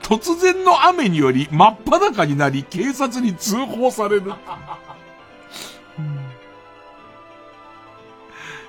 [0.00, 4.32] 突然の雨により真っ裸になり警察に通報される。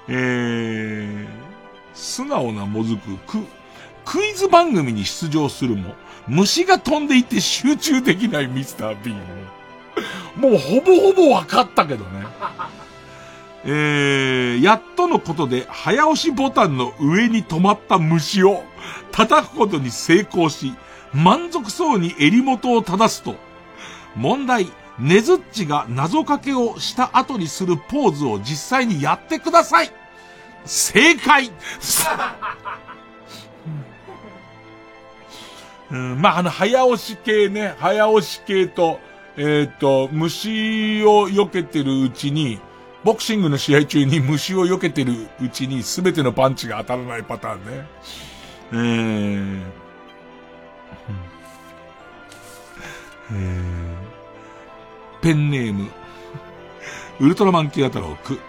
[0.10, 1.41] えー、
[2.02, 3.38] 素直なもずく、ク、
[4.06, 5.94] クイズ番組に出場するも、
[6.28, 10.42] 虫が飛んでいて集中できないミスター・ビーン。
[10.42, 12.26] もうほぼほぼ分かったけどね。
[13.64, 18.64] えー、やっとのことで早押しボタンの上に止まった虫を
[19.12, 20.74] 叩くことに成功し、
[21.14, 23.36] 満足そうに襟元を正すと、
[24.16, 30.01] 問題、ねずっちが謎かけをした後にするポーズを実際にやってください
[30.66, 31.52] 正解。
[35.92, 39.00] うん、まあ、あの、早押し系ね、早押し系と、
[39.36, 42.60] えっ、と、虫を避けてるうちに、
[43.04, 47.88] ボクシングの試合中に虫を避けてるうちに全てのパンチが当たらないパターンね。
[48.74, 49.62] えー、
[53.34, 55.90] えー、ペンネーム、
[57.20, 58.40] ウルトラマンキラ太郎ク。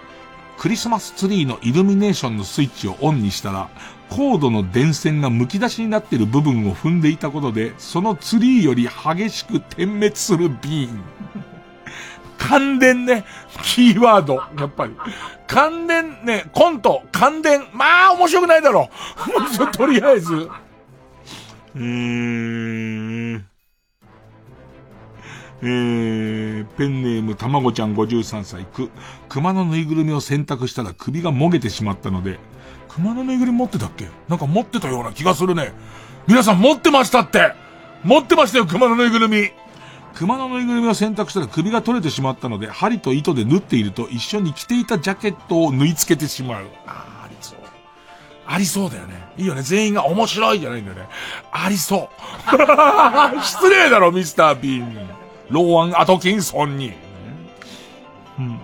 [0.62, 3.68] クリスマスツリーのイルミネーションのスイッチをオンにしたら、
[4.08, 11.02] コードの電線が剥き出しになっている部分を踏んでいたことで、そのツリーより激しく点滅するビーン。
[12.38, 13.24] 関連ね、
[13.64, 14.94] キーワード、やっぱり。
[15.48, 18.88] 関連ね、コント、関連、まあ面白くないだろ
[19.66, 19.66] う。
[19.76, 20.48] とりあえず。
[21.74, 21.82] うー
[23.18, 23.21] ん。
[25.64, 28.90] えー、ペンネームたまごちゃん53歳、く、
[29.28, 32.40] 熊のぬいぐるみを選択したら首がもげてしまったので、
[32.88, 34.08] 熊のぬいぐるみ持ってたっけ？
[34.28, 35.72] なんか持ってたような気がするね。
[36.26, 37.52] 皆さん持ってましたって
[38.04, 39.50] 持ってましたよ、熊のぬいぐるみ。
[40.14, 46.66] 熊のぬいぐるみを選択したら首が取れてしまったので、針と糸で縫っていると一緒に着ていたジャケットを縫い付けてしまう。
[46.86, 47.58] ああ、ありそう。
[48.46, 49.32] ありそうだよね。
[49.38, 49.62] いいよね。
[49.62, 51.06] 全員が面白いじゃないんだよね。
[51.52, 52.50] ありそう。
[53.42, 55.21] 失礼だろ、ミスター・ビーン。
[55.52, 56.94] ローアン・アトキンソンに。
[58.38, 58.60] うん。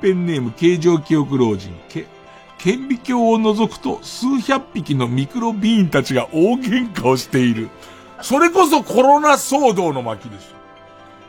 [0.00, 1.72] ペンネーム、形状記憶老人。
[1.88, 2.06] け、
[2.58, 7.68] 顕微鏡を覗くと数百匹のミクロビーンたちが大喧嘩をしている。
[8.22, 10.54] それこそコロナ騒動の巻です。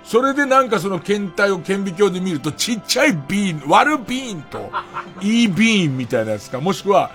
[0.05, 4.71] それでなんかその検体を顕微鏡で見るとちっちゃいビーン、悪ビーンと、
[5.21, 7.11] いいビーンみたいなやつか、もしくは、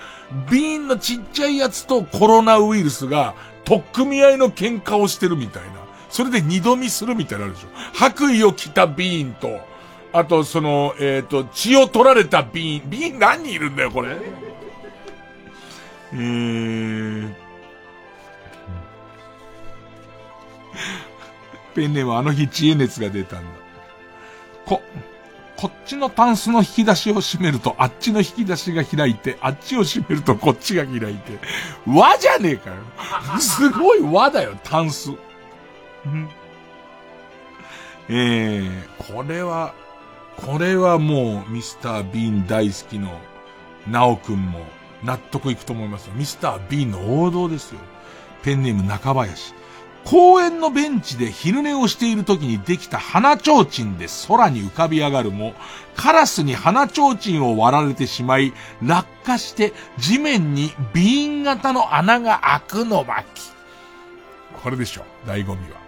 [0.51, 3.33] ビーンのちっちゃいやつとコロナウイルスが、
[3.63, 5.80] 取っ組み合いの喧嘩をしてるみたいな。
[6.11, 7.67] それで二度見するみたいなあるでしょ。
[7.93, 9.61] 白衣を着たビーンと、
[10.11, 12.89] あとその、えっ、と、血を取られたビーン。
[12.89, 14.17] ビーン何人いるんだよ、これ。
[16.13, 17.33] えー、
[21.73, 23.45] ペンネームあの日知恵熱が出たんだ。
[24.65, 24.81] こ、
[25.55, 31.39] こっちのタンスの引き出しを閉めると、あっちの引き出しが開いて、あっちを閉めるとこっちが開いて。
[31.87, 32.75] 和じゃねえかよ。
[33.39, 35.11] すごい和だよ、タンス。
[38.09, 39.73] えー、これは、
[40.37, 43.19] これはもうミスター・ビーン大好きの、
[43.87, 44.65] ナオくんも
[45.03, 46.09] 納得いくと思います。
[46.13, 47.79] ミスター・ビーンの王道ですよ。
[48.43, 49.53] ペンネーム中林。
[50.03, 55.53] 公園のベンチで昼寝をしている時にできた花蝶鎮で空に浮かび上がるも、
[55.95, 63.25] カラスに花蝶鎮を割られてしまい、落下して地面にビーン型の穴が開くの巻。
[64.63, 65.80] これでしょ、醍醐味は。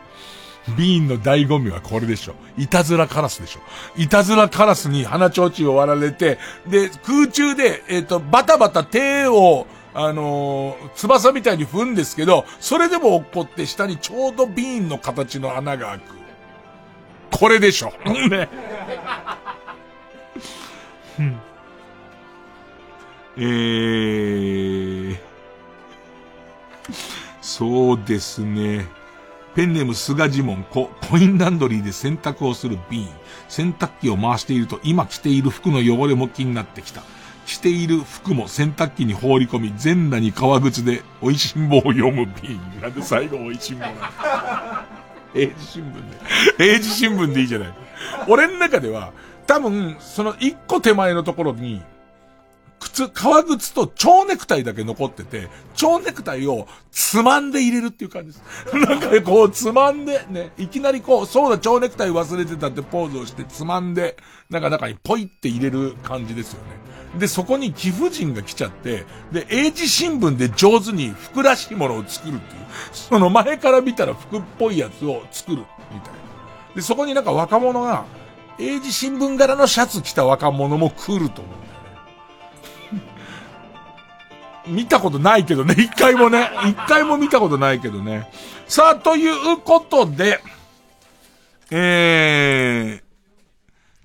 [0.77, 2.35] ビーンの醍醐味はこれでしょ。
[2.57, 3.59] いたずらカラスでしょ。
[3.97, 16.03] いたずらカラスに花蝶鎮を割られて、で、空中で、えっ、と、バタバタ手を、あのー、翼みたいに踏んですけど、それでも落っこって下にちょうどビーンの形の穴が開く。
[17.31, 17.91] これでしょ。
[18.29, 18.49] ね。
[21.19, 21.37] うん
[23.35, 25.17] えー、
[27.41, 28.87] そうですね。
[29.55, 33.07] ペンネーム菅ジモンコ、コインランドリーで洗濯をするビーン。
[33.47, 37.03] 洗濯機を回していると今着ている服の汚れも気になってきた。
[37.45, 42.81] 着ている服も洗濯機に放り込み、全裸に革靴で、美味しんぼを読むビーン。
[42.81, 43.97] なんで最後美味しんぼなの？
[45.35, 46.73] 英字新聞で。
[46.73, 47.73] 英字新聞でいいじゃない。
[48.27, 49.11] 俺の中では、
[49.45, 51.81] 多分、その一個手前のところに、
[52.83, 58.43] 靴、革靴と蝶ネクタイだけ残ってて、蝶ネクタイをつまんで入れるっていう感じです。
[58.75, 64.17] なんかこう、つまんで、ね、いきなりこう、そうだ、蝶ネクタイ忘れてたってポーズをしてつまんで、
[64.49, 67.19] なんか中にポイって入れる感じですよね。
[67.19, 72.61] で、そこに貴婦人が来ちゃって、で、英字新聞で上手に服らしいものを作るっていう。
[72.91, 76.19] その前から見たら服っぽいやつを作る、みたいな。
[76.75, 78.05] で、そこになんか若者が、
[78.59, 81.63] 英字新聞柄のシャツ着た若者も来ると思う。
[84.67, 88.29] 見たことないけどね、一回もね、一回も見たことないけどね。
[88.67, 90.39] さあ、ということで、
[91.71, 93.03] えー、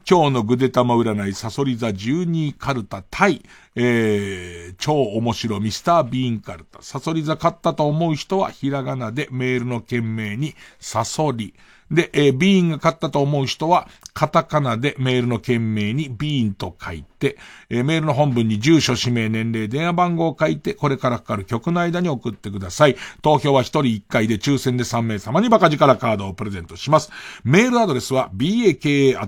[0.09, 3.43] 今日のぐでたま占い、サソリ座12カルタ対、
[3.77, 6.83] えー、超面白ミスタービーンカルタ。
[6.83, 11.55] サソリ座勝ったと思う人は、ひらがなでメールの件名に、サソリ。
[11.91, 17.39] で、えー、ビーンが勝ったと思う人は、カタカナでメールの件名にビーンと書いて、
[17.71, 22.97] えー、メールの本文に住所、氏名、年齢、電話番号を書いて、これからかかる曲の間に送ってください。
[23.23, 27.11] 投票は1人1回で抽選で3名様にバカ力カードをプレゼントします。
[27.45, 29.23] メールアドレスは、baka.tbs.co.jp、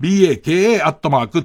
[0.00, 1.36] baka.tbs.co.jp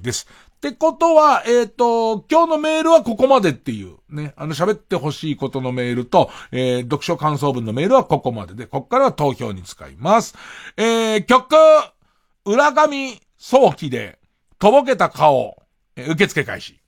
[0.00, 0.28] です。
[0.68, 10.34] ってことは、えっ、と、今日のメールはここまでっていう、ね、あの喋ってほしいことのメールと、えー、読書感想文のメールはここまでで、こっからは投票に使います。
[10.78, 11.54] えー、曲、
[12.46, 14.18] 裏紙早期で、
[14.58, 15.62] とぼけた顔、
[15.96, 16.83] えー受付開始。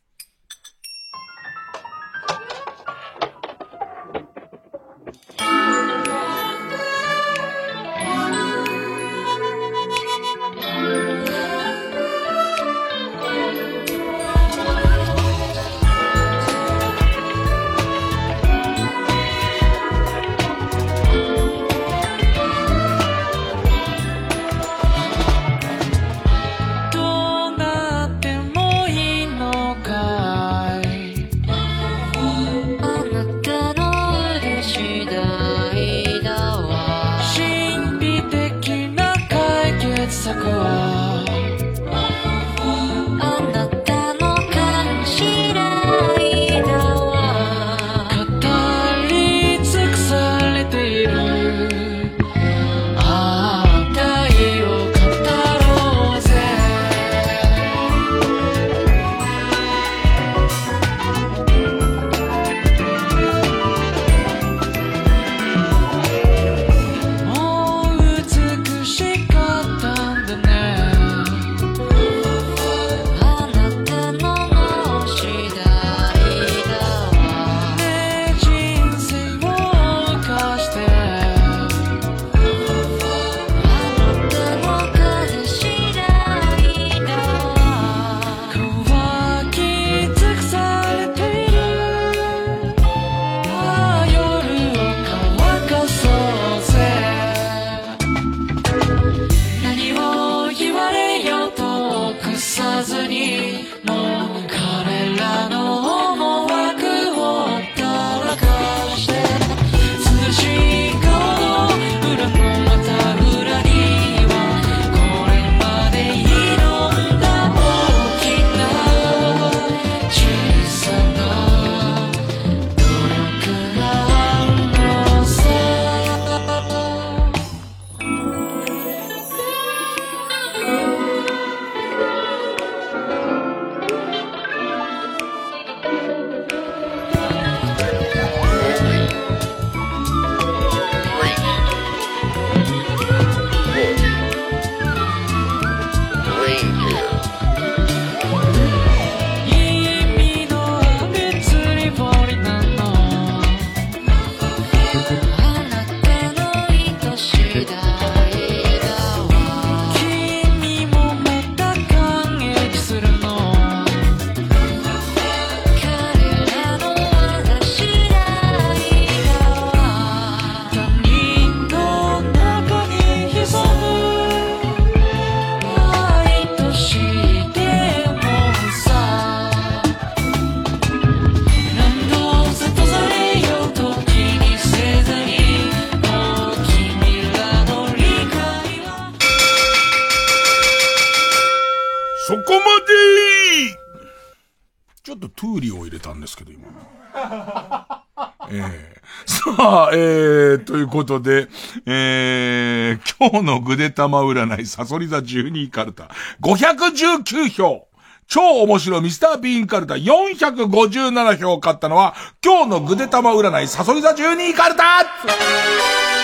[198.51, 198.97] ええ。
[199.25, 201.49] さあ、えー、ということで、
[201.87, 206.11] えー、今日のぐでたま占い、サソリ座12カルタ、
[206.41, 207.89] 519票。
[208.29, 209.95] 超面白いミスタービーンカルタ。
[209.95, 212.15] 457票を買ったのは、
[212.45, 216.16] 今日のぐでたま占い、サソリ座12カルタ。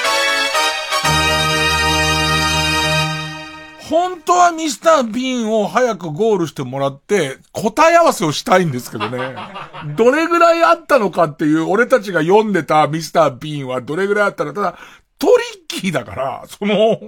[3.93, 9.37] 本当はミスター・ビーンを早くゴールしてもらって、答え合わせをしたいんですけどね。
[9.97, 14.79] どれぐらいあったのかっていう、俺たちが読んでたミスター・ビーンはどれぐらいあったのただ、
[15.19, 16.99] トリッキーだから、その、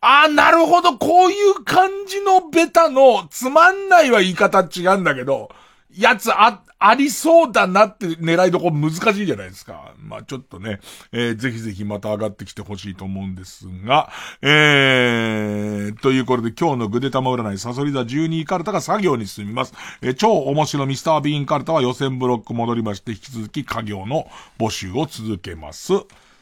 [0.00, 5.50] ああ、なるほど、こういう感じのベタの、つまんないは言い方違うんだけど、
[5.96, 9.94] やつあ、ありそうだなって狙いどこ難しいじゃないですか。
[9.98, 10.78] まあちょっとね、
[11.10, 14.10] えーぜひぜひまた上がってきてほしいと思うんですが、
[14.42, 19.74] えー、ということで今日のぐでたま占い、サソリ座12カルタが作業に進みます。
[20.02, 24.28] えー超面白ミスタービーンカルタは予選ブロック戻りまして、引き続き家業の
[24.58, 25.92] 募集を続けます。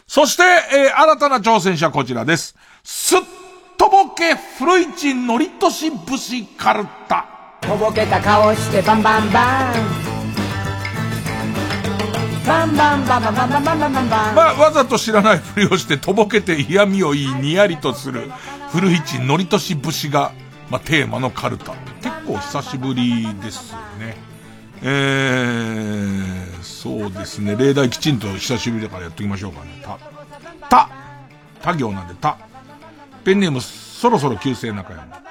[0.06, 2.54] そして、えー新たな挑戦者こちらです。
[2.84, 3.20] すっ
[3.78, 7.26] とぼけ古市のりとし節カルタ。
[7.60, 9.70] とぼけた顔してバンバンバ
[10.22, 10.25] ン
[12.46, 18.30] バンバンバンバンバンバンバンバンバンバンまあ、わざと知らないふりをして、とぼけて嫌味を言い、にやりとする、
[18.70, 20.32] 古市のりとし節が、
[20.70, 21.72] まあ、テーマのカルタ。
[22.02, 24.16] 結構久しぶりですね。
[24.82, 27.56] えー、そうですね。
[27.56, 29.82] 例題きちんと久しぶりだからやっておきましょうかね。
[29.82, 29.98] た、
[30.68, 30.88] た、
[31.60, 32.38] 他行なんでた。
[33.24, 35.22] ペンネーム、そろそろ旧姓中山。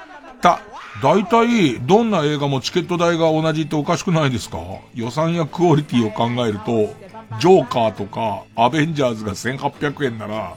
[0.42, 0.60] た、
[1.02, 4.58] 大体、どんな映画もチケット代が同じっておかしくないですか？
[4.94, 6.94] 予算やクオリティを考えると、
[7.38, 10.56] ジョーカーとか、アベンジャーズが1800円なら、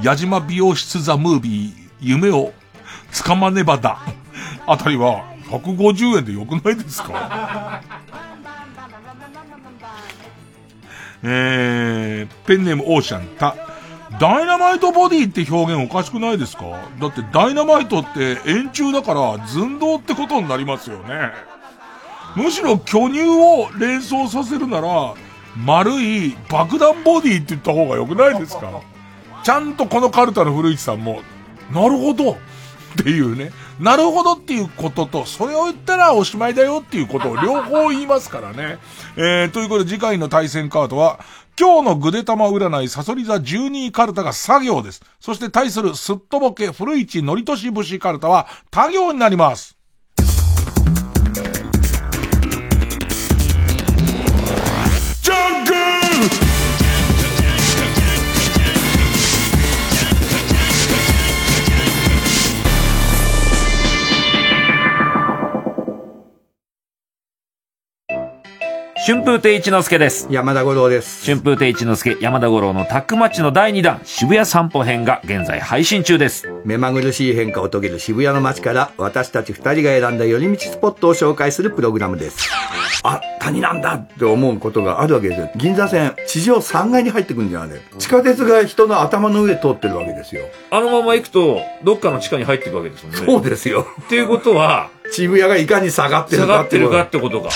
[0.00, 2.52] 矢島美容室ザムービー、夢を
[3.10, 3.98] つかまねばだ。
[4.66, 7.80] あたりは、150円でよくないですか？
[11.26, 13.56] えー、ペンネームオーシャン、た、
[14.20, 16.64] ダイナマイトボディって表現おかしくないですか？
[17.00, 21.32] だってダイナマイトって円柱だから寸胴ってことになりますよね。
[22.36, 25.14] むしろ巨乳を連想させるなら、
[25.56, 28.80] 丸い爆弾ボディって言った方が良くないですか？
[29.42, 31.20] ちゃんとこのカルタの古市さんも、
[31.72, 32.36] なるほどっ
[32.96, 33.52] ていうね。
[33.80, 38.78] なるほどっていうことと、それを言ったらおしまいだよっていうことを両方言いますからね。
[39.16, 41.18] えー、ということで次回の対戦カードは、
[41.56, 45.02] 今日のぐでたま占い、サソリ座12カルタが作業です。
[45.20, 49.73] そして対するすっとぼけ古市のりとし節カルタは他行になります。
[69.06, 70.28] 春風亭一之輔です。
[70.30, 71.26] 山田五郎です。
[71.26, 76.50] 春風亭一之輔、山田五郎のタックマッチの第2弾、渋谷散歩編が現在配信中です。
[76.64, 82.48] 目まぐるしい変化を遂げる渋谷の街から私たち二人が選んだ寄り道スポットを紹介するプログラムです。
[83.02, 85.50] あ、谷なんだって思うことがあるわけですよ。
[85.54, 87.80] 銀座線、地上3階に入ってくるんじゃない？
[87.98, 90.46] 地下鉄が人の頭の上通ってるわけですよ。
[90.70, 93.18] あのまま行くと、どっかの地下に入っていくわけですもんね。
[93.18, 93.86] そうですよ。
[94.06, 97.54] っていうことは、渋谷がいかに下がってる下かっていうがってるかってことか。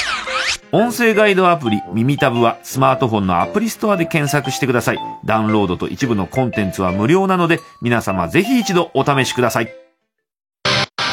[0.71, 4.99] 音声ガイドアプリ、耳タブはスマートフォンのアプリストアで検索してください。
[5.25, 9.73] ダウンロードと一部のコンテンツは無料なので、皆様ぜひ一度お試しください。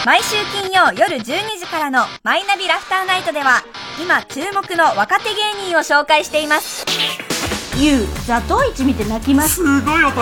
[0.06, 1.24] 毎週金曜夜12
[1.58, 3.64] 時からのマイナビラフターナイトでは
[4.00, 6.86] 今注目の若手芸人を紹介しています
[7.76, 10.22] ゆうザトウイチ見て泣きますすごい大人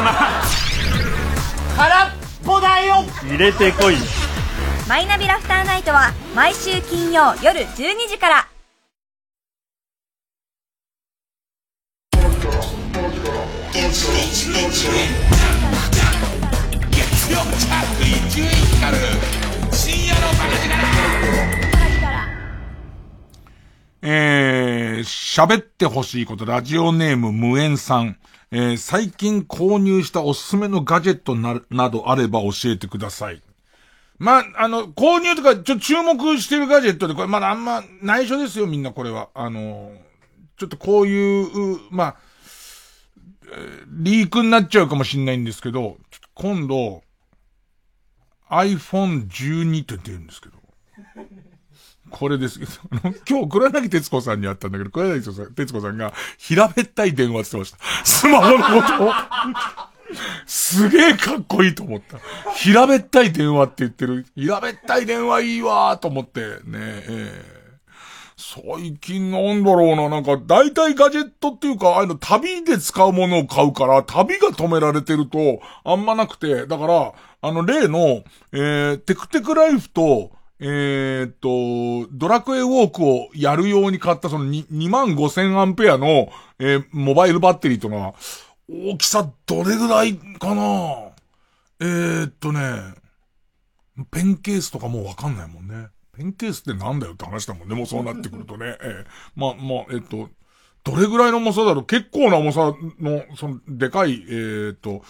[1.76, 2.12] 空っ
[2.46, 3.96] ぽだよ入れてこい
[4.86, 8.50] マイナビラフターナイトは毎週金曜夜12時から
[13.72, 14.12] 月
[17.32, 19.04] 曜着衣10位光る
[19.72, 20.84] 深夜のバカ力
[24.06, 28.18] えー、喋ってほしいこと、ラジオネーム無縁さん。
[28.52, 33.42] えー、最近購入したおすすめのガジェットななどあれば教えてください。
[34.20, 39.30] まあ、あの、購入とか、ちょっと注目してるガジェットで、これまだあんま内緒ですよ、みんなこれは。
[39.34, 39.92] あの、
[40.58, 42.16] ちょっとこういう、まあ、
[43.88, 45.98] リークになっちゃうかもしれないんですけど、
[46.34, 47.04] 今度、
[48.50, 50.64] iPhone12 って出るんですけど。
[52.10, 52.72] これですけど、
[53.28, 55.22] 今日、黒柳徹子さんに会ったんだけど、黒柳
[55.56, 58.06] 徹子さんが、平べったい電話って言ってました。
[58.06, 59.93] スマホのことを。
[60.46, 62.20] すげえかっこいいと思った。
[62.54, 64.26] 平べったい電話って言ってる。
[64.36, 67.64] 平べったい電話いいわーと思って、ねえ
[68.36, 86.30] 最近なんだろうな、なんか、大体ガジェットっていうか、ああいうの旅で使うものを買うから、旅が止められてると、あんまなくて、だから、あの、例の、えー、テクテクライフと、えー、っと、ドラクエウォークをやるように買ったその2万5千アンペアの、
[86.60, 88.14] えー、モバイルバッテリーというのは、
[88.70, 91.12] 大きさどれぐらいかな？
[91.80, 92.94] えー、っとね、
[94.10, 95.88] ペンケースとかもうわかんないもんね。
[96.16, 97.76] ペンケースってなんだよって話だもんね。
[97.76, 98.78] もうそうなってくるとね。
[98.82, 100.30] ええまあ、まあ、えっと、
[100.84, 101.86] どれぐらいの重さだろう？
[101.86, 105.04] 結構な重さの、その、でかい、えーっと、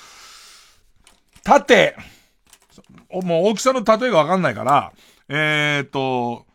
[1.44, 1.96] 縦、
[3.12, 4.94] もう大きさの例えがわかんないから、
[5.30, 6.48] えーっと、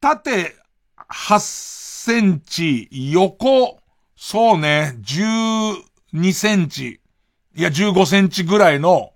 [0.00, 0.54] 縦
[0.96, 3.81] 8センチ、横、
[4.24, 7.00] そうね、12センチ、
[7.56, 9.10] いや15センチぐらいの、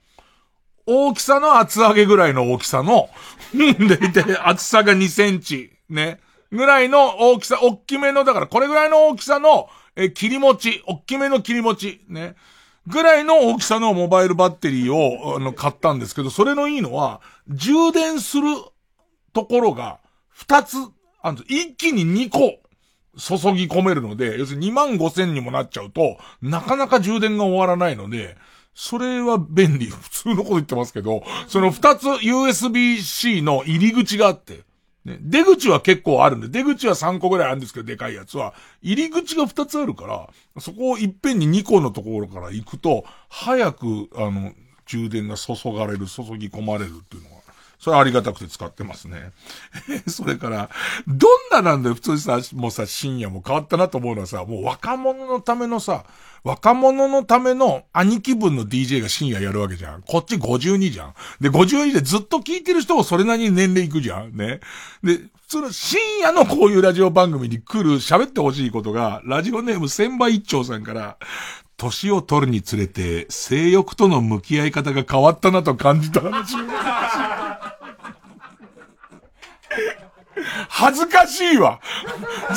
[0.85, 3.09] 大きさの厚揚げぐらいの大きさの、
[3.55, 6.19] でいて、厚さが2センチ、ね、
[6.51, 12.35] ぐらいの大きさ、大きめの、だからこれぐらいの大きさの、え、切り餅、大きめの切り餅、ね、
[12.89, 18.49] ぐらいの大きさのモバイルバッテリーを、あの、買ったんですけど、それのいいのは、充電する
[19.33, 20.01] ところが、
[20.37, 20.77] 2つ、
[21.23, 22.59] あの、一気に2個、
[23.17, 28.37] 注ぎ込めるので、要するに2万5千にもなっちゃうと、なかなか充電が終わらないので、
[28.75, 29.87] それは便利。
[29.87, 34.65] 普通のこと言ってますけど、その2つ USB-C の入り口があって、
[35.07, 44.53] ね、出口は結構あるんで、出口は3個ぐらいあるんですけど、でかいやつは、入り口が2つあるから、そこをいっぺんに2個のところから行くと、早く、あの、
[44.85, 47.36] 充電が注がれる、注ぎ込まれるっていうのが、
[47.79, 49.33] それありがたくて使ってますね。
[50.09, 50.71] それから、
[51.07, 56.05] どんななんだよ、普通さ、もうさ、深夜も変わったなと思うのはさ、もう若者のためのさ、
[56.43, 60.03] 若者のための兄貴分の DJ が深夜やるわけじゃん。
[60.03, 61.15] こっち52じゃん。
[61.41, 64.37] で、52でずっと聞いてる人もそれなりに年齢いくじゃん。
[64.37, 64.61] ね。
[65.03, 71.17] で、普通の深夜のこういうラジオ番組に来る喋ってほしいことが、ラジオネーム千倍一丁さんから、
[71.77, 76.57] 年を取るにつれて、性欲との向き合い方が変わったなと感じた話。
[80.87, 81.81] 恥ずかしいわ。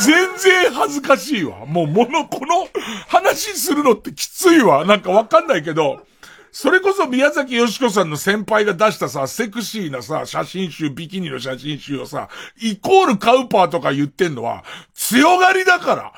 [0.06, 1.66] 全然恥ずかしいわ。
[1.66, 2.68] もう、もの、この
[3.08, 4.86] 話するのってきついわ。
[4.86, 6.06] なんかわかんないけど、
[6.52, 12.30] それこそ宮崎よしこさんの先輩が出したさ、セクシーなさ、写真集、ビキニの写真集をさ、
[12.62, 16.14] イコールカウパーとか言ってんのは、強がりだから。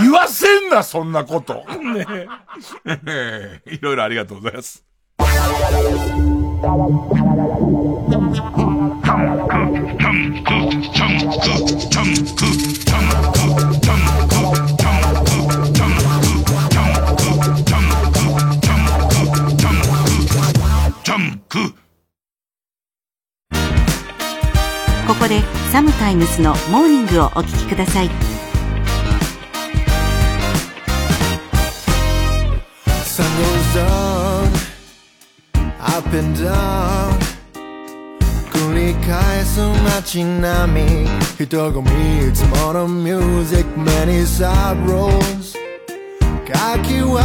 [0.00, 1.54] 言わせんな、そんなこと。
[1.54, 2.06] ね
[2.86, 3.62] え。
[3.74, 4.84] いろいろありがとうございます。
[25.18, 25.42] ここで
[25.72, 28.10] サムタイムスのモーニングをお聞きください。
[33.02, 34.48] Sun goes down
[35.80, 37.18] Up and down.
[38.52, 39.60] 繰り返す
[39.96, 45.56] 街並み人混みいつものミュージック Many sorrows
[46.46, 47.18] かき分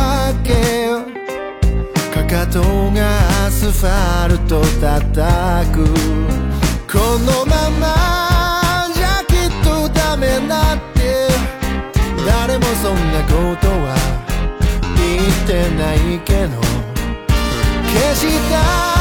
[0.43, 0.97] け
[2.11, 2.59] かかと
[2.89, 6.52] がアスファルト叩く
[6.93, 11.27] このままじゃきっとダメだって。
[12.23, 13.95] 誰もそんなことは
[14.95, 16.61] 言ってないけど。
[17.91, 18.92] 消した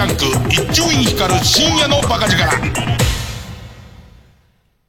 [0.00, 2.42] ジャンク一丁院光る深夜のバカ力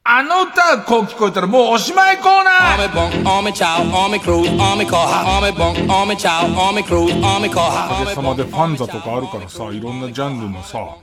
[0.04, 2.88] あの歌こう聞こえたらもうおしまいコーナー
[3.20, 3.26] お.
[7.98, 10.96] かげさまでファンザとかあるからさ、いろんなジャンルのさ、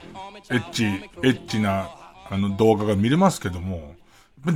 [0.50, 0.88] エッチ、エ
[1.28, 1.88] ッチな、
[2.28, 3.94] あの動画が見れますけども、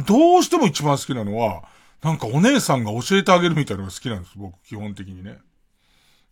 [0.05, 1.63] どうしても一番好きなのは、
[2.03, 5.39] なんかお姉さんが教えてあげるみたいなのが好きなんです、僕、基本的にね。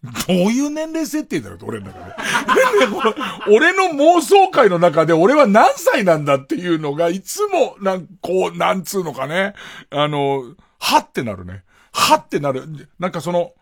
[0.03, 2.15] どういう年齢設定だよ、俺の中で。
[3.55, 9.55] 俺の妄想界の中で俺は何歳なんだっていうのが、いつも、なん、こう、なんつうのかね。
[9.91, 11.62] あの、はってなるね。
[11.93, 12.65] はってなる。
[12.99, 13.53] なんかその、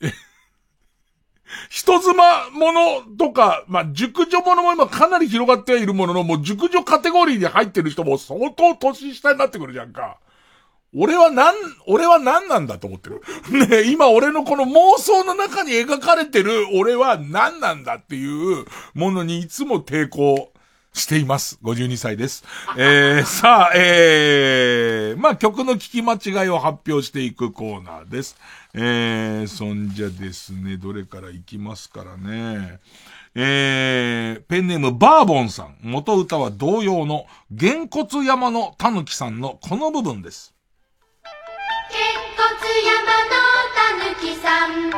[1.68, 10.18] 人妻ものとか、まあ、熟女ものも今かなり広がっているものの、もう熟女カテゴリーで入ってる人も相当年下になってくるじゃんか。
[10.94, 11.54] 俺はなん、
[11.86, 13.20] 俺は何なんだと思ってる？
[13.68, 18.64] ね今俺のこの妄想の中に描かれてる俺は何なんだっていう
[18.94, 20.52] ものにいつも抵抗
[20.92, 21.58] しています。
[21.62, 22.44] 52歳です。
[22.76, 28.36] えー、 さあ、えー、まあ曲の聞き間違いを発表していくコーナーです。
[28.74, 32.80] えー、そんじゃですね、どれから行きますからね。
[33.34, 35.76] えー、ペンネームバーボンさん。
[35.82, 40.52] 元歌は同様の、げんこつ山のたぬきさんのこの部分です。
[42.84, 43.34] 山の
[43.74, 44.90] たぬきさん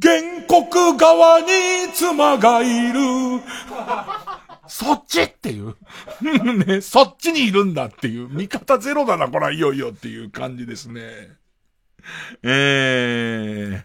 [0.00, 1.46] 原告側に
[1.92, 3.00] 妻がいる。
[4.68, 5.74] そっちっていう。
[6.66, 8.28] ね、そっちにいるんだっていう。
[8.28, 11.02] 味方ゼロだな、こら、いよいよっていう感じですね。
[12.44, 13.84] え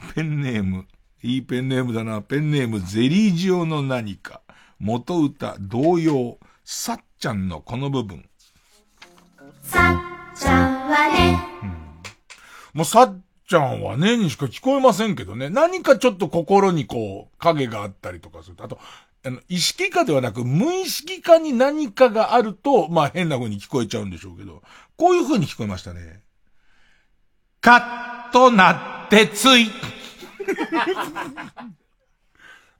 [0.00, 0.86] ー、ペンネーム。
[1.22, 2.22] いいペンネームだな。
[2.22, 4.40] ペンネーム、ゼリー塩の何か。
[4.78, 6.38] 元歌、同様。
[6.64, 8.24] さっちゃんのこの部分。
[9.62, 10.02] さ
[10.34, 11.38] っちゃんはね
[12.72, 15.48] もうさっちゃんはね、にしか聞こえませんけどね。
[15.48, 18.64] 何かちょっと心にこう、影があったりとかすると。
[18.64, 18.78] あと、
[19.24, 24.62] あの、意識化ではなく、無意識化に何かがあると、まあ変な風に聞こえちゃうんでしょうけど、
[24.96, 26.22] こういう風に聞こえましたね。
[27.62, 29.70] カッとなってつい。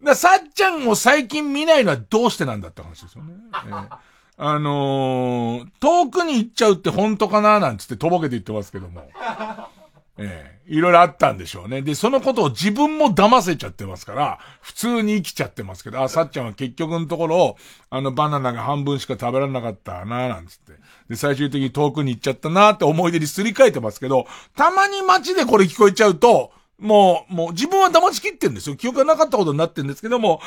[0.05, 3.35] ださっちゃんを最近見ないのはどうしてなんだって話ですよね。
[3.67, 9.03] ええあのー、遠くに行っちゃうって本当かななんつってとぼけて言ってますけども。
[10.17, 11.81] ええいろいろあったんでしょうね。
[11.81, 17.57] で、そのことを自分も騙せちゃってますから、普通に生きちゃってますけど、あ、さっちゃんは結局のところ、
[17.89, 20.73] あのバナナが半分しか食べられなかったななんつって。
[21.09, 28.77] で、最終的に遠くに行っちゃったなって思い出にすり替えてますけど、たまに街でこれ聞こえちゃうと、もう、もう自分は騙しきってんですよ。
[28.77, 30.43] 記憶がなかったことになってんですけども、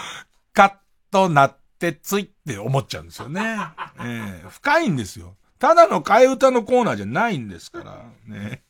[0.54, 0.74] カッ
[1.12, 1.61] となって
[1.92, 3.58] ついって思っちゃうんですよね。
[4.00, 5.36] ええ深いんですよ。
[5.58, 8.06] ただの替え歌のコーナーじゃないんですから。
[8.28, 8.64] ね。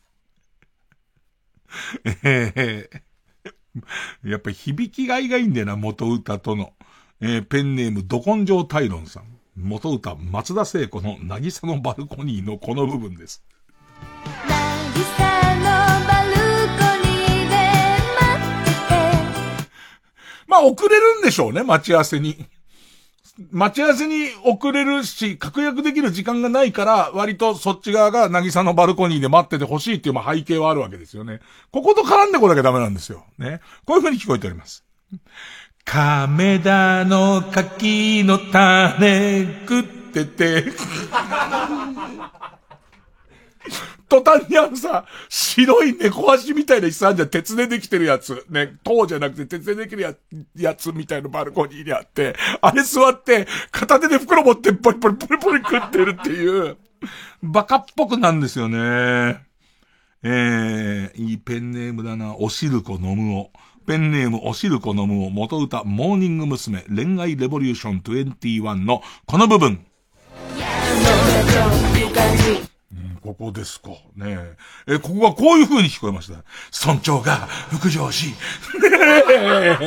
[2.23, 3.03] ええ
[4.23, 6.73] やっぱり響きがいがいいんだよな、元歌との。
[7.19, 9.23] えーペンネーム、ど根性タイロンさん。
[9.55, 13.43] 元歌、松田聖子の渚のバルコニーのこの部分です。
[20.47, 22.45] まあ、遅れるんでしょうね、待ち合わせに。
[23.51, 31.39] 待ち合わせに遅れるし、確約できる時間がないから、割とそっち側が渚のバルコニーで待っててほしいっていうまあ背景はあるわけですよね。
[31.71, 33.25] ここと絡んでこなきゃダメなんですよ。
[33.37, 33.61] ね。
[33.85, 34.83] こういう風に聞こえております。
[35.85, 40.65] 亀田の柿の種食ってて、
[44.11, 48.45] 途端にあのさ、白い猫足みたいな椅子あんじゃん、鉄でできてるやつ。
[48.49, 50.13] ね、塔じゃなくて鉄でできるや
[50.57, 56.75] やつみたいなバルコニーにあって、あれ座って、片手で袋持ってポリポリポリポリ食ってるっていう、
[57.41, 59.45] バカっぽくなんですよね。
[60.23, 63.51] えー、いいペンネームだな、おしるこ飲むお。
[63.87, 66.83] ペンネームおしるこ飲むお、元歌、モーニング娘。
[66.93, 69.85] 恋愛レボリューション21のこの部分。
[73.21, 73.91] ここですか。
[74.15, 74.37] ね
[74.87, 74.95] え。
[74.95, 76.43] え、ここはこういう風に聞こえました。
[76.85, 78.29] 村長が副上司。
[78.29, 78.33] ね
[79.29, 79.77] え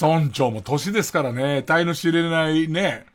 [0.00, 3.06] 村長も年ですからね、体の知れないね、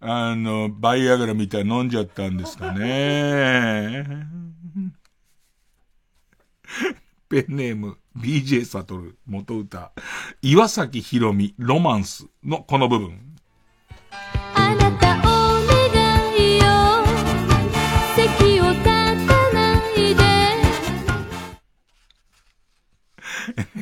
[0.00, 4.04] あの、バイアグラみたいに飲んじゃったんですかね。
[7.28, 9.92] ペンネーム、BJ サトル、元歌、
[10.42, 13.29] 岩崎宏美、ロマンスのこの部分。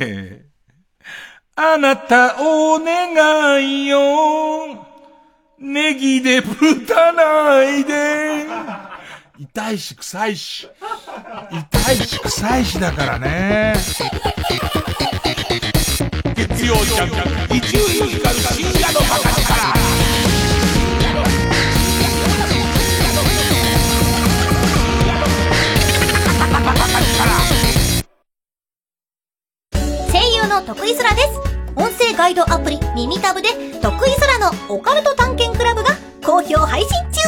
[0.01, 0.49] え ー
[1.61, 4.87] あなたお願いよ。
[5.59, 8.47] ネギでぶたないで。
[9.41, 10.69] 痛いし臭いし。
[11.51, 13.75] 痛いし臭いしだからね。
[16.37, 19.38] 月曜日、一流ミュージカル深夜のバカ
[30.61, 31.29] の徳井空です。
[31.77, 33.49] 音声ガイドアプリ耳タブで
[33.81, 35.91] 徳井空のオカルト探検クラブが
[36.25, 37.21] 好評配信中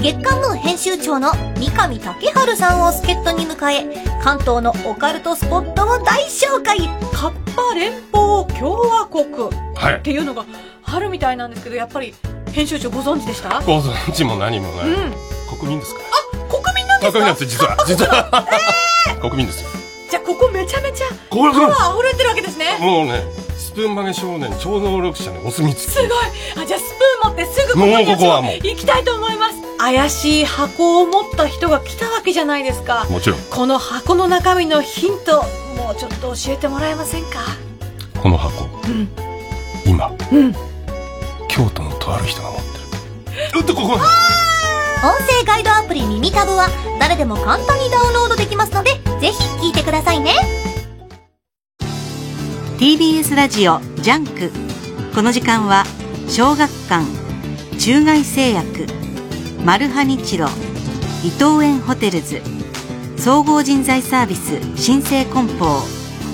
[0.00, 6.78] 月刊ムー編集長の三上竹春さんを助っ人に迎え、関東のオカルトスポットを大紹介。
[7.12, 9.24] カッパ連邦共和国
[9.76, 9.94] はい。
[9.96, 10.44] っていうのが
[10.84, 12.14] あるみたいなんですけど、やっぱり
[12.52, 13.60] 編集長ご存知でした？
[13.60, 15.12] ご存知も何もない、うん。
[15.58, 16.00] 国民ですか？
[16.50, 17.12] 国民なんですか？
[17.12, 17.76] 国民なんです実は。
[17.86, 18.46] 実は、
[19.20, 19.68] 国民ですよ
[20.12, 22.76] じゃあここめちゃめちゃパワー溢れてるわけですね。
[22.78, 23.22] もうね
[23.56, 25.90] スプーン曲げ少年超能力者のお墨付き。
[25.90, 26.08] すごい。
[26.62, 28.54] あじゃあスプーン持ってすぐここにもうここはもう。
[28.56, 29.54] 行きたいと思います。
[29.78, 33.06] 怪しい箱を持った人が来たわけじゃないですか。
[33.08, 33.40] もちろん。
[33.40, 35.44] この箱の中身のヒント
[35.82, 37.38] もうちょっと教えてもらえませんか？
[38.22, 38.66] この箱。
[38.86, 39.08] うん。
[39.86, 40.12] 今。
[40.30, 40.52] うん。
[41.48, 42.64] 京都のとある人が持って
[43.54, 43.60] る。
[43.60, 43.98] うっとここ
[45.04, 46.68] 音声ガイドアプリ耳タブは
[47.00, 50.30] 誰でも簡単にダウンロードできますので、ぜひ聞いてくださいね。
[52.78, 54.52] TBS ラジオジャンク
[55.12, 55.84] この時間は
[56.28, 57.04] 小学館
[57.78, 58.86] 中外製薬
[59.64, 60.46] マルハニチロ
[61.24, 62.40] 伊藤園ホテルズ
[63.16, 65.80] 総合人材サービス新生梱包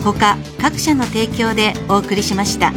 [0.04, 2.72] 他各社の提供でお送りしました。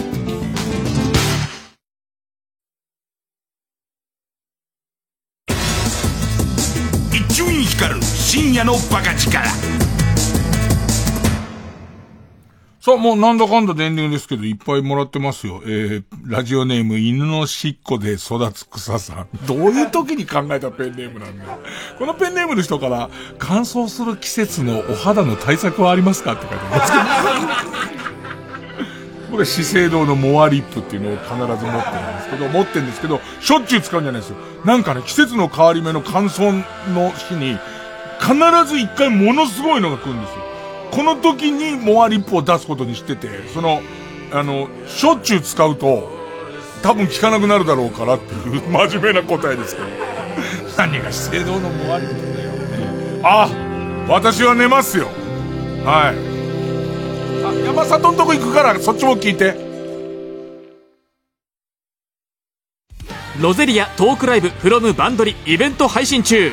[8.62, 9.44] 夜のバカ力
[12.80, 15.62] さあ、もうなんだかんだでエンディングですけど、いっぱいもらってますよ。
[15.66, 19.28] えー、ラジオネーム、犬のしっこで育つ草さん。
[19.48, 21.60] どういう時に考えたペンネームなんだよ。
[21.98, 23.10] このペンネームの人から、
[23.40, 27.04] 乾燥する季節のお肌の対策はありますかって書いてますけど。
[29.32, 34.38] これ、資生堂のモアリップっていうのを必ず持ってるんですけど、持ってるんですけど、しょっちゅう使うんじゃないですよ。
[34.66, 36.52] なんかね、季節の変わり目の乾燥
[36.94, 37.58] の日に、
[38.22, 38.36] 必
[38.68, 40.42] ず一回ものすごいのが来るんですよ。
[40.92, 43.82] この時にモアリップを出すことにしてて、その、
[44.32, 46.10] あの、しょっちゅう使うと、
[46.84, 49.88] 多分効かなくなるだろうからっていう 真面目な答えですけど。
[50.78, 52.52] 何が資生堂のモアリップだよ。
[53.24, 53.50] あ、
[54.08, 55.08] 私は寝ますよ。
[55.84, 56.32] はい。
[57.46, 59.72] あ、山里のとこ行くから、そっちも聞いて。
[63.40, 66.52] ロゼリアトークライブ from バンドリイベント配信中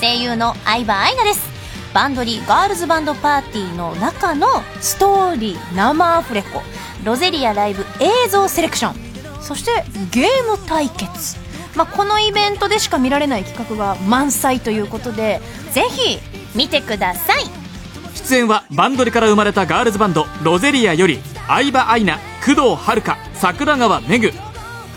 [0.00, 1.46] 声優の相葉愛菜です。
[1.94, 4.46] バンドリーガールズバンドパーティーの中の
[4.80, 6.62] ストーリー生アフレコ、
[7.04, 9.70] ロゼリアライブ映像セレクション、そして
[10.10, 11.36] ゲーム対決。
[11.74, 15.40] まあ、このイベントでしか見られない企画が満載ということで、
[15.72, 16.18] ぜひ
[16.54, 17.66] 見てください。
[18.14, 24.32] 出演はバンドリから生まれたガールズバンドロゼリアより相葉愛菜工藤遥桜川めぐ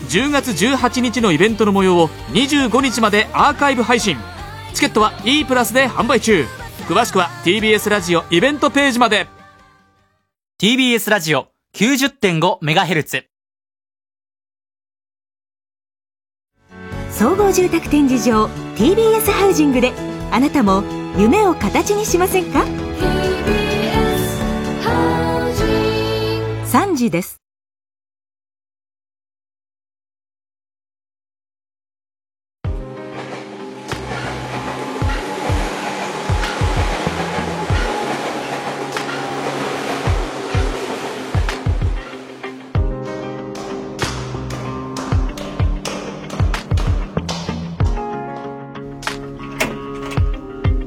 [0.08, 4.16] 10月18日のイベントの模様を25日までアーカイブ配信
[4.74, 6.46] チケットは E プラスで販売中。
[6.88, 9.26] 詳しくは TBS ラジオイベントページまで。
[10.60, 13.24] TBS ラジオ 90.5MHz
[17.10, 19.92] 総合住宅展示場 TBS ハウジングで
[20.30, 20.82] あなたも
[21.16, 22.64] 夢を形にしませんか
[26.66, 27.39] ？3時です